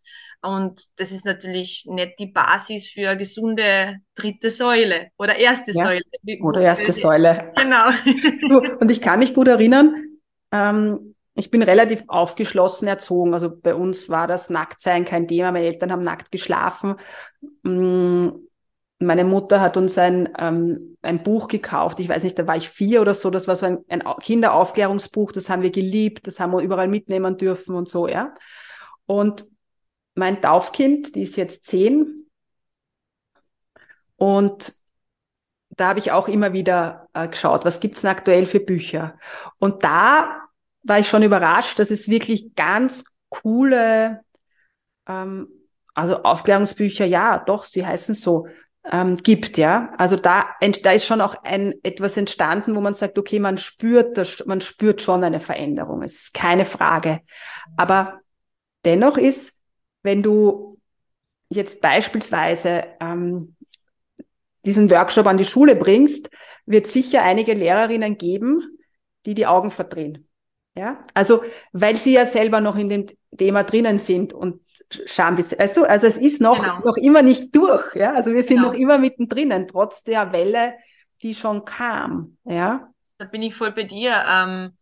Und 0.42 0.86
das 0.96 1.10
ist 1.10 1.26
natürlich 1.26 1.86
nicht 1.88 2.18
die 2.20 2.26
Basis 2.26 2.86
für 2.86 3.08
eine 3.08 3.18
gesunde 3.18 3.96
dritte 4.14 4.48
Säule 4.48 5.08
oder 5.18 5.36
erste 5.36 5.72
ja. 5.72 5.84
Säule. 5.84 6.02
Oder 6.40 6.60
erste 6.60 6.92
Säule. 6.92 7.52
Genau. 7.56 8.76
und 8.78 8.90
ich 8.90 9.00
kann 9.00 9.18
mich 9.18 9.34
gut 9.34 9.48
erinnern, 9.48 10.18
ähm, 10.52 11.15
ich 11.36 11.50
bin 11.50 11.62
relativ 11.62 12.02
aufgeschlossen 12.08 12.88
erzogen. 12.88 13.34
Also 13.34 13.54
bei 13.54 13.74
uns 13.74 14.08
war 14.08 14.26
das 14.26 14.48
Nacktsein 14.48 15.04
kein 15.04 15.28
Thema. 15.28 15.52
Meine 15.52 15.66
Eltern 15.66 15.92
haben 15.92 16.02
nackt 16.02 16.32
geschlafen. 16.32 16.96
Mm, 17.62 18.28
meine 18.98 19.24
Mutter 19.24 19.60
hat 19.60 19.76
uns 19.76 19.98
ein, 19.98 20.30
ähm, 20.38 20.96
ein 21.02 21.22
Buch 21.22 21.48
gekauft. 21.48 22.00
Ich 22.00 22.08
weiß 22.08 22.22
nicht, 22.22 22.38
da 22.38 22.46
war 22.46 22.56
ich 22.56 22.70
vier 22.70 23.02
oder 23.02 23.12
so. 23.12 23.28
Das 23.28 23.46
war 23.46 23.56
so 23.56 23.66
ein, 23.66 23.78
ein 23.90 24.02
Kinderaufklärungsbuch. 24.20 25.30
Das 25.32 25.50
haben 25.50 25.60
wir 25.60 25.70
geliebt. 25.70 26.26
Das 26.26 26.40
haben 26.40 26.52
wir 26.52 26.60
überall 26.60 26.88
mitnehmen 26.88 27.36
dürfen 27.36 27.74
und 27.74 27.90
so, 27.90 28.08
ja. 28.08 28.32
Und 29.04 29.44
mein 30.14 30.40
Taufkind, 30.40 31.14
die 31.14 31.22
ist 31.22 31.36
jetzt 31.36 31.66
zehn. 31.66 32.26
Und 34.16 34.72
da 35.68 35.88
habe 35.88 35.98
ich 35.98 36.12
auch 36.12 36.28
immer 36.28 36.54
wieder 36.54 37.08
äh, 37.12 37.28
geschaut, 37.28 37.66
was 37.66 37.80
gibt's 37.80 38.00
denn 38.00 38.10
aktuell 38.10 38.46
für 38.46 38.60
Bücher. 38.60 39.18
Und 39.58 39.84
da 39.84 40.45
war 40.86 40.98
ich 41.00 41.08
schon 41.08 41.22
überrascht, 41.22 41.78
dass 41.78 41.90
es 41.90 42.08
wirklich 42.08 42.54
ganz 42.54 43.04
coole, 43.28 44.20
ähm, 45.08 45.48
also 45.94 46.22
Aufklärungsbücher, 46.22 47.04
ja, 47.04 47.38
doch, 47.38 47.64
sie 47.64 47.86
heißen 47.86 48.14
so, 48.14 48.46
ähm, 48.90 49.16
gibt, 49.16 49.58
ja. 49.58 49.92
Also 49.98 50.16
da, 50.16 50.46
da 50.60 50.92
ist 50.92 51.06
schon 51.06 51.20
auch 51.20 51.42
ein, 51.42 51.74
etwas 51.82 52.16
entstanden, 52.16 52.76
wo 52.76 52.80
man 52.80 52.94
sagt, 52.94 53.18
okay, 53.18 53.40
man 53.40 53.58
spürt 53.58 54.16
das, 54.16 54.44
man 54.46 54.60
spürt 54.60 55.02
schon 55.02 55.24
eine 55.24 55.40
Veränderung. 55.40 56.02
Es 56.02 56.24
ist 56.24 56.34
keine 56.34 56.64
Frage. 56.64 57.20
Aber 57.76 58.20
dennoch 58.84 59.18
ist, 59.18 59.60
wenn 60.02 60.22
du 60.22 60.78
jetzt 61.48 61.80
beispielsweise 61.82 62.84
ähm, 63.00 63.56
diesen 64.64 64.90
Workshop 64.90 65.26
an 65.26 65.38
die 65.38 65.44
Schule 65.44 65.74
bringst, 65.74 66.30
wird 66.64 66.86
sicher 66.86 67.22
einige 67.22 67.54
Lehrerinnen 67.54 68.18
geben, 68.18 68.78
die 69.24 69.34
die 69.34 69.46
Augen 69.46 69.70
verdrehen. 69.70 70.25
Ja, 70.76 71.02
also 71.14 71.42
weil 71.72 71.96
sie 71.96 72.12
ja 72.12 72.26
selber 72.26 72.60
noch 72.60 72.76
in 72.76 72.88
dem 72.88 73.06
Thema 73.36 73.64
drinnen 73.64 73.98
sind 73.98 74.32
und 74.32 74.60
schauen, 75.06 75.36
also, 75.58 75.84
also 75.84 76.06
es 76.06 76.18
ist 76.18 76.40
noch, 76.40 76.60
genau. 76.60 76.80
noch 76.80 76.96
immer 76.96 77.22
nicht 77.22 77.54
durch. 77.56 77.94
Ja, 77.94 78.12
also 78.12 78.32
wir 78.34 78.42
sind 78.42 78.58
genau. 78.58 78.72
noch 78.72 78.78
immer 78.78 78.98
mittendrin, 78.98 79.66
trotz 79.68 80.04
der 80.04 80.32
Welle, 80.32 80.74
die 81.22 81.34
schon 81.34 81.64
kam. 81.64 82.36
Ja, 82.44 82.92
da 83.18 83.24
bin 83.24 83.42
ich 83.42 83.54
voll 83.54 83.72
bei 83.72 83.84
dir. 83.84 84.24
Ähm, 84.28 84.76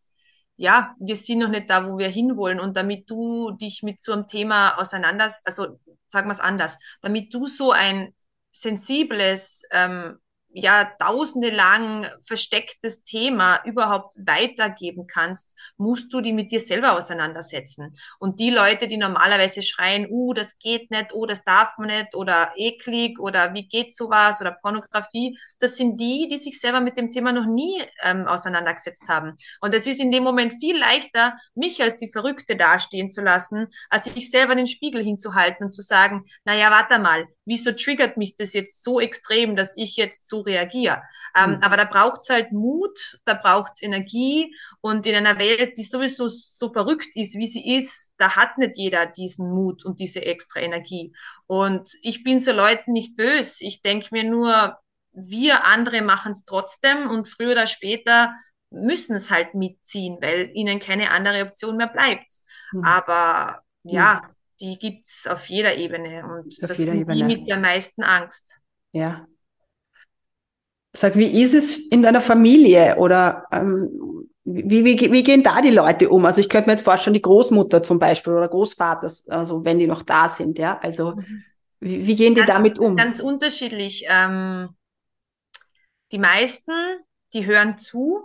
ja, 0.56 0.94
wir 0.98 1.16
sind 1.16 1.40
noch 1.40 1.48
nicht 1.48 1.70
da, 1.70 1.86
wo 1.86 1.98
wir 1.98 2.08
hinwollen. 2.08 2.60
Und 2.60 2.76
damit 2.76 3.10
du 3.10 3.52
dich 3.52 3.82
mit 3.82 4.02
so 4.02 4.12
einem 4.12 4.26
Thema 4.26 4.78
auseinanderst, 4.78 5.46
also 5.46 5.80
sagen 6.06 6.28
wir 6.28 6.32
es 6.32 6.40
anders, 6.40 6.78
damit 7.02 7.34
du 7.34 7.46
so 7.46 7.72
ein 7.72 8.14
sensibles, 8.50 9.62
ähm, 9.72 10.18
ja 10.54 10.84
tausende 10.98 11.50
lang 11.50 12.08
verstecktes 12.26 13.02
Thema 13.02 13.60
überhaupt 13.64 14.14
weitergeben 14.16 15.06
kannst, 15.06 15.54
musst 15.76 16.12
du 16.12 16.20
die 16.20 16.32
mit 16.32 16.52
dir 16.52 16.60
selber 16.60 16.96
auseinandersetzen. 16.96 17.92
Und 18.20 18.38
die 18.38 18.50
Leute, 18.50 18.86
die 18.86 18.96
normalerweise 18.96 19.62
schreien, 19.62 20.06
uh, 20.08 20.32
das 20.32 20.58
geht 20.58 20.90
nicht, 20.92 21.12
oh, 21.12 21.26
das 21.26 21.42
darf 21.42 21.76
man 21.76 21.88
nicht, 21.88 22.14
oder 22.14 22.52
eklig, 22.56 23.18
oder 23.18 23.52
wie 23.52 23.66
geht 23.66 23.94
sowas, 23.94 24.40
oder 24.40 24.52
Pornografie, 24.52 25.36
das 25.58 25.76
sind 25.76 26.00
die, 26.00 26.28
die 26.30 26.38
sich 26.38 26.60
selber 26.60 26.80
mit 26.80 26.96
dem 26.96 27.10
Thema 27.10 27.32
noch 27.32 27.46
nie 27.46 27.82
ähm, 28.04 28.26
auseinandergesetzt 28.28 29.08
haben. 29.08 29.36
Und 29.60 29.74
es 29.74 29.88
ist 29.88 30.00
in 30.00 30.12
dem 30.12 30.22
Moment 30.22 30.54
viel 30.60 30.78
leichter, 30.78 31.36
mich 31.54 31.82
als 31.82 31.96
die 31.96 32.10
Verrückte 32.10 32.56
dastehen 32.56 33.10
zu 33.10 33.22
lassen, 33.22 33.66
als 33.90 34.04
sich 34.04 34.30
selber 34.30 34.54
den 34.54 34.68
Spiegel 34.68 35.02
hinzuhalten 35.02 35.64
und 35.64 35.72
zu 35.72 35.82
sagen, 35.82 36.24
naja, 36.44 36.70
warte 36.70 37.00
mal, 37.00 37.26
wieso 37.44 37.72
triggert 37.72 38.16
mich 38.16 38.36
das 38.36 38.52
jetzt 38.52 38.82
so 38.82 39.00
extrem, 39.00 39.56
dass 39.56 39.76
ich 39.76 39.96
jetzt 39.96 40.28
so 40.28 40.40
reagiere? 40.40 41.02
Ähm, 41.36 41.52
mhm. 41.52 41.62
Aber 41.62 41.76
da 41.76 41.84
braucht's 41.84 42.30
halt 42.30 42.52
Mut, 42.52 43.18
da 43.24 43.34
braucht's 43.34 43.82
Energie 43.82 44.54
und 44.80 45.06
in 45.06 45.14
einer 45.14 45.38
Welt, 45.38 45.76
die 45.76 45.84
sowieso 45.84 46.28
so 46.28 46.72
verrückt 46.72 47.16
ist, 47.16 47.36
wie 47.36 47.46
sie 47.46 47.76
ist, 47.76 48.12
da 48.18 48.36
hat 48.36 48.58
nicht 48.58 48.76
jeder 48.76 49.06
diesen 49.06 49.50
Mut 49.50 49.84
und 49.84 50.00
diese 50.00 50.24
extra 50.24 50.60
Energie. 50.60 51.14
Und 51.46 51.88
ich 52.02 52.24
bin 52.24 52.38
so 52.38 52.52
Leuten 52.52 52.92
nicht 52.92 53.16
böse. 53.16 53.64
Ich 53.64 53.82
denke 53.82 54.08
mir 54.12 54.24
nur, 54.24 54.78
wir 55.12 55.64
andere 55.64 56.02
machen 56.02 56.32
es 56.32 56.44
trotzdem 56.44 57.08
und 57.08 57.28
früher 57.28 57.52
oder 57.52 57.66
später 57.66 58.34
müssen 58.70 59.14
es 59.14 59.30
halt 59.30 59.54
mitziehen, 59.54 60.18
weil 60.20 60.50
ihnen 60.54 60.80
keine 60.80 61.10
andere 61.10 61.42
Option 61.42 61.76
mehr 61.76 61.86
bleibt. 61.88 62.40
Mhm. 62.72 62.84
Aber 62.84 63.60
ja, 63.84 64.22
mhm 64.24 64.34
die 64.64 64.78
gibt 64.78 65.04
es 65.04 65.26
auf 65.26 65.46
jeder 65.46 65.76
Ebene 65.76 66.24
und 66.24 66.62
das 66.62 66.78
sind 66.78 67.02
Ebene. 67.02 67.14
die 67.14 67.22
mit 67.22 67.48
der 67.48 67.58
meisten 67.58 68.02
Angst. 68.02 68.60
Ja. 68.92 69.26
Sag, 70.96 71.16
wie 71.16 71.42
ist 71.42 71.54
es 71.54 71.88
in 71.88 72.02
deiner 72.02 72.20
Familie 72.20 72.96
oder 72.96 73.46
ähm, 73.52 74.30
wie, 74.44 74.84
wie, 74.84 75.12
wie 75.12 75.22
gehen 75.22 75.42
da 75.42 75.60
die 75.60 75.70
Leute 75.70 76.08
um? 76.08 76.24
Also 76.24 76.40
ich 76.40 76.48
könnte 76.48 76.68
mir 76.68 76.74
jetzt 76.74 76.84
vorstellen, 76.84 77.14
die 77.14 77.22
Großmutter 77.22 77.82
zum 77.82 77.98
Beispiel 77.98 78.32
oder 78.32 78.48
Großvater, 78.48 79.12
also 79.28 79.64
wenn 79.64 79.78
die 79.78 79.86
noch 79.86 80.02
da 80.02 80.28
sind, 80.28 80.58
ja. 80.58 80.78
Also 80.80 81.16
mhm. 81.16 81.44
wie, 81.80 82.06
wie 82.06 82.14
gehen 82.14 82.34
die 82.34 82.42
ganz, 82.42 82.52
damit 82.52 82.78
um? 82.78 82.96
Ganz 82.96 83.20
unterschiedlich. 83.20 84.06
Ähm, 84.08 84.70
die 86.12 86.18
meisten, 86.18 86.72
die 87.32 87.44
hören 87.44 87.76
zu, 87.76 88.22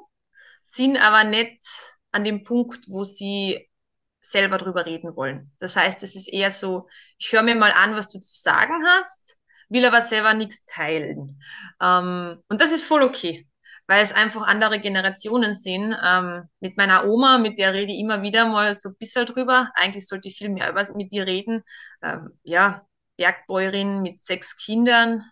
sind 0.63 0.97
aber 0.97 1.23
nicht 1.23 1.63
an 2.12 2.23
dem 2.23 2.43
Punkt, 2.43 2.86
wo 2.88 3.04
sie 3.04 3.68
selber 4.31 4.57
drüber 4.57 4.85
reden 4.85 5.15
wollen. 5.15 5.51
Das 5.59 5.75
heißt, 5.75 6.03
es 6.03 6.15
ist 6.15 6.27
eher 6.27 6.51
so, 6.51 6.87
ich 7.17 7.31
höre 7.31 7.43
mir 7.43 7.55
mal 7.55 7.71
an, 7.71 7.95
was 7.95 8.07
du 8.07 8.19
zu 8.19 8.33
sagen 8.39 8.85
hast, 8.85 9.37
will 9.69 9.85
aber 9.85 10.01
selber 10.01 10.33
nichts 10.33 10.65
teilen. 10.65 11.39
Ähm, 11.81 12.41
und 12.49 12.61
das 12.61 12.71
ist 12.71 12.83
voll 12.83 13.03
okay, 13.03 13.47
weil 13.87 14.01
es 14.03 14.13
einfach 14.13 14.43
andere 14.47 14.79
Generationen 14.79 15.55
sind. 15.55 15.95
Ähm, 16.03 16.43
mit 16.59 16.77
meiner 16.77 17.05
Oma, 17.07 17.37
mit 17.37 17.57
der 17.59 17.73
rede 17.73 17.91
ich 17.91 17.99
immer 17.99 18.21
wieder 18.21 18.45
mal 18.45 18.73
so 18.73 18.89
ein 18.89 18.95
bisschen 18.97 19.25
drüber. 19.25 19.71
Eigentlich 19.75 20.07
sollte 20.07 20.27
ich 20.29 20.37
viel 20.37 20.49
mehr 20.49 20.69
über, 20.69 20.83
mit 20.95 21.11
ihr 21.11 21.25
reden. 21.27 21.63
Ähm, 22.03 22.39
ja, 22.43 22.85
Bergbäuerin 23.17 24.01
mit 24.01 24.19
sechs 24.19 24.55
Kindern 24.57 25.23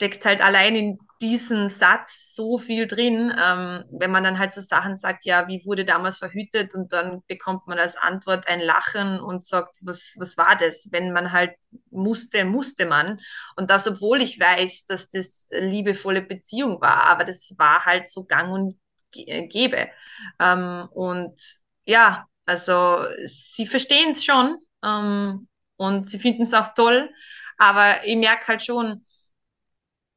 steckt 0.00 0.24
halt 0.24 0.40
allein 0.40 0.76
in 0.76 0.98
diesem 1.20 1.68
Satz 1.68 2.34
so 2.34 2.56
viel 2.56 2.86
drin, 2.86 3.30
ähm, 3.38 3.84
wenn 3.90 4.10
man 4.10 4.24
dann 4.24 4.38
halt 4.38 4.50
so 4.50 4.62
Sachen 4.62 4.96
sagt, 4.96 5.26
ja, 5.26 5.46
wie 5.46 5.62
wurde 5.66 5.84
damals 5.84 6.16
verhütet 6.16 6.74
und 6.74 6.94
dann 6.94 7.22
bekommt 7.28 7.66
man 7.66 7.78
als 7.78 7.96
Antwort 7.96 8.48
ein 8.48 8.60
Lachen 8.60 9.20
und 9.20 9.44
sagt, 9.44 9.76
was, 9.82 10.14
was 10.18 10.38
war 10.38 10.56
das? 10.56 10.88
Wenn 10.90 11.12
man 11.12 11.32
halt 11.32 11.54
musste, 11.90 12.46
musste 12.46 12.86
man. 12.86 13.20
Und 13.56 13.70
das, 13.70 13.86
obwohl 13.86 14.22
ich 14.22 14.40
weiß, 14.40 14.86
dass 14.86 15.10
das 15.10 15.48
liebevolle 15.50 16.22
Beziehung 16.22 16.80
war, 16.80 17.04
aber 17.04 17.24
das 17.24 17.54
war 17.58 17.84
halt 17.84 18.08
so 18.08 18.24
gang 18.24 18.50
und 18.50 18.78
gäbe. 19.50 19.88
Ähm, 20.38 20.88
und 20.92 21.38
ja, 21.84 22.26
also 22.46 23.04
sie 23.26 23.66
verstehen 23.66 24.12
es 24.12 24.24
schon 24.24 24.56
ähm, 24.82 25.46
und 25.76 26.08
sie 26.08 26.18
finden 26.18 26.44
es 26.44 26.54
auch 26.54 26.72
toll, 26.72 27.10
aber 27.58 28.06
ich 28.06 28.16
merke 28.16 28.48
halt 28.48 28.62
schon, 28.62 29.02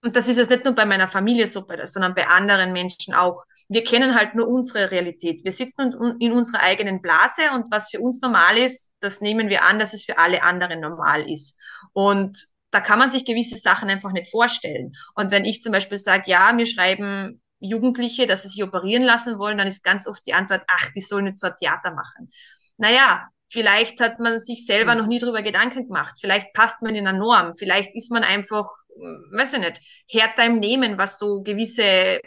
und 0.03 0.17
das 0.17 0.27
ist 0.27 0.37
jetzt 0.37 0.49
nicht 0.49 0.65
nur 0.65 0.75
bei 0.75 0.85
meiner 0.85 1.07
Familie 1.07 1.47
so, 1.47 1.65
sondern 1.85 2.13
bei 2.13 2.27
anderen 2.27 2.73
Menschen 2.73 3.13
auch. 3.13 3.45
Wir 3.69 3.85
kennen 3.85 4.15
halt 4.15 4.35
nur 4.35 4.49
unsere 4.49 4.91
Realität. 4.91 5.45
Wir 5.45 5.53
sitzen 5.53 5.93
in 6.19 6.33
unserer 6.33 6.61
eigenen 6.61 7.01
Blase 7.01 7.43
und 7.55 7.71
was 7.71 7.89
für 7.89 8.01
uns 8.01 8.19
normal 8.21 8.57
ist, 8.57 8.93
das 8.99 9.21
nehmen 9.21 9.47
wir 9.47 9.63
an, 9.63 9.79
dass 9.79 9.93
es 9.93 10.03
für 10.03 10.17
alle 10.17 10.43
anderen 10.43 10.81
normal 10.81 11.29
ist. 11.31 11.57
Und 11.93 12.45
da 12.71 12.81
kann 12.81 12.99
man 12.99 13.09
sich 13.09 13.23
gewisse 13.23 13.55
Sachen 13.55 13.89
einfach 13.89 14.11
nicht 14.11 14.29
vorstellen. 14.29 14.91
Und 15.15 15.31
wenn 15.31 15.45
ich 15.45 15.61
zum 15.61 15.71
Beispiel 15.71 15.97
sage, 15.97 16.23
ja, 16.25 16.51
mir 16.51 16.65
schreiben 16.65 17.41
Jugendliche, 17.59 18.27
dass 18.27 18.41
sie 18.41 18.49
sich 18.49 18.63
operieren 18.63 19.03
lassen 19.03 19.39
wollen, 19.39 19.57
dann 19.57 19.67
ist 19.67 19.85
ganz 19.85 20.05
oft 20.05 20.25
die 20.25 20.33
Antwort, 20.33 20.63
ach, 20.67 20.91
die 20.93 21.01
sollen 21.01 21.25
nicht 21.25 21.39
so 21.39 21.47
ein 21.47 21.55
Theater 21.55 21.93
machen. 21.93 22.29
Naja, 22.75 23.29
vielleicht 23.49 24.01
hat 24.01 24.19
man 24.19 24.39
sich 24.39 24.65
selber 24.65 24.95
noch 24.95 25.07
nie 25.07 25.19
darüber 25.19 25.43
Gedanken 25.43 25.87
gemacht. 25.87 26.17
Vielleicht 26.19 26.51
passt 26.53 26.81
man 26.81 26.93
in 26.93 27.07
einer 27.07 27.17
Norm. 27.17 27.53
Vielleicht 27.53 27.95
ist 27.95 28.11
man 28.11 28.23
einfach 28.23 28.67
weiß 28.95 29.53
ich 29.53 29.59
nicht, 29.59 29.81
härter 30.09 30.45
im 30.45 30.59
Nehmen, 30.59 30.97
was 30.97 31.19
so 31.19 31.41
gewisse 31.41 32.19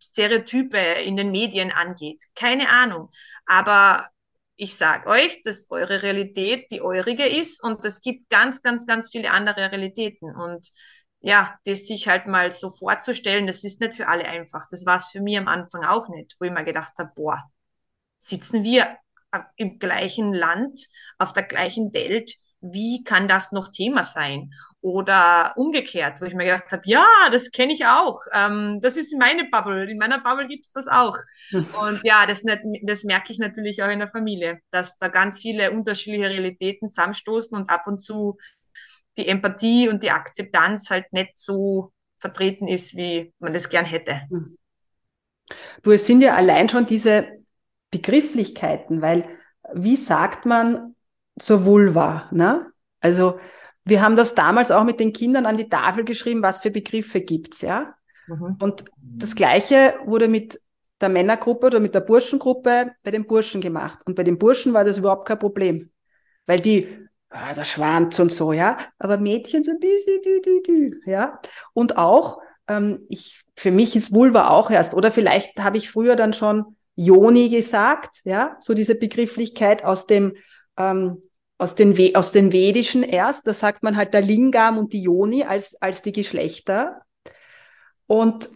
Stereotype 0.00 0.76
in 0.78 1.16
den 1.16 1.30
Medien 1.30 1.72
angeht. 1.72 2.24
Keine 2.34 2.68
Ahnung. 2.68 3.10
Aber 3.46 4.08
ich 4.56 4.76
sage 4.76 5.08
euch, 5.08 5.42
dass 5.42 5.70
eure 5.70 6.02
Realität 6.02 6.70
die 6.70 6.80
eurige 6.80 7.26
ist 7.26 7.62
und 7.62 7.84
es 7.84 8.00
gibt 8.00 8.30
ganz, 8.30 8.62
ganz, 8.62 8.86
ganz 8.86 9.10
viele 9.10 9.30
andere 9.30 9.72
Realitäten. 9.72 10.34
Und 10.34 10.70
ja, 11.20 11.58
das 11.64 11.86
sich 11.86 12.06
halt 12.08 12.26
mal 12.26 12.52
so 12.52 12.70
vorzustellen, 12.70 13.46
das 13.46 13.64
ist 13.64 13.80
nicht 13.80 13.94
für 13.94 14.08
alle 14.08 14.26
einfach. 14.26 14.66
Das 14.70 14.86
war 14.86 14.96
es 14.96 15.08
für 15.08 15.20
mich 15.20 15.38
am 15.38 15.48
Anfang 15.48 15.84
auch 15.84 16.08
nicht, 16.08 16.36
wo 16.38 16.44
ich 16.44 16.52
mir 16.52 16.64
gedacht 16.64 16.92
habe, 16.98 17.10
boah, 17.14 17.42
sitzen 18.18 18.62
wir 18.62 18.98
im 19.56 19.78
gleichen 19.78 20.32
Land, 20.32 20.78
auf 21.18 21.32
der 21.32 21.42
gleichen 21.42 21.92
Welt, 21.92 22.32
wie 22.72 23.04
kann 23.04 23.28
das 23.28 23.52
noch 23.52 23.68
Thema 23.70 24.04
sein? 24.04 24.50
Oder 24.80 25.52
umgekehrt, 25.56 26.20
wo 26.20 26.24
ich 26.24 26.34
mir 26.34 26.44
gedacht 26.44 26.72
habe, 26.72 26.82
ja, 26.86 27.06
das 27.30 27.50
kenne 27.50 27.72
ich 27.72 27.84
auch. 27.84 28.20
Ähm, 28.32 28.80
das 28.80 28.96
ist 28.96 29.14
meine 29.18 29.44
Bubble. 29.50 29.90
In 29.90 29.98
meiner 29.98 30.20
Bubble 30.20 30.48
gibt 30.48 30.66
es 30.66 30.72
das 30.72 30.88
auch. 30.88 31.16
Und 31.52 32.00
ja, 32.04 32.26
das, 32.26 32.42
das 32.82 33.04
merke 33.04 33.32
ich 33.32 33.38
natürlich 33.38 33.82
auch 33.82 33.88
in 33.88 33.98
der 33.98 34.08
Familie, 34.08 34.60
dass 34.70 34.96
da 34.98 35.08
ganz 35.08 35.40
viele 35.40 35.72
unterschiedliche 35.72 36.30
Realitäten 36.30 36.90
zusammenstoßen 36.90 37.56
und 37.56 37.70
ab 37.70 37.86
und 37.86 37.98
zu 37.98 38.38
die 39.16 39.28
Empathie 39.28 39.88
und 39.88 40.02
die 40.02 40.10
Akzeptanz 40.10 40.90
halt 40.90 41.12
nicht 41.12 41.36
so 41.38 41.92
vertreten 42.16 42.66
ist, 42.66 42.96
wie 42.96 43.32
man 43.38 43.52
das 43.52 43.68
gern 43.68 43.84
hätte. 43.84 44.22
Hm. 44.30 44.56
Du, 45.82 45.92
es 45.92 46.06
sind 46.06 46.22
ja 46.22 46.34
allein 46.34 46.68
schon 46.68 46.86
diese 46.86 47.28
Begrifflichkeiten, 47.90 49.02
weil 49.02 49.28
wie 49.72 49.96
sagt 49.96 50.46
man 50.46 50.93
zur 51.38 51.64
Vulva? 51.64 52.28
Ne? 52.30 52.70
Also 53.00 53.38
wir 53.84 54.00
haben 54.00 54.16
das 54.16 54.34
damals 54.34 54.70
auch 54.70 54.84
mit 54.84 55.00
den 55.00 55.12
Kindern 55.12 55.46
an 55.46 55.56
die 55.56 55.68
Tafel 55.68 56.04
geschrieben, 56.04 56.42
was 56.42 56.60
für 56.60 56.70
Begriffe 56.70 57.20
gibt's, 57.20 57.60
ja? 57.60 57.94
Mhm. 58.26 58.56
Und 58.60 58.84
das 58.96 59.34
Gleiche 59.34 59.94
wurde 60.06 60.28
mit 60.28 60.60
der 61.00 61.10
Männergruppe 61.10 61.66
oder 61.66 61.80
mit 61.80 61.94
der 61.94 62.00
Burschengruppe 62.00 62.92
bei 63.02 63.10
den 63.10 63.26
Burschen 63.26 63.60
gemacht. 63.60 64.00
Und 64.06 64.14
bei 64.14 64.22
den 64.22 64.38
Burschen 64.38 64.72
war 64.72 64.84
das 64.84 64.98
überhaupt 64.98 65.28
kein 65.28 65.38
Problem. 65.38 65.90
Weil 66.46 66.60
die, 66.60 66.88
ah, 67.28 67.52
der 67.52 67.64
Schwanz 67.64 68.18
und 68.18 68.32
so, 68.32 68.52
ja. 68.52 68.78
Aber 68.98 69.18
Mädchen 69.18 69.64
sind 69.64 69.82
die, 69.82 69.98
die, 70.06 70.40
die, 70.42 70.62
die, 70.62 71.10
ja. 71.10 71.40
Und 71.74 71.98
auch, 71.98 72.38
ähm, 72.68 73.04
ich, 73.08 73.42
für 73.54 73.70
mich 73.70 73.96
ist 73.96 74.14
Vulva 74.14 74.48
auch 74.48 74.70
erst, 74.70 74.94
oder 74.94 75.12
vielleicht 75.12 75.58
habe 75.58 75.76
ich 75.76 75.90
früher 75.90 76.16
dann 76.16 76.32
schon 76.32 76.76
Joni 76.96 77.50
gesagt, 77.50 78.20
ja, 78.24 78.56
so 78.60 78.72
diese 78.72 78.94
Begrifflichkeit 78.94 79.84
aus 79.84 80.06
dem, 80.06 80.36
ähm, 80.78 81.20
aus 81.58 81.74
den, 81.74 82.16
aus 82.16 82.32
den 82.32 82.52
Vedischen 82.52 83.02
erst, 83.02 83.46
da 83.46 83.54
sagt 83.54 83.82
man 83.82 83.96
halt 83.96 84.14
der 84.14 84.20
Lingam 84.20 84.78
und 84.78 84.92
die 84.92 85.02
Joni 85.02 85.44
als, 85.44 85.80
als 85.80 86.02
die 86.02 86.12
Geschlechter. 86.12 87.02
Und 88.06 88.50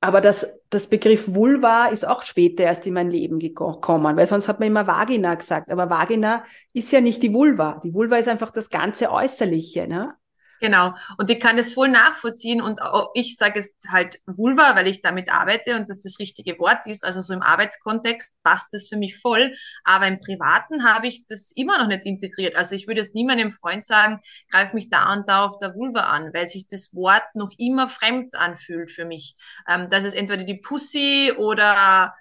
aber 0.00 0.20
das, 0.20 0.60
das 0.70 0.86
Begriff 0.86 1.34
Vulva 1.34 1.86
ist 1.86 2.06
auch 2.06 2.22
später 2.22 2.62
erst 2.62 2.86
in 2.86 2.94
mein 2.94 3.10
Leben 3.10 3.40
gekommen, 3.40 4.16
weil 4.16 4.26
sonst 4.28 4.46
hat 4.46 4.60
man 4.60 4.68
immer 4.68 4.86
Vagina 4.86 5.34
gesagt. 5.34 5.72
Aber 5.72 5.90
Vagina 5.90 6.44
ist 6.72 6.92
ja 6.92 7.00
nicht 7.00 7.20
die 7.22 7.32
Vulva. 7.32 7.80
Die 7.82 7.92
Vulva 7.92 8.16
ist 8.16 8.28
einfach 8.28 8.52
das 8.52 8.70
ganze 8.70 9.10
Äußerliche. 9.10 9.88
Ne? 9.88 10.14
Genau. 10.60 10.94
Und 11.18 11.30
ich 11.30 11.38
kann 11.38 11.56
das 11.56 11.72
voll 11.72 11.88
nachvollziehen 11.88 12.60
und 12.60 12.80
ich 13.14 13.36
sage 13.36 13.58
es 13.60 13.76
halt 13.88 14.20
Vulva, 14.26 14.74
weil 14.74 14.88
ich 14.88 15.02
damit 15.02 15.30
arbeite 15.30 15.76
und 15.76 15.88
das 15.88 16.00
das 16.00 16.18
richtige 16.18 16.58
Wort 16.58 16.86
ist. 16.86 17.04
Also 17.04 17.20
so 17.20 17.32
im 17.32 17.42
Arbeitskontext 17.42 18.42
passt 18.42 18.74
das 18.74 18.88
für 18.88 18.96
mich 18.96 19.18
voll. 19.20 19.54
Aber 19.84 20.06
im 20.06 20.18
Privaten 20.18 20.84
habe 20.84 21.06
ich 21.06 21.26
das 21.26 21.52
immer 21.52 21.78
noch 21.78 21.86
nicht 21.86 22.04
integriert. 22.06 22.56
Also 22.56 22.74
ich 22.74 22.88
würde 22.88 23.00
es 23.00 23.14
nie 23.14 23.24
meinem 23.24 23.52
Freund 23.52 23.86
sagen, 23.86 24.18
greif 24.50 24.72
mich 24.72 24.88
da 24.88 25.12
und 25.12 25.28
da 25.28 25.44
auf 25.44 25.58
der 25.58 25.74
Vulva 25.74 26.00
an, 26.00 26.32
weil 26.34 26.46
sich 26.48 26.66
das 26.66 26.92
Wort 26.94 27.34
noch 27.34 27.52
immer 27.58 27.88
fremd 27.88 28.34
anfühlt 28.34 28.90
für 28.90 29.04
mich. 29.04 29.36
Ähm, 29.68 29.88
das 29.90 30.04
ist 30.04 30.14
entweder 30.14 30.42
die 30.44 30.58
Pussy 30.58 31.32
oder 31.36 32.14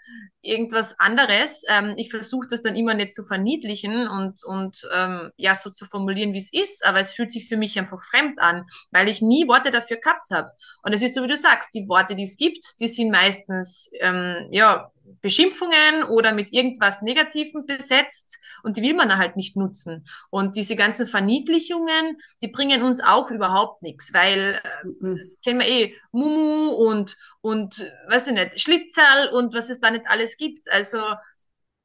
irgendwas 0.47 0.99
anderes. 0.99 1.63
Ähm, 1.69 1.93
ich 1.97 2.09
versuche 2.09 2.47
das 2.49 2.61
dann 2.61 2.75
immer 2.75 2.93
nicht 2.93 3.13
zu 3.13 3.23
verniedlichen 3.23 4.07
und, 4.07 4.43
und 4.45 4.81
ähm, 4.93 5.31
ja, 5.37 5.55
so 5.55 5.69
zu 5.69 5.85
formulieren, 5.85 6.33
wie 6.33 6.37
es 6.39 6.51
ist, 6.51 6.85
aber 6.85 6.99
es 6.99 7.13
fühlt 7.13 7.31
sich 7.31 7.47
für 7.47 7.57
mich 7.57 7.77
einfach 7.77 8.01
fremd 8.01 8.39
an, 8.39 8.65
weil 8.91 9.09
ich 9.09 9.21
nie 9.21 9.47
Worte 9.47 9.71
dafür 9.71 9.97
gehabt 9.97 10.29
habe. 10.31 10.49
Und 10.83 10.93
es 10.93 11.03
ist 11.03 11.15
so, 11.15 11.23
wie 11.23 11.27
du 11.27 11.37
sagst, 11.37 11.73
die 11.73 11.87
Worte, 11.87 12.15
die 12.15 12.23
es 12.23 12.37
gibt, 12.37 12.79
die 12.79 12.87
sind 12.87 13.11
meistens 13.11 13.89
ähm, 13.99 14.47
ja, 14.51 14.91
Beschimpfungen 15.21 16.03
oder 16.03 16.33
mit 16.33 16.53
irgendwas 16.53 17.01
Negativem 17.01 17.65
besetzt 17.65 18.39
und 18.63 18.77
die 18.77 18.81
will 18.81 18.93
man 18.93 19.17
halt 19.17 19.35
nicht 19.35 19.55
nutzen. 19.55 20.05
Und 20.29 20.55
diese 20.55 20.75
ganzen 20.75 21.07
Verniedlichungen, 21.07 22.17
die 22.41 22.47
bringen 22.47 22.83
uns 22.83 23.01
auch 23.01 23.31
überhaupt 23.31 23.81
nichts, 23.83 24.13
weil 24.13 24.61
äh, 24.63 24.87
mhm. 24.99 25.17
das 25.17 25.37
kennen 25.43 25.59
wir 25.59 25.67
eh 25.67 25.95
Mumu 26.11 26.69
und 26.69 27.17
und 27.41 27.91
weiß 28.09 28.27
ich 28.27 28.33
nicht 28.33 28.59
Schlitzerl 28.59 29.29
und 29.29 29.53
was 29.53 29.69
es 29.69 29.79
da 29.79 29.91
nicht 29.91 30.07
alles 30.07 30.37
gibt. 30.37 30.69
Also 30.71 30.99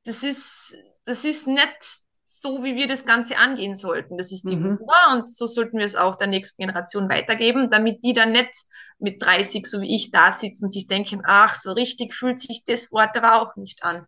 das 0.05 0.23
ist 0.23 0.77
das 1.05 1.25
ist 1.25 1.47
nicht 1.47 2.03
so, 2.43 2.65
wie 2.65 2.75
wir 2.75 2.87
das 2.87 3.07
Ganze 3.07 3.39
angehen 3.39 3.75
sollten. 3.75 4.19
Das 4.19 4.33
ist 4.33 4.49
die 4.49 4.57
mhm. 4.57 4.79
Uhr 4.81 5.13
und 5.13 5.31
so 5.31 5.47
sollten 5.47 5.79
wir 5.79 5.85
es 5.85 5.97
auch 5.97 6.17
der 6.17 6.27
nächsten 6.27 6.63
Generation 6.63 7.09
weitergeben, 7.09 7.71
damit 7.71 8.03
die 8.03 8.13
dann 8.13 8.33
nicht 8.33 8.65
mit 8.99 9.25
30, 9.25 9.67
so 9.67 9.81
wie 9.81 9.95
ich, 9.95 10.11
da 10.11 10.33
sitzen 10.33 10.67
und 10.67 10.73
sich 10.73 10.87
denken, 10.87 11.23
ach, 11.25 11.55
so 11.55 11.73
richtig 11.73 12.15
fühlt 12.15 12.41
sich 12.41 12.65
das 12.67 12.93
Wort 12.93 13.17
aber 13.17 13.41
auch 13.41 13.57
nicht 13.57 13.85
an. 13.85 14.07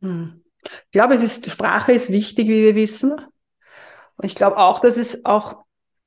Mhm. 0.00 0.42
Ich 0.62 0.90
glaube, 0.90 1.14
es 1.14 1.22
ist, 1.22 1.48
Sprache 1.48 1.92
ist 1.92 2.10
wichtig, 2.10 2.48
wie 2.48 2.62
wir 2.62 2.74
wissen. 2.74 3.12
Und 3.12 4.24
ich 4.24 4.34
glaube 4.34 4.58
auch, 4.58 4.80
dass 4.80 4.96
es 4.96 5.24
auch 5.24 5.64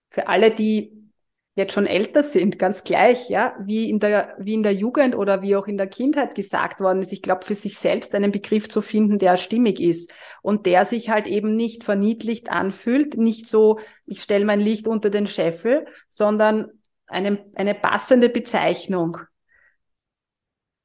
für 0.09 0.27
alle, 0.27 0.51
die 0.51 0.98
jetzt 1.59 1.73
schon 1.73 1.85
älter 1.85 2.23
sind, 2.23 2.57
ganz 2.57 2.83
gleich, 2.83 3.29
ja, 3.29 3.53
wie 3.59 3.89
in 3.89 3.99
der, 3.99 4.35
wie 4.39 4.53
in 4.53 4.63
der 4.63 4.73
Jugend 4.73 5.15
oder 5.15 5.41
wie 5.41 5.55
auch 5.55 5.67
in 5.67 5.77
der 5.77 5.87
Kindheit 5.87 6.33
gesagt 6.33 6.79
worden 6.79 7.01
ist. 7.01 7.11
Ich 7.11 7.21
glaube, 7.21 7.45
für 7.45 7.53
sich 7.53 7.77
selbst 7.77 8.15
einen 8.15 8.31
Begriff 8.31 8.69
zu 8.69 8.81
finden, 8.81 9.19
der 9.19 9.37
stimmig 9.37 9.79
ist 9.79 10.11
und 10.41 10.65
der 10.65 10.85
sich 10.85 11.09
halt 11.09 11.27
eben 11.27 11.55
nicht 11.55 11.83
verniedlicht 11.83 12.49
anfühlt, 12.49 13.17
nicht 13.17 13.47
so, 13.47 13.79
ich 14.05 14.21
stelle 14.23 14.45
mein 14.45 14.61
Licht 14.61 14.87
unter 14.87 15.09
den 15.09 15.27
Scheffel, 15.27 15.85
sondern 16.11 16.69
eine, 17.05 17.45
eine 17.55 17.75
passende 17.75 18.29
Bezeichnung, 18.29 19.17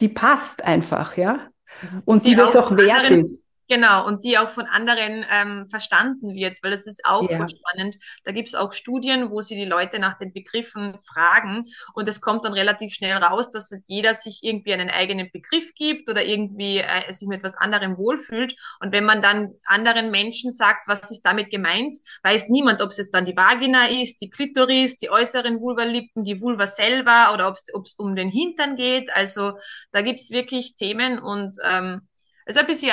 die 0.00 0.08
passt 0.08 0.64
einfach, 0.64 1.16
ja, 1.16 1.48
mhm. 1.82 2.02
und 2.04 2.26
die, 2.26 2.30
die 2.30 2.36
das 2.36 2.56
auch 2.56 2.76
wert 2.76 3.10
ist. 3.10 3.43
Genau, 3.66 4.06
und 4.06 4.24
die 4.24 4.36
auch 4.36 4.50
von 4.50 4.66
anderen 4.66 5.24
ähm, 5.30 5.68
verstanden 5.70 6.34
wird, 6.34 6.62
weil 6.62 6.72
das 6.72 6.86
ist 6.86 7.06
auch 7.06 7.28
ja. 7.30 7.46
spannend. 7.48 7.96
Da 8.24 8.32
gibt 8.32 8.48
es 8.48 8.54
auch 8.54 8.74
Studien, 8.74 9.30
wo 9.30 9.40
sie 9.40 9.54
die 9.54 9.64
Leute 9.64 9.98
nach 9.98 10.18
den 10.18 10.34
Begriffen 10.34 10.98
fragen 11.00 11.64
und 11.94 12.06
es 12.06 12.20
kommt 12.20 12.44
dann 12.44 12.52
relativ 12.52 12.92
schnell 12.92 13.16
raus, 13.16 13.48
dass 13.50 13.70
halt 13.70 13.84
jeder 13.86 14.12
sich 14.12 14.40
irgendwie 14.42 14.74
einen 14.74 14.90
eigenen 14.90 15.30
Begriff 15.32 15.72
gibt 15.74 16.10
oder 16.10 16.22
irgendwie 16.22 16.78
äh, 16.78 17.10
sich 17.10 17.26
mit 17.26 17.38
etwas 17.38 17.56
anderem 17.56 17.96
wohlfühlt. 17.96 18.54
Und 18.80 18.92
wenn 18.92 19.04
man 19.04 19.22
dann 19.22 19.54
anderen 19.64 20.10
Menschen 20.10 20.50
sagt, 20.50 20.86
was 20.86 21.10
ist 21.10 21.22
damit 21.22 21.50
gemeint, 21.50 21.96
weiß 22.22 22.50
niemand, 22.50 22.82
ob 22.82 22.90
es 22.90 23.10
dann 23.10 23.24
die 23.24 23.36
Vagina 23.36 23.86
ist, 23.86 24.20
die 24.20 24.28
Klitoris, 24.28 24.96
die 24.96 25.08
äußeren 25.08 25.60
Vulvalippen, 25.60 26.24
die 26.24 26.40
Vulva 26.40 26.66
selber 26.66 27.30
oder 27.32 27.48
ob 27.48 27.84
es 27.84 27.94
um 27.94 28.14
den 28.14 28.28
Hintern 28.28 28.76
geht. 28.76 29.14
Also 29.16 29.54
da 29.92 30.02
gibt 30.02 30.20
es 30.20 30.30
wirklich 30.30 30.74
Themen 30.74 31.18
und 31.18 31.56
ähm, 31.64 32.06
ist 32.46 32.58
ein 32.58 32.66
bisschen 32.66 32.92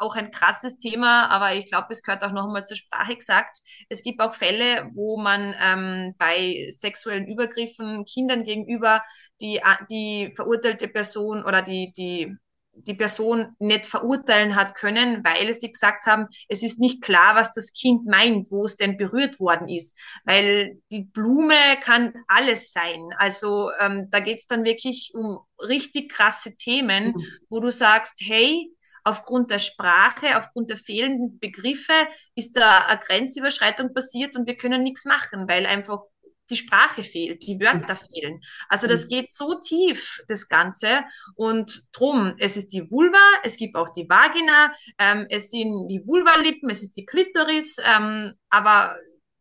auch 0.00 0.16
ein 0.16 0.30
krasses 0.30 0.78
Thema, 0.78 1.28
aber 1.30 1.54
ich 1.54 1.66
glaube, 1.66 1.88
es 1.90 2.02
gehört 2.02 2.22
auch 2.22 2.32
noch 2.32 2.46
einmal 2.46 2.66
zur 2.66 2.76
Sprache 2.76 3.16
gesagt. 3.16 3.58
Es 3.88 4.02
gibt 4.02 4.20
auch 4.20 4.34
Fälle, 4.34 4.90
wo 4.94 5.16
man 5.16 5.54
ähm, 5.58 6.14
bei 6.18 6.66
sexuellen 6.70 7.26
Übergriffen 7.26 8.04
Kindern 8.04 8.44
gegenüber 8.44 9.02
die, 9.40 9.60
die 9.90 10.32
verurteilte 10.36 10.88
Person 10.88 11.44
oder 11.44 11.62
die, 11.62 11.92
die, 11.96 12.36
die 12.74 12.94
Person 12.94 13.54
nicht 13.58 13.86
verurteilen 13.86 14.56
hat 14.56 14.74
können, 14.74 15.24
weil 15.24 15.54
sie 15.54 15.72
gesagt 15.72 16.06
haben, 16.06 16.26
es 16.48 16.62
ist 16.62 16.78
nicht 16.78 17.02
klar, 17.02 17.34
was 17.34 17.52
das 17.52 17.72
Kind 17.72 18.06
meint, 18.06 18.50
wo 18.50 18.66
es 18.66 18.76
denn 18.76 18.98
berührt 18.98 19.40
worden 19.40 19.68
ist. 19.68 19.98
Weil 20.24 20.78
die 20.90 21.04
Blume 21.04 21.54
kann 21.82 22.12
alles 22.28 22.72
sein. 22.72 23.08
Also 23.16 23.70
ähm, 23.80 24.08
da 24.10 24.20
geht 24.20 24.40
es 24.40 24.46
dann 24.46 24.64
wirklich 24.64 25.12
um 25.14 25.38
richtig 25.58 26.12
krasse 26.12 26.56
Themen, 26.56 27.12
mhm. 27.12 27.26
wo 27.48 27.60
du 27.60 27.70
sagst, 27.70 28.20
hey, 28.22 28.70
aufgrund 29.04 29.50
der 29.50 29.58
Sprache, 29.58 30.36
aufgrund 30.38 30.70
der 30.70 30.76
fehlenden 30.76 31.38
Begriffe 31.38 32.06
ist 32.34 32.56
da 32.56 32.86
eine 32.86 33.00
Grenzüberschreitung 33.00 33.92
passiert 33.94 34.36
und 34.36 34.46
wir 34.46 34.56
können 34.56 34.82
nichts 34.82 35.04
machen, 35.04 35.48
weil 35.48 35.66
einfach 35.66 36.02
die 36.50 36.56
Sprache 36.56 37.02
fehlt, 37.02 37.46
die 37.46 37.58
Wörter 37.60 37.96
fehlen. 37.96 38.40
Also 38.68 38.86
das 38.86 39.08
geht 39.08 39.30
so 39.30 39.58
tief, 39.58 40.22
das 40.28 40.48
Ganze. 40.48 41.02
Und 41.34 41.84
drum, 41.92 42.34
es 42.38 42.56
ist 42.56 42.72
die 42.72 42.90
Vulva, 42.90 43.18
es 43.42 43.56
gibt 43.56 43.76
auch 43.76 43.88
die 43.90 44.08
Vagina, 44.08 44.72
ähm, 44.98 45.26
es 45.30 45.50
sind 45.50 45.88
die 45.88 46.02
Vulvalippen, 46.04 46.68
es 46.70 46.82
ist 46.82 46.96
die 46.96 47.06
Klitoris, 47.06 47.78
ähm, 47.84 48.34
aber 48.50 48.96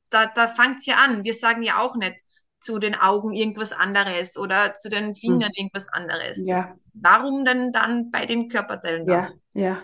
da, 0.10 0.28
da 0.28 0.48
fängt 0.48 0.80
es 0.80 0.86
ja 0.86 0.96
an. 0.96 1.24
Wir 1.24 1.34
sagen 1.34 1.64
ja 1.64 1.80
auch 1.80 1.96
nicht, 1.96 2.22
zu 2.62 2.80
den 2.80 2.96
Augen 2.96 3.34
irgendwas 3.34 3.74
anderes 3.74 4.38
oder 4.38 4.74
zu 4.74 4.90
den 4.90 5.16
Fingern 5.16 5.50
hm. 5.50 5.54
irgendwas 5.56 5.90
anderes. 5.90 6.42
Ja. 6.46 6.74
Warum 6.94 7.44
denn 7.44 7.72
dann 7.72 8.12
bei 8.12 8.26
den 8.26 8.50
Körperteilen? 8.50 9.08
Ja, 9.08 9.30
ja. 9.54 9.84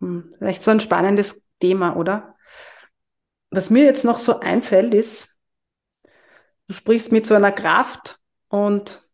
Hm. 0.00 0.34
Vielleicht 0.38 0.62
so 0.62 0.70
ein 0.70 0.80
spannendes 0.80 1.44
Thema, 1.60 1.96
oder? 1.96 2.34
Was 3.50 3.70
mir 3.70 3.84
jetzt 3.84 4.04
noch 4.04 4.18
so 4.18 4.40
einfällt, 4.40 4.94
ist, 4.94 5.38
du 6.66 6.74
sprichst 6.74 7.12
mit 7.12 7.26
so 7.26 7.34
einer 7.34 7.52
Kraft 7.52 8.18
und 8.48 9.06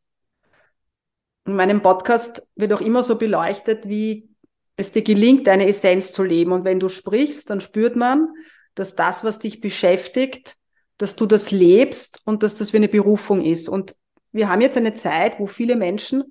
in 1.44 1.56
meinem 1.56 1.82
Podcast 1.82 2.46
wird 2.54 2.72
auch 2.72 2.80
immer 2.80 3.02
so 3.02 3.16
beleuchtet, 3.16 3.88
wie 3.88 4.30
es 4.76 4.92
dir 4.92 5.02
gelingt, 5.02 5.46
deine 5.46 5.66
Essenz 5.66 6.12
zu 6.12 6.22
leben. 6.22 6.52
Und 6.52 6.64
wenn 6.64 6.80
du 6.80 6.88
sprichst, 6.88 7.50
dann 7.50 7.60
spürt 7.60 7.96
man, 7.96 8.28
dass 8.74 8.94
das, 8.94 9.24
was 9.24 9.38
dich 9.38 9.60
beschäftigt, 9.60 10.56
dass 11.00 11.16
du 11.16 11.24
das 11.24 11.50
lebst 11.50 12.20
und 12.26 12.42
dass 12.42 12.54
das 12.54 12.74
wie 12.74 12.76
eine 12.76 12.88
Berufung 12.88 13.42
ist. 13.42 13.70
Und 13.70 13.96
wir 14.32 14.50
haben 14.50 14.60
jetzt 14.60 14.76
eine 14.76 14.92
Zeit, 14.92 15.40
wo 15.40 15.46
viele 15.46 15.74
Menschen, 15.74 16.24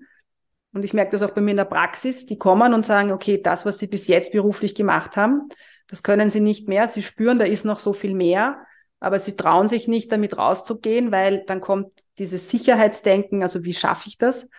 und 0.73 0.85
ich 0.85 0.93
merke 0.93 1.11
das 1.11 1.23
auch 1.23 1.31
bei 1.31 1.41
mir 1.41 1.51
in 1.51 1.57
der 1.57 1.65
Praxis, 1.65 2.27
die 2.27 2.37
kommen 2.37 2.75
und 2.75 2.85
sagen, 2.85 3.11
okay, 3.11 3.41
das, 3.41 3.65
was 3.65 3.79
sie 3.79 3.87
bis 3.87 4.07
jetzt 4.07 4.31
beruflich 4.31 4.75
gemacht 4.75 5.17
haben, 5.17 5.49
das 5.87 6.03
können 6.03 6.29
sie 6.29 6.39
nicht 6.39 6.67
mehr. 6.67 6.87
Sie 6.87 7.01
spüren, 7.01 7.39
da 7.39 7.45
ist 7.45 7.65
noch 7.65 7.79
so 7.79 7.93
viel 7.93 8.13
mehr, 8.13 8.63
aber 8.99 9.19
sie 9.19 9.35
trauen 9.35 9.67
sich 9.67 9.87
nicht, 9.87 10.11
damit 10.11 10.37
rauszugehen, 10.37 11.11
weil 11.11 11.43
dann 11.47 11.61
kommt 11.61 11.91
dieses 12.19 12.51
Sicherheitsdenken, 12.51 13.41
also 13.41 13.63
wie 13.63 13.73
schaffe 13.73 14.07
ich 14.07 14.19
das? 14.19 14.51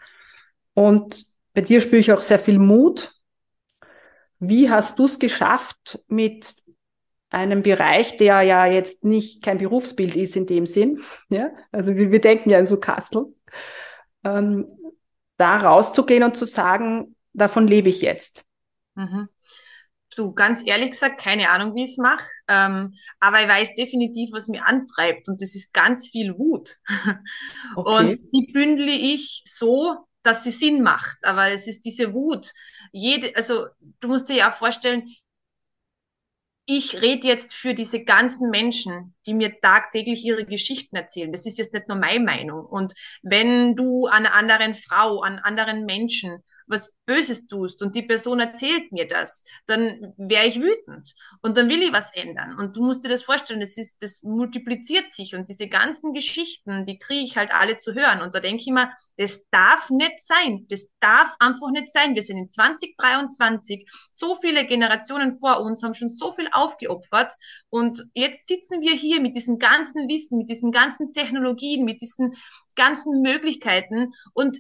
Und 0.75 1.25
bei 1.55 1.61
dir 1.61 1.81
spüre 1.81 2.01
ich 2.01 2.13
auch 2.13 2.23
sehr 2.23 2.41
viel 2.41 2.59
Mut. 2.59 3.13
Wie 4.41 4.71
hast 4.71 4.99
du 4.99 5.07
es 5.07 5.21
geschafft, 5.21 6.03
mit 6.09 6.55
einem 7.31 7.63
Bereich, 7.63 8.17
der 8.17 8.43
ja 8.43 8.67
jetzt 8.67 9.05
nicht 9.05 9.43
kein 9.43 9.59
Berufsbild 9.59 10.17
ist 10.17 10.37
in 10.37 10.47
dem 10.47 10.67
Sinn, 10.67 11.01
ja, 11.29 11.51
also 11.73 11.95
wir, 11.97 12.11
wir 12.11 12.21
denken 12.21 12.51
ja 12.51 12.59
in 12.59 12.67
so 12.67 12.79
Kastel, 12.79 13.27
ähm, 14.25 14.67
da 15.37 15.57
rauszugehen 15.57 16.23
und 16.23 16.37
zu 16.37 16.45
sagen, 16.45 17.17
davon 17.33 17.67
lebe 17.67 17.89
ich 17.89 18.03
jetzt. 18.03 18.45
Mhm. 18.95 19.29
Du, 20.17 20.33
ganz 20.35 20.67
ehrlich 20.67 20.91
gesagt, 20.91 21.21
keine 21.21 21.51
Ahnung, 21.51 21.77
wie 21.77 21.85
ich 21.85 21.91
es 21.91 21.97
mache, 21.97 22.27
ähm, 22.49 22.95
aber 23.21 23.41
ich 23.41 23.49
weiß 23.49 23.75
definitiv, 23.75 24.31
was 24.33 24.49
mich 24.49 24.61
antreibt 24.61 25.29
und 25.29 25.41
das 25.41 25.55
ist 25.55 25.73
ganz 25.73 26.09
viel 26.09 26.37
Wut. 26.37 26.77
Okay. 27.77 28.09
Und 28.09 28.19
die 28.33 28.51
bündle 28.53 28.91
ich 28.91 29.43
so, 29.45 29.97
dass 30.25 30.43
sie 30.43 30.51
Sinn 30.51 30.83
macht, 30.83 31.25
aber 31.25 31.51
es 31.51 31.69
ist 31.69 31.85
diese 31.85 32.13
Wut. 32.13 32.51
Jede, 32.91 33.35
also 33.37 33.67
du 34.01 34.09
musst 34.09 34.29
dir 34.29 34.37
ja 34.37 34.51
vorstellen, 34.51 35.09
ich 36.67 37.01
rede 37.03 37.27
jetzt 37.27 37.55
für 37.55 37.75
diese 37.75 38.05
ganzen 38.05 38.51
Menschen, 38.51 39.15
die 39.27 39.35
mir 39.35 39.61
tagtäglich 39.61 40.25
ihre 40.25 40.45
Geschichten 40.45 40.97
erzählen. 40.97 41.33
Das 41.33 41.47
ist 41.47 41.59
jetzt 41.59 41.73
nicht 41.75 41.89
nur 41.89 41.99
meine 41.99 42.25
Meinung. 42.25 42.65
Und 42.65 42.95
wenn 43.23 43.75
du 43.75 44.07
an 44.07 44.27
einer 44.27 44.35
anderen 44.35 44.75
Frau, 44.75 45.21
an 45.21 45.39
anderen 45.39 45.85
Menschen 45.85 46.43
was 46.71 46.95
Böses 47.05 47.47
tust 47.47 47.83
und 47.83 47.97
die 47.97 48.03
Person 48.03 48.39
erzählt 48.39 48.93
mir 48.93 49.07
das, 49.07 49.45
dann 49.67 50.15
wäre 50.17 50.47
ich 50.47 50.61
wütend 50.61 51.15
und 51.43 51.57
dann 51.57 51.69
will 51.69 51.83
ich 51.83 51.93
was 51.93 52.15
ändern. 52.15 52.57
Und 52.59 52.77
du 52.77 52.83
musst 52.83 53.05
dir 53.05 53.09
das 53.09 53.25
vorstellen, 53.25 53.61
das 53.61 53.77
ist, 53.77 54.03
das 54.03 54.23
multipliziert 54.23 55.13
sich 55.13 55.35
und 55.35 55.49
diese 55.49 55.69
ganzen 55.69 56.13
Geschichten, 56.13 56.85
die 56.85 56.99
kriege 56.99 57.25
ich 57.25 57.37
halt 57.37 57.53
alle 57.53 57.77
zu 57.77 57.95
hören. 57.95 58.23
Und 58.23 58.35
da 58.35 58.41
denke 58.41 58.63
ich 58.63 58.69
immer, 58.69 58.93
das 59.17 59.45
darf 59.51 59.91
nicht 59.91 60.21
sein. 60.21 60.67
Das 60.69 60.89
darf 61.01 61.35
einfach 61.41 61.71
nicht 61.73 61.93
sein. 61.93 62.15
Wir 62.15 62.23
sind 62.23 62.39
in 62.39 62.49
2023. 62.49 63.91
So 64.13 64.37
viele 64.41 64.65
Generationen 64.65 65.39
vor 65.39 65.61
uns 65.61 65.83
haben 65.83 65.95
schon 65.95 66.09
so 66.09 66.31
viel 66.31 66.49
aufgeopfert 66.53 67.33
und 67.69 68.07
jetzt 68.15 68.47
sitzen 68.47 68.81
wir 68.81 68.93
hier 68.93 69.21
mit 69.21 69.37
diesem 69.37 69.59
ganzen 69.59 70.09
Wissen, 70.09 70.39
mit 70.39 70.51
diesen 70.51 70.71
ganzen 70.71 71.13
Technologien, 71.13 71.85
mit 71.85 72.01
diesen 72.01 72.35
ganzen 72.77 73.23
Möglichkeiten 73.23 74.11
und 74.33 74.59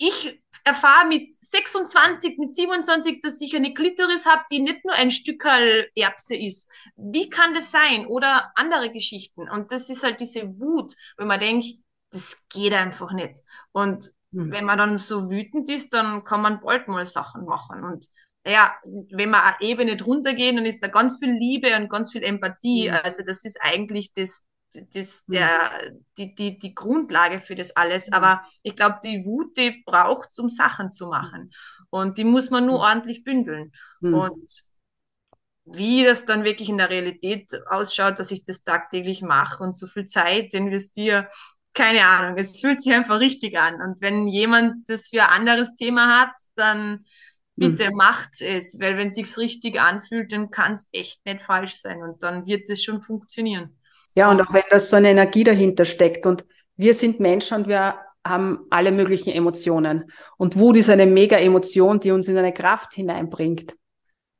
ich 0.00 0.42
erfahre 0.64 1.06
mit 1.06 1.34
26, 1.44 2.38
mit 2.38 2.52
27, 2.52 3.20
dass 3.20 3.40
ich 3.40 3.54
eine 3.54 3.74
Klitoris 3.74 4.26
habe, 4.26 4.42
die 4.50 4.60
nicht 4.60 4.84
nur 4.84 4.94
ein 4.94 5.10
Stückerl 5.10 5.88
Erbse 5.94 6.34
ist. 6.34 6.72
Wie 6.96 7.28
kann 7.28 7.54
das 7.54 7.70
sein? 7.70 8.06
Oder 8.06 8.50
andere 8.56 8.90
Geschichten. 8.90 9.48
Und 9.48 9.72
das 9.72 9.90
ist 9.90 10.02
halt 10.02 10.20
diese 10.20 10.58
Wut, 10.58 10.94
wenn 11.18 11.28
man 11.28 11.38
denkt, 11.38 11.66
das 12.10 12.38
geht 12.48 12.72
einfach 12.72 13.12
nicht. 13.12 13.42
Und 13.72 14.12
hm. 14.32 14.50
wenn 14.50 14.64
man 14.64 14.78
dann 14.78 14.96
so 14.96 15.30
wütend 15.30 15.68
ist, 15.68 15.92
dann 15.92 16.24
kann 16.24 16.40
man 16.40 16.60
bald 16.60 16.88
mal 16.88 17.04
Sachen 17.04 17.44
machen. 17.44 17.84
Und 17.84 18.08
ja, 18.46 18.74
wenn 19.10 19.30
wir 19.30 19.44
eine 19.44 19.56
Ebene 19.60 19.96
drunter 19.96 20.32
gehen, 20.32 20.56
dann 20.56 20.64
ist 20.64 20.82
da 20.82 20.88
ganz 20.88 21.18
viel 21.18 21.32
Liebe 21.32 21.76
und 21.76 21.90
ganz 21.90 22.10
viel 22.10 22.22
Empathie. 22.22 22.88
Mhm. 22.88 22.96
Also 23.02 23.22
das 23.22 23.44
ist 23.44 23.60
eigentlich 23.60 24.12
das, 24.14 24.46
das, 24.94 25.24
mhm. 25.26 25.32
der, 25.32 25.92
die, 26.18 26.34
die, 26.34 26.58
die 26.58 26.74
Grundlage 26.74 27.40
für 27.40 27.54
das 27.54 27.76
alles. 27.76 28.08
Mhm. 28.08 28.14
Aber 28.14 28.42
ich 28.62 28.76
glaube, 28.76 28.98
die 29.02 29.24
Wut, 29.24 29.56
die 29.56 29.82
braucht 29.84 30.36
um 30.38 30.48
Sachen 30.48 30.90
zu 30.90 31.06
machen. 31.06 31.50
Und 31.90 32.18
die 32.18 32.24
muss 32.24 32.50
man 32.50 32.66
nur 32.66 32.78
mhm. 32.78 32.84
ordentlich 32.84 33.24
bündeln. 33.24 33.72
Mhm. 34.00 34.14
Und 34.14 34.64
wie 35.64 36.04
das 36.04 36.24
dann 36.24 36.44
wirklich 36.44 36.68
in 36.68 36.78
der 36.78 36.90
Realität 36.90 37.52
ausschaut, 37.68 38.18
dass 38.18 38.30
ich 38.30 38.44
das 38.44 38.64
tagtäglich 38.64 39.22
mache 39.22 39.62
und 39.62 39.76
so 39.76 39.86
viel 39.86 40.06
Zeit 40.06 40.54
investiere, 40.54 41.28
keine 41.72 42.04
Ahnung. 42.04 42.38
Es 42.38 42.60
fühlt 42.60 42.82
sich 42.82 42.92
einfach 42.92 43.20
richtig 43.20 43.58
an. 43.58 43.80
Und 43.80 44.00
wenn 44.00 44.26
jemand 44.26 44.88
das 44.88 45.08
für 45.08 45.22
ein 45.22 45.40
anderes 45.40 45.74
Thema 45.74 46.20
hat, 46.20 46.34
dann 46.56 47.04
bitte 47.56 47.90
mhm. 47.90 47.96
macht 47.96 48.40
es, 48.40 48.78
weil 48.80 48.96
wenn 48.96 49.08
es 49.08 49.14
sich 49.16 49.36
richtig 49.36 49.78
anfühlt, 49.80 50.32
dann 50.32 50.50
kann 50.50 50.72
es 50.72 50.88
echt 50.92 51.24
nicht 51.26 51.42
falsch 51.42 51.74
sein 51.74 52.02
und 52.02 52.22
dann 52.22 52.46
wird 52.46 52.68
es 52.68 52.82
schon 52.82 53.02
funktionieren. 53.02 53.78
Ja, 54.14 54.30
und 54.30 54.40
auch 54.40 54.52
wenn 54.52 54.62
da 54.70 54.80
so 54.80 54.96
eine 54.96 55.10
Energie 55.10 55.44
dahinter 55.44 55.84
steckt 55.84 56.26
und 56.26 56.44
wir 56.76 56.94
sind 56.94 57.20
Menschen 57.20 57.58
und 57.58 57.68
wir 57.68 57.96
haben 58.26 58.66
alle 58.70 58.92
möglichen 58.92 59.30
Emotionen. 59.30 60.10
Und 60.36 60.58
Wut 60.58 60.76
ist 60.76 60.90
eine 60.90 61.06
mega 61.06 61.36
Emotion, 61.36 62.00
die 62.00 62.10
uns 62.10 62.28
in 62.28 62.36
eine 62.36 62.52
Kraft 62.52 62.94
hineinbringt. 62.94 63.76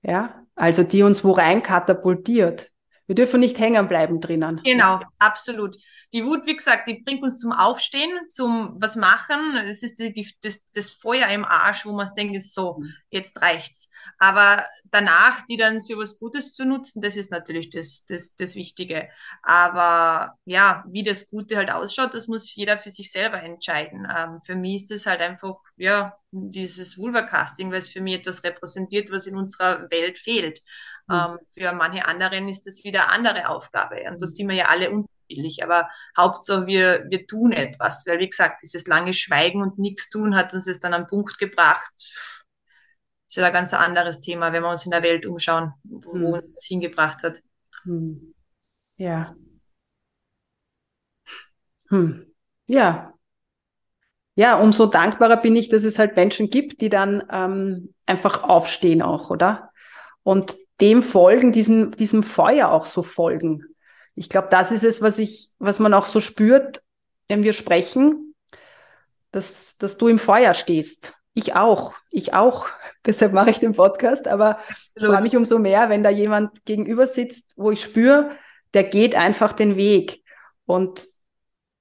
Ja, 0.02 0.42
also 0.54 0.82
die 0.82 1.02
uns 1.02 1.24
wo 1.24 1.32
rein 1.32 1.62
katapultiert. 1.62 2.69
Wir 3.10 3.16
dürfen 3.16 3.40
nicht 3.40 3.58
hängen 3.58 3.88
bleiben 3.88 4.20
drinnen. 4.20 4.60
Genau, 4.62 5.00
absolut. 5.18 5.76
Die 6.12 6.24
Wut, 6.24 6.46
wie 6.46 6.54
gesagt, 6.54 6.86
die 6.88 7.02
bringt 7.04 7.24
uns 7.24 7.38
zum 7.38 7.50
Aufstehen, 7.50 8.12
zum 8.28 8.76
was 8.80 8.94
machen. 8.94 9.56
Es 9.64 9.82
ist 9.82 9.98
die, 9.98 10.12
die, 10.12 10.32
das, 10.42 10.60
das 10.74 10.92
Feuer 10.92 11.26
im 11.26 11.44
Arsch, 11.44 11.84
wo 11.84 11.90
man 11.90 12.08
denkt, 12.16 12.40
so, 12.40 12.84
jetzt 13.10 13.42
reicht's. 13.42 13.90
Aber 14.20 14.64
danach, 14.92 15.44
die 15.46 15.56
dann 15.56 15.82
für 15.82 15.98
was 15.98 16.20
Gutes 16.20 16.54
zu 16.54 16.64
nutzen, 16.64 17.02
das 17.02 17.16
ist 17.16 17.32
natürlich 17.32 17.70
das, 17.70 18.04
das, 18.06 18.36
das 18.36 18.54
Wichtige. 18.54 19.08
Aber 19.42 20.38
ja, 20.44 20.84
wie 20.86 21.02
das 21.02 21.30
Gute 21.30 21.56
halt 21.56 21.72
ausschaut, 21.72 22.14
das 22.14 22.28
muss 22.28 22.54
jeder 22.54 22.78
für 22.78 22.90
sich 22.90 23.10
selber 23.10 23.42
entscheiden. 23.42 24.06
Ähm, 24.16 24.40
für 24.40 24.54
mich 24.54 24.82
ist 24.82 24.92
das 24.92 25.06
halt 25.06 25.20
einfach, 25.20 25.56
ja, 25.76 26.16
dieses 26.32 26.96
Vulva-Casting, 26.96 27.70
weil 27.70 27.78
es 27.78 27.88
für 27.88 28.00
mich 28.00 28.14
etwas 28.14 28.44
repräsentiert, 28.44 29.10
was 29.10 29.26
in 29.26 29.36
unserer 29.36 29.90
Welt 29.90 30.18
fehlt. 30.18 30.62
Mhm. 31.08 31.14
Ähm, 31.14 31.38
für 31.52 31.72
manche 31.72 32.06
anderen 32.06 32.48
ist 32.48 32.66
das 32.66 32.84
wieder 32.84 33.10
eine 33.10 33.28
andere 33.28 33.48
Aufgabe. 33.48 34.02
Und 34.08 34.22
da 34.22 34.26
sind 34.26 34.48
wir 34.48 34.56
ja 34.56 34.66
alle 34.66 34.90
unterschiedlich. 34.90 35.62
Aber 35.64 35.88
Hauptsache, 36.16 36.66
wir, 36.66 37.06
wir 37.08 37.26
tun 37.26 37.52
etwas. 37.52 38.04
Weil, 38.06 38.20
wie 38.20 38.28
gesagt, 38.28 38.62
dieses 38.62 38.86
lange 38.86 39.12
Schweigen 39.12 39.62
und 39.62 39.78
nichts 39.78 40.08
tun 40.10 40.36
hat 40.36 40.54
uns 40.54 40.66
jetzt 40.66 40.84
dann 40.84 40.94
an 40.94 41.02
einen 41.02 41.08
Punkt 41.08 41.38
gebracht. 41.38 41.92
Das 41.94 43.36
ist 43.36 43.36
ja 43.36 43.46
ein 43.46 43.52
ganz 43.52 43.74
anderes 43.74 44.20
Thema, 44.20 44.52
wenn 44.52 44.62
wir 44.62 44.70
uns 44.70 44.84
in 44.84 44.90
der 44.90 45.02
Welt 45.02 45.26
umschauen, 45.26 45.72
wo 45.84 46.14
mhm. 46.14 46.24
uns 46.26 46.54
das 46.54 46.64
hingebracht 46.64 47.22
hat. 47.22 47.38
Mhm. 47.84 48.34
Ja. 48.96 49.34
Hm. 51.88 52.26
Ja, 52.66 53.14
ja, 54.40 54.58
umso 54.58 54.86
dankbarer 54.86 55.36
bin 55.36 55.54
ich, 55.54 55.68
dass 55.68 55.84
es 55.84 55.98
halt 55.98 56.16
Menschen 56.16 56.48
gibt, 56.48 56.80
die 56.80 56.88
dann 56.88 57.22
ähm, 57.30 57.92
einfach 58.06 58.42
aufstehen 58.42 59.02
auch, 59.02 59.28
oder? 59.28 59.70
Und 60.22 60.56
dem 60.80 61.02
folgen, 61.02 61.52
diesem, 61.52 61.90
diesem 61.90 62.22
Feuer 62.22 62.70
auch 62.70 62.86
so 62.86 63.02
folgen. 63.02 63.66
Ich 64.14 64.30
glaube, 64.30 64.48
das 64.50 64.72
ist 64.72 64.82
es, 64.82 65.02
was 65.02 65.18
ich, 65.18 65.50
was 65.58 65.78
man 65.78 65.92
auch 65.92 66.06
so 66.06 66.22
spürt, 66.22 66.80
wenn 67.28 67.42
wir 67.42 67.52
sprechen, 67.52 68.34
dass, 69.30 69.76
dass 69.76 69.98
du 69.98 70.08
im 70.08 70.18
Feuer 70.18 70.54
stehst. 70.54 71.12
Ich 71.34 71.54
auch, 71.54 71.92
ich 72.08 72.32
auch. 72.32 72.66
Deshalb 73.04 73.34
mache 73.34 73.50
ich 73.50 73.60
den 73.60 73.74
Podcast, 73.74 74.26
aber 74.26 74.58
ich 74.96 75.04
freue 75.04 75.20
mich 75.20 75.36
umso 75.36 75.58
mehr, 75.58 75.90
wenn 75.90 76.02
da 76.02 76.08
jemand 76.08 76.64
gegenüber 76.64 77.06
sitzt, 77.06 77.52
wo 77.58 77.72
ich 77.72 77.82
spüre, 77.82 78.30
der 78.72 78.84
geht 78.84 79.14
einfach 79.16 79.52
den 79.52 79.76
Weg. 79.76 80.22
Und 80.64 81.02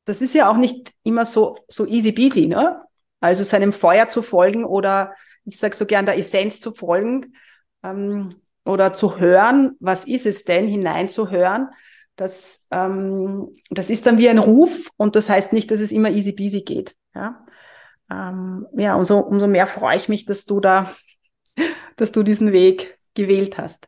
das 0.09 0.21
ist 0.23 0.33
ja 0.33 0.49
auch 0.49 0.57
nicht 0.57 0.91
immer 1.03 1.23
so, 1.23 1.55
so 1.67 1.85
easy 1.85 2.11
peasy, 2.11 2.47
ne? 2.47 2.81
Also 3.19 3.43
seinem 3.43 3.71
Feuer 3.71 4.07
zu 4.07 4.23
folgen 4.23 4.65
oder 4.65 5.13
ich 5.45 5.59
sage 5.59 5.75
so 5.75 5.85
gern 5.85 6.07
der 6.07 6.17
Essenz 6.17 6.59
zu 6.59 6.73
folgen 6.73 7.35
ähm, 7.83 8.41
oder 8.65 8.93
zu 8.93 9.19
hören, 9.19 9.75
was 9.79 10.05
ist 10.05 10.25
es 10.25 10.45
denn, 10.45 10.67
hineinzuhören. 10.67 11.69
Das, 12.15 12.65
ähm, 12.71 13.53
das 13.69 13.91
ist 13.91 14.07
dann 14.07 14.17
wie 14.17 14.29
ein 14.29 14.39
Ruf 14.39 14.89
und 14.97 15.15
das 15.15 15.29
heißt 15.29 15.53
nicht, 15.53 15.69
dass 15.69 15.79
es 15.79 15.91
immer 15.91 16.09
easy 16.09 16.31
peasy 16.31 16.61
geht. 16.61 16.95
Ja, 17.13 17.45
ähm, 18.09 18.65
ja 18.75 18.95
umso, 18.95 19.19
umso 19.19 19.45
mehr 19.45 19.67
freue 19.67 19.97
ich 19.97 20.09
mich, 20.09 20.25
dass 20.25 20.45
du 20.45 20.59
da, 20.59 20.91
dass 21.97 22.11
du 22.11 22.23
diesen 22.23 22.51
Weg 22.51 22.97
gewählt 23.13 23.59
hast. 23.59 23.87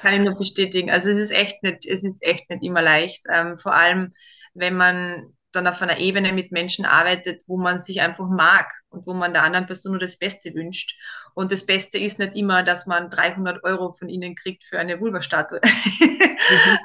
Kann 0.00 0.14
ich 0.14 0.20
nur 0.20 0.36
bestätigen. 0.36 0.90
Also 0.90 1.10
es 1.10 1.18
ist 1.18 1.32
echt 1.32 1.62
nicht, 1.62 1.84
es 1.84 2.02
ist 2.02 2.22
echt 2.22 2.48
nicht 2.48 2.62
immer 2.62 2.80
leicht. 2.80 3.26
Ähm, 3.30 3.58
vor 3.58 3.74
allem, 3.74 4.12
wenn 4.54 4.74
man 4.74 5.34
dann 5.52 5.66
auf 5.66 5.82
einer 5.82 5.98
Ebene 5.98 6.32
mit 6.32 6.52
Menschen 6.52 6.84
arbeitet, 6.84 7.42
wo 7.46 7.56
man 7.56 7.80
sich 7.80 8.00
einfach 8.00 8.28
mag 8.28 8.72
und 8.88 9.06
wo 9.06 9.14
man 9.14 9.32
der 9.32 9.42
anderen 9.42 9.66
Person 9.66 9.92
nur 9.92 10.00
das 10.00 10.16
Beste 10.16 10.54
wünscht. 10.54 10.96
Und 11.34 11.52
das 11.52 11.66
Beste 11.66 11.98
ist 11.98 12.18
nicht 12.18 12.34
immer, 12.36 12.62
dass 12.62 12.86
man 12.86 13.10
300 13.10 13.64
Euro 13.64 13.90
von 13.90 14.08
ihnen 14.08 14.34
kriegt 14.34 14.64
für 14.64 14.78
eine 14.78 15.00
Vulva-Statue. 15.00 15.60
Mhm. 15.62 16.20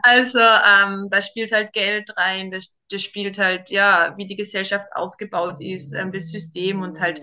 Also 0.04 0.40
ähm, 0.40 1.08
da 1.10 1.22
spielt 1.22 1.52
halt 1.52 1.74
Geld 1.74 2.16
rein, 2.18 2.52
das, 2.52 2.78
das 2.92 3.02
spielt 3.02 3.40
halt, 3.40 3.72
ja, 3.72 4.14
wie 4.16 4.28
die 4.28 4.36
Gesellschaft 4.36 4.88
aufgebaut 4.94 5.60
ist, 5.60 5.94
ähm, 5.94 6.12
das 6.12 6.30
System 6.30 6.84
und 6.84 7.00
halt 7.00 7.20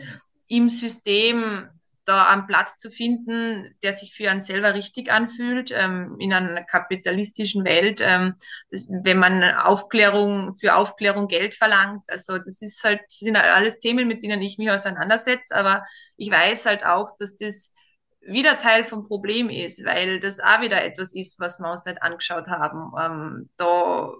im 0.48 0.68
System 0.68 1.68
da 2.04 2.24
einen 2.24 2.46
Platz 2.46 2.76
zu 2.76 2.90
finden, 2.90 3.76
der 3.82 3.92
sich 3.92 4.14
für 4.14 4.30
einen 4.30 4.40
selber 4.40 4.74
richtig 4.74 5.10
anfühlt, 5.10 5.70
ähm, 5.72 6.16
in 6.18 6.32
einer 6.32 6.64
kapitalistischen 6.64 7.64
Welt, 7.64 8.00
ähm, 8.04 8.34
das, 8.70 8.88
wenn 8.90 9.18
man 9.18 9.44
Aufklärung 9.44 10.54
für 10.54 10.74
Aufklärung 10.74 11.28
Geld 11.28 11.54
verlangt. 11.54 12.04
Also 12.08 12.38
das 12.38 12.60
ist 12.60 12.82
halt, 12.82 13.00
das 13.08 13.18
sind 13.18 13.38
halt 13.38 13.52
alles 13.52 13.78
Themen, 13.78 14.08
mit 14.08 14.22
denen 14.22 14.42
ich 14.42 14.58
mich 14.58 14.70
auseinandersetze, 14.70 15.54
aber 15.54 15.84
ich 16.16 16.30
weiß 16.30 16.66
halt 16.66 16.84
auch, 16.84 17.14
dass 17.16 17.36
das 17.36 17.72
wieder 18.20 18.58
Teil 18.58 18.84
vom 18.84 19.06
Problem 19.06 19.48
ist, 19.48 19.84
weil 19.84 20.20
das 20.20 20.40
auch 20.40 20.60
wieder 20.60 20.84
etwas 20.84 21.14
ist, 21.14 21.40
was 21.40 21.58
wir 21.58 21.70
uns 21.70 21.84
nicht 21.84 22.02
angeschaut 22.02 22.48
haben. 22.48 22.92
Ähm, 23.00 23.50
da, 23.56 24.12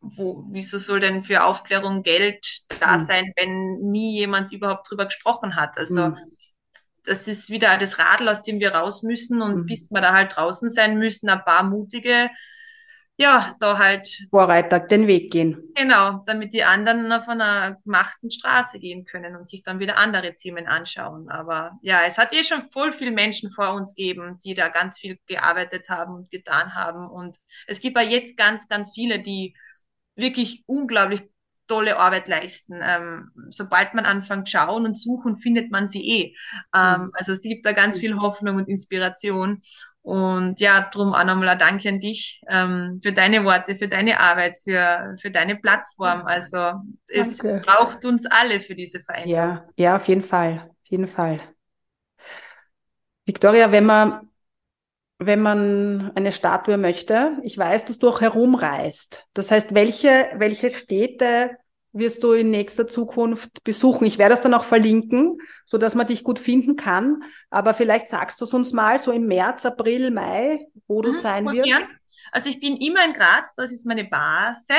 wo, 0.00 0.44
wieso 0.50 0.78
soll 0.78 1.00
denn 1.00 1.22
für 1.22 1.44
Aufklärung 1.44 2.02
Geld 2.02 2.64
da 2.80 2.96
mhm. 2.96 3.00
sein, 3.00 3.32
wenn 3.36 3.90
nie 3.90 4.18
jemand 4.18 4.52
überhaupt 4.52 4.90
drüber 4.90 5.06
gesprochen 5.06 5.56
hat? 5.56 5.76
Also 5.76 6.08
mhm. 6.08 6.16
Das 7.04 7.28
ist 7.28 7.50
wieder 7.50 7.76
das 7.78 7.98
Radl, 7.98 8.28
aus 8.28 8.42
dem 8.42 8.60
wir 8.60 8.74
raus 8.74 9.02
müssen 9.02 9.42
und 9.42 9.56
mhm. 9.56 9.66
bis 9.66 9.90
wir 9.90 10.00
da 10.00 10.12
halt 10.12 10.36
draußen 10.36 10.70
sein 10.70 10.98
müssen, 10.98 11.28
ein 11.28 11.44
paar 11.44 11.64
mutige 11.64 12.30
ja, 13.20 13.54
da 13.60 13.76
halt. 13.76 14.26
Vorreiter 14.30 14.80
den 14.80 15.06
Weg 15.06 15.30
gehen. 15.30 15.74
Genau, 15.74 16.22
damit 16.24 16.54
die 16.54 16.64
anderen 16.64 17.12
auf 17.12 17.28
einer 17.28 17.76
gemachten 17.84 18.30
Straße 18.30 18.78
gehen 18.78 19.04
können 19.04 19.36
und 19.36 19.46
sich 19.46 19.62
dann 19.62 19.78
wieder 19.78 19.98
andere 19.98 20.34
Themen 20.36 20.66
anschauen. 20.66 21.28
Aber 21.28 21.78
ja, 21.82 22.00
es 22.06 22.16
hat 22.16 22.32
eh 22.32 22.42
schon 22.42 22.64
voll 22.64 22.92
viele 22.92 23.10
Menschen 23.10 23.50
vor 23.50 23.74
uns 23.74 23.94
gegeben, 23.94 24.38
die 24.42 24.54
da 24.54 24.68
ganz 24.68 24.98
viel 24.98 25.18
gearbeitet 25.26 25.90
haben 25.90 26.14
und 26.14 26.30
getan 26.30 26.74
haben. 26.74 27.10
Und 27.10 27.36
es 27.66 27.82
gibt 27.82 27.98
ja 27.98 28.02
jetzt 28.02 28.38
ganz, 28.38 28.68
ganz 28.68 28.92
viele, 28.94 29.20
die 29.20 29.54
wirklich 30.16 30.64
unglaublich 30.64 31.20
tolle 31.70 31.98
Arbeit 31.98 32.26
leisten. 32.26 32.80
Ähm, 32.82 33.30
sobald 33.48 33.94
man 33.94 34.04
anfängt 34.04 34.48
schauen 34.48 34.84
und 34.84 34.98
suchen, 34.98 35.36
findet 35.36 35.70
man 35.70 35.86
sie 35.86 36.02
eh. 36.02 36.34
Ähm, 36.74 37.02
mhm. 37.02 37.10
Also 37.14 37.32
es 37.32 37.40
gibt 37.40 37.64
da 37.64 37.72
ganz 37.72 38.00
viel 38.00 38.16
Hoffnung 38.16 38.56
und 38.56 38.68
Inspiration. 38.68 39.60
Und 40.02 40.60
ja, 40.60 40.80
drum 40.80 41.14
auch 41.14 41.24
nochmal 41.24 41.50
ein 41.50 41.58
Danke 41.58 41.90
an 41.90 42.00
dich 42.00 42.42
ähm, 42.48 42.98
für 43.02 43.12
deine 43.12 43.44
Worte, 43.44 43.76
für 43.76 43.86
deine 43.86 44.18
Arbeit, 44.18 44.56
für, 44.64 45.14
für 45.20 45.30
deine 45.30 45.56
Plattform. 45.56 46.26
Also 46.26 46.72
es 47.06 47.36
Danke. 47.36 47.60
braucht 47.64 48.04
uns 48.04 48.26
alle 48.26 48.60
für 48.60 48.74
diese 48.74 48.98
Veränderung. 48.98 49.32
Ja, 49.32 49.68
ja, 49.76 49.96
auf 49.96 50.08
jeden 50.08 50.22
Fall. 50.22 50.70
Auf 50.70 50.90
jeden 50.90 51.06
Fall. 51.06 51.38
Victoria, 53.26 53.70
wenn 53.70 53.84
man, 53.84 54.29
wenn 55.20 55.40
man 55.40 56.12
eine 56.14 56.32
Statue 56.32 56.78
möchte, 56.78 57.38
ich 57.42 57.56
weiß, 57.56 57.84
dass 57.84 57.98
du 57.98 58.08
auch 58.08 58.22
herumreist. 58.22 59.26
Das 59.34 59.50
heißt, 59.50 59.74
welche, 59.74 60.28
welche 60.36 60.70
Städte 60.70 61.58
wirst 61.92 62.22
du 62.22 62.32
in 62.32 62.50
nächster 62.50 62.86
Zukunft 62.86 63.62
besuchen. 63.64 64.06
Ich 64.06 64.16
werde 64.16 64.34
das 64.34 64.42
dann 64.42 64.54
auch 64.54 64.64
verlinken, 64.64 65.38
so 65.66 65.76
dass 65.76 65.94
man 65.94 66.06
dich 66.06 66.24
gut 66.24 66.38
finden 66.38 66.76
kann. 66.76 67.22
Aber 67.50 67.74
vielleicht 67.74 68.08
sagst 68.08 68.40
du 68.40 68.44
es 68.44 68.54
uns 68.54 68.72
mal 68.72 68.98
so 68.98 69.12
im 69.12 69.26
März, 69.26 69.66
April, 69.66 70.10
Mai, 70.10 70.66
wo 70.86 71.02
du 71.02 71.10
mhm, 71.10 71.16
sein 71.16 71.46
wirst. 71.46 71.64
Gern. 71.64 71.82
Also 72.32 72.48
ich 72.48 72.60
bin 72.60 72.76
immer 72.76 73.04
in 73.04 73.12
Graz, 73.12 73.54
das 73.54 73.72
ist 73.72 73.86
meine 73.86 74.04
Base. 74.04 74.74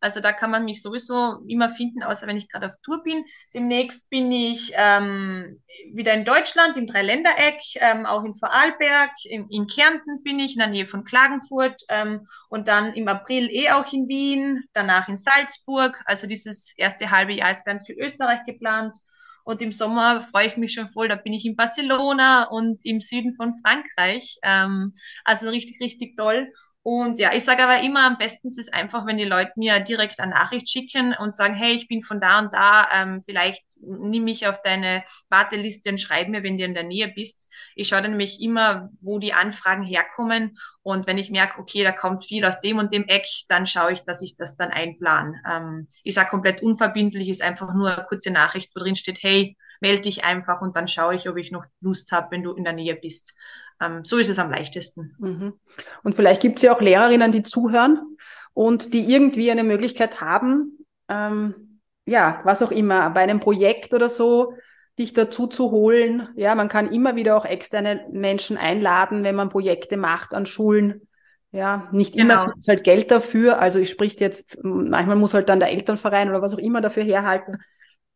Also 0.00 0.20
da 0.20 0.32
kann 0.32 0.50
man 0.50 0.64
mich 0.64 0.82
sowieso 0.82 1.42
immer 1.48 1.68
finden, 1.68 2.02
außer 2.02 2.26
wenn 2.26 2.36
ich 2.36 2.48
gerade 2.48 2.66
auf 2.66 2.76
Tour 2.82 3.02
bin. 3.02 3.24
Demnächst 3.54 4.10
bin 4.10 4.30
ich 4.32 4.72
ähm, 4.74 5.62
wieder 5.92 6.12
in 6.14 6.24
Deutschland, 6.24 6.76
im 6.76 6.86
Dreiländereck, 6.86 7.60
ähm, 7.76 8.06
auch 8.06 8.24
in 8.24 8.34
Vorarlberg, 8.34 9.12
in, 9.24 9.48
in 9.48 9.66
Kärnten 9.66 10.22
bin 10.22 10.38
ich, 10.38 10.54
in 10.54 10.58
der 10.58 10.68
Nähe 10.68 10.86
von 10.86 11.04
Klagenfurt 11.04 11.82
ähm, 11.88 12.26
und 12.48 12.68
dann 12.68 12.94
im 12.94 13.08
April 13.08 13.48
eh 13.50 13.70
auch 13.70 13.92
in 13.92 14.08
Wien, 14.08 14.64
danach 14.72 15.08
in 15.08 15.16
Salzburg. 15.16 16.02
Also 16.06 16.26
dieses 16.26 16.74
erste 16.76 17.10
halbe 17.10 17.32
Jahr 17.32 17.50
ist 17.50 17.64
ganz 17.64 17.86
viel 17.86 17.98
Österreich 17.98 18.44
geplant. 18.44 18.98
Und 19.44 19.60
im 19.60 19.72
Sommer 19.72 20.22
freue 20.22 20.46
ich 20.46 20.56
mich 20.56 20.72
schon 20.72 20.90
voll, 20.90 21.08
da 21.08 21.16
bin 21.16 21.32
ich 21.32 21.44
in 21.44 21.56
Barcelona 21.56 22.44
und 22.44 22.84
im 22.84 23.00
Süden 23.00 23.34
von 23.34 23.54
Frankreich. 23.56 24.38
Ähm, 24.42 24.92
also 25.24 25.48
richtig, 25.48 25.80
richtig 25.80 26.16
toll. 26.16 26.52
Und 26.84 27.20
ja, 27.20 27.32
ich 27.32 27.44
sage 27.44 27.62
aber 27.62 27.80
immer, 27.80 28.04
am 28.04 28.18
besten 28.18 28.48
ist 28.48 28.58
es 28.58 28.72
einfach, 28.72 29.06
wenn 29.06 29.16
die 29.16 29.24
Leute 29.24 29.52
mir 29.54 29.78
direkt 29.78 30.18
eine 30.18 30.32
Nachricht 30.32 30.68
schicken 30.68 31.14
und 31.16 31.32
sagen, 31.32 31.54
hey, 31.54 31.74
ich 31.74 31.86
bin 31.86 32.02
von 32.02 32.20
da 32.20 32.40
und 32.40 32.52
da, 32.52 32.88
ähm, 32.92 33.22
vielleicht 33.22 33.64
nimm 33.80 34.24
mich 34.24 34.48
auf 34.48 34.62
deine 34.62 35.04
Warteliste 35.28 35.90
und 35.90 36.00
schreib 36.00 36.28
mir, 36.28 36.42
wenn 36.42 36.58
du 36.58 36.64
in 36.64 36.74
der 36.74 36.82
Nähe 36.82 37.06
bist. 37.06 37.48
Ich 37.76 37.86
schaue 37.86 38.02
dann 38.02 38.10
nämlich 38.10 38.40
immer, 38.40 38.88
wo 39.00 39.20
die 39.20 39.32
Anfragen 39.32 39.84
herkommen. 39.84 40.58
Und 40.82 41.06
wenn 41.06 41.18
ich 41.18 41.30
merke, 41.30 41.60
okay, 41.60 41.84
da 41.84 41.92
kommt 41.92 42.26
viel 42.26 42.44
aus 42.44 42.60
dem 42.60 42.78
und 42.78 42.92
dem 42.92 43.06
Eck, 43.06 43.26
dann 43.46 43.64
schaue 43.66 43.92
ich, 43.92 44.02
dass 44.02 44.20
ich 44.20 44.34
das 44.34 44.56
dann 44.56 44.70
einplan. 44.70 45.36
Ähm, 45.48 45.88
ich 46.02 46.14
sage 46.14 46.30
komplett 46.30 46.62
unverbindlich, 46.64 47.28
ist 47.28 47.42
einfach 47.42 47.72
nur 47.74 47.92
eine 47.92 48.04
kurze 48.06 48.32
Nachricht, 48.32 48.72
wo 48.74 48.80
drin 48.80 48.96
steht, 48.96 49.22
hey, 49.22 49.56
melde 49.80 50.02
dich 50.02 50.24
einfach 50.24 50.62
und 50.62 50.76
dann 50.76 50.88
schaue 50.88 51.14
ich, 51.14 51.28
ob 51.28 51.36
ich 51.36 51.50
noch 51.52 51.64
Lust 51.80 52.12
habe, 52.12 52.28
wenn 52.30 52.42
du 52.42 52.52
in 52.54 52.64
der 52.64 52.72
Nähe 52.72 52.96
bist. 52.96 53.34
Ähm, 53.80 54.04
so 54.04 54.18
ist 54.18 54.28
es 54.28 54.38
am 54.38 54.50
leichtesten. 54.50 55.14
Mhm. 55.18 55.54
Und 56.02 56.16
vielleicht 56.16 56.42
gibt 56.42 56.56
es 56.56 56.62
ja 56.62 56.74
auch 56.74 56.80
Lehrerinnen, 56.80 57.32
die 57.32 57.42
zuhören 57.42 58.16
und 58.54 58.94
die 58.94 59.12
irgendwie 59.12 59.50
eine 59.50 59.64
Möglichkeit 59.64 60.20
haben, 60.20 60.86
ähm, 61.08 61.80
ja, 62.04 62.40
was 62.44 62.62
auch 62.62 62.72
immer, 62.72 63.10
bei 63.10 63.20
einem 63.20 63.40
Projekt 63.40 63.94
oder 63.94 64.08
so, 64.08 64.54
dich 64.98 65.12
dazu 65.12 65.46
zu 65.46 65.70
holen. 65.70 66.28
Ja, 66.36 66.54
man 66.54 66.68
kann 66.68 66.92
immer 66.92 67.16
wieder 67.16 67.36
auch 67.36 67.44
externe 67.44 68.06
Menschen 68.10 68.58
einladen, 68.58 69.24
wenn 69.24 69.34
man 69.34 69.48
Projekte 69.48 69.96
macht 69.96 70.34
an 70.34 70.46
Schulen. 70.46 71.08
Ja, 71.50 71.88
nicht 71.92 72.14
genau. 72.14 72.44
immer 72.44 72.52
gibt 72.52 72.68
halt 72.68 72.84
Geld 72.84 73.10
dafür. 73.10 73.58
Also 73.58 73.78
ich 73.78 73.90
sprich 73.90 74.18
jetzt, 74.20 74.58
manchmal 74.62 75.16
muss 75.16 75.34
halt 75.34 75.48
dann 75.48 75.60
der 75.60 75.70
Elternverein 75.70 76.30
oder 76.30 76.42
was 76.42 76.54
auch 76.54 76.58
immer 76.58 76.80
dafür 76.80 77.04
herhalten. 77.04 77.58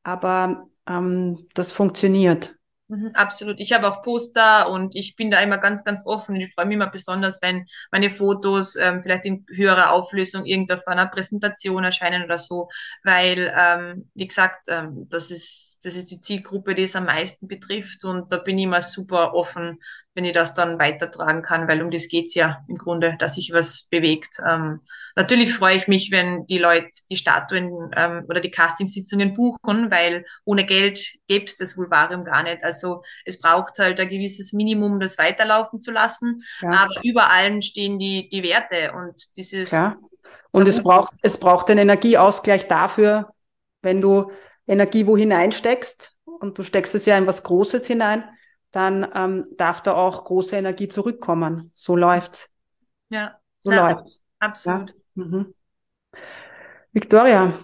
Aber 0.02 0.68
ähm, 0.88 1.46
das 1.54 1.72
funktioniert. 1.72 2.56
Mhm, 2.88 3.10
absolut. 3.14 3.58
Ich 3.58 3.72
habe 3.72 3.88
auch 3.90 4.02
Poster 4.02 4.70
und 4.70 4.94
ich 4.94 5.16
bin 5.16 5.30
da 5.32 5.40
immer 5.40 5.58
ganz, 5.58 5.82
ganz 5.82 6.06
offen. 6.06 6.36
Ich 6.36 6.54
freue 6.54 6.66
mich 6.66 6.76
immer 6.76 6.86
besonders, 6.88 7.42
wenn 7.42 7.66
meine 7.90 8.10
Fotos 8.10 8.76
ähm, 8.76 9.00
vielleicht 9.00 9.24
in 9.24 9.44
höherer 9.48 9.90
Auflösung 9.92 10.44
irgendwo 10.46 10.74
auf 10.74 10.86
einer 10.86 11.06
Präsentation 11.08 11.82
erscheinen 11.82 12.22
oder 12.22 12.38
so, 12.38 12.68
weil, 13.02 13.52
ähm, 13.58 14.08
wie 14.14 14.28
gesagt, 14.28 14.66
ähm, 14.68 15.08
das 15.10 15.32
ist, 15.32 15.80
das 15.82 15.96
ist 15.96 16.12
die 16.12 16.20
Zielgruppe, 16.20 16.76
die 16.76 16.84
es 16.84 16.94
am 16.94 17.06
meisten 17.06 17.48
betrifft 17.48 18.04
und 18.04 18.30
da 18.32 18.36
bin 18.36 18.56
ich 18.56 18.64
immer 18.64 18.80
super 18.80 19.34
offen, 19.34 19.80
wenn 20.16 20.24
ich 20.24 20.32
das 20.32 20.54
dann 20.54 20.78
weitertragen 20.78 21.42
kann, 21.42 21.68
weil 21.68 21.82
um 21.82 21.90
das 21.90 22.08
geht's 22.08 22.34
ja 22.34 22.64
im 22.68 22.78
Grunde, 22.78 23.16
dass 23.18 23.34
sich 23.34 23.52
was 23.52 23.86
bewegt. 23.90 24.40
Ähm, 24.48 24.80
natürlich 25.14 25.52
freue 25.54 25.76
ich 25.76 25.88
mich, 25.88 26.10
wenn 26.10 26.46
die 26.46 26.56
Leute 26.56 26.88
die 27.10 27.18
Statuen 27.18 27.90
ähm, 27.94 28.24
oder 28.26 28.40
die 28.40 28.50
Castingsitzungen 28.50 29.34
buchen, 29.34 29.90
weil 29.90 30.24
ohne 30.46 30.64
Geld 30.64 31.18
gäbe 31.28 31.44
es 31.44 31.58
das 31.58 31.76
Vulvarium 31.76 32.24
gar 32.24 32.42
nicht. 32.42 32.64
Also 32.64 33.02
es 33.26 33.38
braucht 33.38 33.78
halt 33.78 34.00
ein 34.00 34.08
gewisses 34.08 34.54
Minimum, 34.54 35.00
das 35.00 35.18
weiterlaufen 35.18 35.80
zu 35.80 35.92
lassen. 35.92 36.40
Ja. 36.62 36.70
Aber 36.70 36.94
über 37.04 37.30
allem 37.30 37.60
stehen 37.60 37.98
die, 37.98 38.30
die 38.30 38.42
Werte 38.42 38.92
und 38.94 39.36
dieses. 39.36 39.70
Ja. 39.70 39.96
Und 40.50 40.66
es 40.66 40.82
braucht, 40.82 41.12
es 41.20 41.38
braucht 41.38 41.68
einen 41.68 41.80
Energieausgleich 41.80 42.68
dafür, 42.68 43.34
wenn 43.82 44.00
du 44.00 44.32
Energie 44.66 45.06
wo 45.06 45.14
hineinsteckst 45.14 46.12
und 46.24 46.56
du 46.56 46.62
steckst 46.62 46.94
es 46.94 47.04
ja 47.04 47.18
in 47.18 47.26
was 47.26 47.42
Großes 47.42 47.86
hinein, 47.86 48.24
dann 48.76 49.08
ähm, 49.14 49.46
darf 49.56 49.82
da 49.82 49.94
auch 49.94 50.24
große 50.24 50.54
Energie 50.54 50.88
zurückkommen. 50.88 51.70
So 51.74 51.96
läuft's. 51.96 52.50
Ja. 53.08 53.38
So 53.64 53.72
ja, 53.72 53.88
läuft's. 53.88 54.22
Absolut. 54.38 54.90
Ja? 55.14 55.24
Mhm. 55.24 55.54
Victoria, 56.92 57.54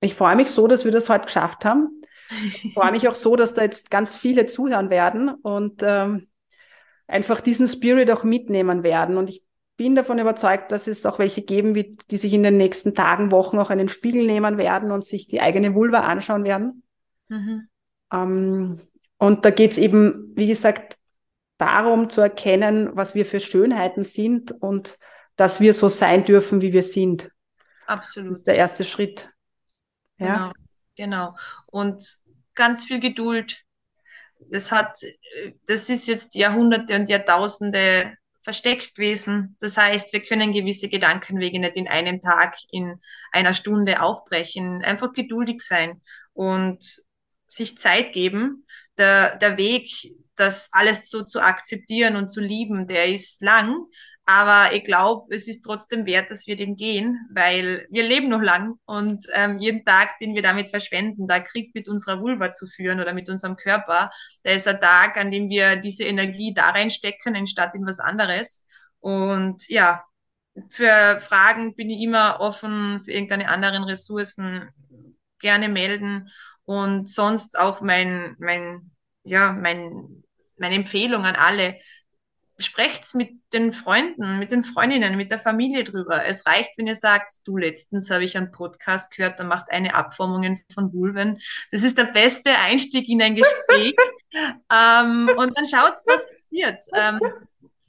ich 0.00 0.14
freue 0.14 0.36
mich 0.36 0.50
so, 0.50 0.68
dass 0.68 0.84
wir 0.84 0.92
das 0.92 1.08
heute 1.08 1.24
geschafft 1.24 1.64
haben. 1.64 2.02
Ich 2.30 2.74
freue 2.74 2.92
mich 2.92 3.08
auch 3.08 3.14
so, 3.14 3.36
dass 3.36 3.54
da 3.54 3.62
jetzt 3.62 3.90
ganz 3.90 4.14
viele 4.14 4.46
zuhören 4.46 4.90
werden 4.90 5.30
und 5.30 5.82
ähm, 5.82 6.28
einfach 7.06 7.40
diesen 7.40 7.66
Spirit 7.66 8.10
auch 8.10 8.22
mitnehmen 8.22 8.82
werden. 8.82 9.16
Und 9.16 9.30
ich 9.30 9.44
bin 9.76 9.94
davon 9.94 10.18
überzeugt, 10.18 10.72
dass 10.72 10.86
es 10.86 11.06
auch 11.06 11.18
welche 11.18 11.42
geben 11.42 11.74
wird, 11.74 12.10
die 12.10 12.16
sich 12.18 12.32
in 12.32 12.42
den 12.42 12.56
nächsten 12.56 12.94
Tagen, 12.94 13.30
Wochen 13.30 13.58
auch 13.58 13.70
einen 13.70 13.88
Spiegel 13.88 14.26
nehmen 14.26 14.58
werden 14.58 14.92
und 14.92 15.04
sich 15.04 15.26
die 15.26 15.40
eigene 15.40 15.74
Vulva 15.74 16.00
anschauen 16.00 16.44
werden. 16.44 16.82
Mhm. 17.28 17.68
Ähm, 18.12 18.80
und 19.18 19.44
da 19.44 19.50
geht 19.50 19.72
es 19.72 19.78
eben, 19.78 20.32
wie 20.36 20.46
gesagt, 20.46 20.96
darum 21.58 22.10
zu 22.10 22.20
erkennen, 22.20 22.90
was 22.94 23.14
wir 23.14 23.26
für 23.26 23.40
Schönheiten 23.40 24.04
sind 24.04 24.52
und 24.52 24.98
dass 25.36 25.60
wir 25.60 25.74
so 25.74 25.88
sein 25.88 26.24
dürfen, 26.24 26.60
wie 26.60 26.72
wir 26.72 26.82
sind. 26.82 27.30
Absolut. 27.86 28.30
Das 28.30 28.38
ist 28.38 28.46
der 28.46 28.56
erste 28.56 28.84
Schritt. 28.84 29.30
Ja. 30.18 30.26
Genau, 30.26 30.52
genau. 30.96 31.36
Und 31.66 32.16
ganz 32.54 32.84
viel 32.84 33.00
Geduld. 33.00 33.60
Das 34.50 34.72
hat, 34.72 34.98
das 35.66 35.88
ist 35.88 36.06
jetzt 36.06 36.34
Jahrhunderte 36.34 36.94
und 36.96 37.08
Jahrtausende 37.08 38.16
versteckt 38.42 38.94
gewesen. 38.94 39.56
Das 39.60 39.76
heißt, 39.76 40.12
wir 40.12 40.22
können 40.22 40.52
gewisse 40.52 40.88
Gedankenwege 40.88 41.60
nicht 41.60 41.76
in 41.76 41.88
einem 41.88 42.20
Tag, 42.20 42.56
in 42.70 43.00
einer 43.32 43.54
Stunde 43.54 44.02
aufbrechen. 44.02 44.82
Einfach 44.84 45.12
geduldig 45.12 45.60
sein 45.60 46.00
und 46.34 47.02
sich 47.46 47.78
Zeit 47.78 48.12
geben 48.12 48.66
der, 48.98 49.36
der 49.36 49.56
Weg, 49.56 49.90
das 50.36 50.70
alles 50.72 51.10
so 51.10 51.22
zu 51.22 51.40
akzeptieren 51.40 52.16
und 52.16 52.28
zu 52.28 52.40
lieben, 52.40 52.88
der 52.88 53.06
ist 53.06 53.42
lang. 53.42 53.86
Aber 54.26 54.74
ich 54.74 54.84
glaube, 54.84 55.34
es 55.34 55.48
ist 55.48 55.62
trotzdem 55.62 56.06
wert, 56.06 56.30
dass 56.30 56.46
wir 56.46 56.56
den 56.56 56.76
gehen, 56.76 57.28
weil 57.30 57.86
wir 57.90 58.04
leben 58.04 58.30
noch 58.30 58.40
lang 58.40 58.78
und 58.86 59.26
ähm, 59.34 59.58
jeden 59.58 59.84
Tag, 59.84 60.18
den 60.18 60.34
wir 60.34 60.40
damit 60.40 60.70
verschwenden, 60.70 61.28
da 61.28 61.40
Krieg 61.40 61.74
mit 61.74 61.88
unserer 61.88 62.20
Vulva 62.22 62.52
zu 62.52 62.66
führen 62.66 63.00
oder 63.00 63.12
mit 63.12 63.28
unserem 63.28 63.56
Körper, 63.56 64.10
da 64.42 64.50
ist 64.52 64.66
ein 64.66 64.80
Tag, 64.80 65.18
an 65.18 65.30
dem 65.30 65.50
wir 65.50 65.76
diese 65.76 66.04
Energie 66.04 66.54
da 66.54 66.70
reinstecken, 66.70 67.36
anstatt 67.36 67.74
in 67.74 67.86
was 67.86 68.00
anderes. 68.00 68.64
Und 69.00 69.68
ja, 69.68 70.02
für 70.70 71.20
Fragen 71.20 71.74
bin 71.74 71.90
ich 71.90 72.00
immer 72.02 72.40
offen, 72.40 73.02
für 73.02 73.12
irgendeine 73.12 73.48
anderen 73.48 73.84
Ressourcen 73.84 74.70
gerne 75.38 75.68
melden 75.68 76.30
und 76.64 77.08
sonst 77.08 77.58
auch 77.58 77.80
mein, 77.80 78.36
mein, 78.38 78.90
ja, 79.24 79.52
mein 79.52 80.24
meine 80.58 80.76
Empfehlung 80.76 81.24
an 81.24 81.36
alle, 81.36 81.78
sprecht's 82.58 83.14
mit 83.14 83.32
den 83.52 83.72
Freunden, 83.72 84.38
mit 84.38 84.52
den 84.52 84.62
Freundinnen, 84.62 85.16
mit 85.16 85.32
der 85.32 85.40
Familie 85.40 85.82
drüber. 85.82 86.24
Es 86.24 86.46
reicht, 86.46 86.78
wenn 86.78 86.86
ihr 86.86 86.94
sagt, 86.94 87.32
du, 87.44 87.56
letztens 87.56 88.10
habe 88.10 88.24
ich 88.24 88.36
einen 88.36 88.52
Podcast 88.52 89.10
gehört, 89.10 89.40
der 89.40 89.46
macht 89.46 89.70
eine 89.72 89.94
Abformungen 89.94 90.62
von 90.72 90.92
Vulven. 90.92 91.40
Das 91.72 91.82
ist 91.82 91.98
der 91.98 92.04
beste 92.04 92.56
Einstieg 92.56 93.08
in 93.08 93.22
ein 93.22 93.34
Gespräch. 93.34 93.94
ähm, 94.32 95.30
und 95.36 95.58
dann 95.58 95.66
schaut's, 95.66 96.04
was 96.06 96.26
passiert. 96.30 96.78
Ähm, 96.94 97.20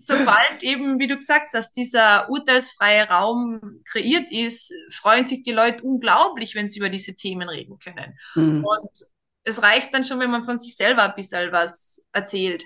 sobald 0.05 0.61
eben, 0.61 0.99
wie 0.99 1.07
du 1.07 1.15
gesagt 1.15 1.53
hast, 1.53 1.73
dieser 1.73 2.29
urteilsfreie 2.29 3.07
Raum 3.07 3.81
kreiert 3.85 4.31
ist, 4.31 4.73
freuen 4.91 5.27
sich 5.27 5.41
die 5.41 5.51
Leute 5.51 5.83
unglaublich, 5.83 6.55
wenn 6.55 6.69
sie 6.69 6.79
über 6.79 6.89
diese 6.89 7.15
Themen 7.15 7.49
reden 7.49 7.79
können. 7.79 8.17
Mhm. 8.35 8.63
Und 8.65 9.09
es 9.43 9.61
reicht 9.61 9.93
dann 9.93 10.03
schon, 10.03 10.19
wenn 10.19 10.31
man 10.31 10.45
von 10.45 10.57
sich 10.57 10.75
selber 10.75 11.03
ein 11.03 11.15
bisschen 11.15 11.51
was 11.51 12.01
erzählt. 12.11 12.63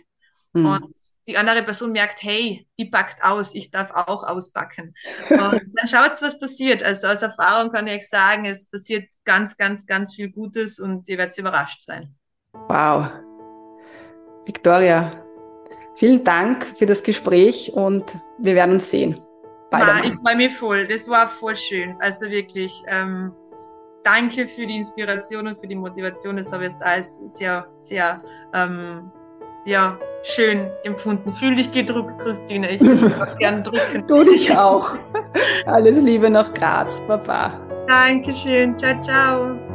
Mhm. 0.54 0.66
Und 0.66 0.96
die 1.28 1.38
andere 1.38 1.62
Person 1.62 1.92
merkt, 1.92 2.24
hey, 2.24 2.68
die 2.80 2.86
packt 2.86 3.24
aus, 3.24 3.54
ich 3.54 3.70
darf 3.70 3.92
auch 3.92 4.24
auspacken. 4.24 4.96
Und 5.30 5.62
dann 5.74 5.88
schaut 5.88 6.20
was 6.22 6.40
passiert. 6.40 6.82
Also 6.84 7.08
aus 7.08 7.22
Erfahrung 7.22 7.72
kann 7.72 7.86
ich 7.86 7.98
euch 7.98 8.10
sagen, 8.10 8.46
es 8.46 8.68
passiert 8.68 9.14
ganz, 9.26 9.56
ganz, 9.56 9.86
ganz 9.86 10.16
viel 10.16 10.32
Gutes 10.32 10.80
und 10.80 11.08
ihr 11.08 11.20
werdet 11.20 11.38
überrascht 11.38 11.82
sein. 11.82 12.16
Wow. 12.68 13.08
Victoria, 14.46 15.24
vielen 16.00 16.24
Dank 16.24 16.66
für 16.78 16.86
das 16.86 17.04
Gespräch 17.04 17.74
und 17.74 18.18
wir 18.38 18.56
werden 18.56 18.76
uns 18.76 18.90
sehen. 18.90 19.20
Ma, 19.72 20.02
ich 20.04 20.16
freue 20.16 20.36
mich 20.38 20.58
voll. 20.58 20.88
Das 20.88 21.08
war 21.10 21.28
voll 21.28 21.56
schön. 21.56 21.96
Also 22.00 22.30
wirklich, 22.32 22.72
ähm, 22.88 23.32
danke 24.04 24.48
für 24.48 24.66
die 24.66 24.78
Inspiration 24.78 25.48
und 25.48 25.60
für 25.60 25.68
die 25.68 25.76
Motivation. 25.76 26.38
Das 26.38 26.52
habe 26.52 26.66
ich 26.66 26.72
jetzt 26.72 26.82
alles 26.82 27.20
sehr, 27.28 27.68
sehr 27.80 28.24
ähm, 28.54 29.12
ja, 29.66 30.00
schön 30.24 30.72
empfunden. 30.86 31.34
Fühl 31.34 31.54
dich 31.54 31.72
gedruckt, 31.72 32.18
Christine. 32.20 32.72
Ich 32.72 32.82
würde 32.82 33.22
auch 33.22 33.38
gern 33.38 33.64
drücken. 33.64 34.08
du 34.08 34.24
dich 34.24 34.56
auch. 34.56 34.96
Alles 35.66 36.00
Liebe 36.00 36.30
nach 36.30 36.52
Graz. 36.54 37.00
Baba. 37.08 37.60
Dankeschön. 37.88 38.78
Ciao, 38.78 39.00
ciao. 39.02 39.69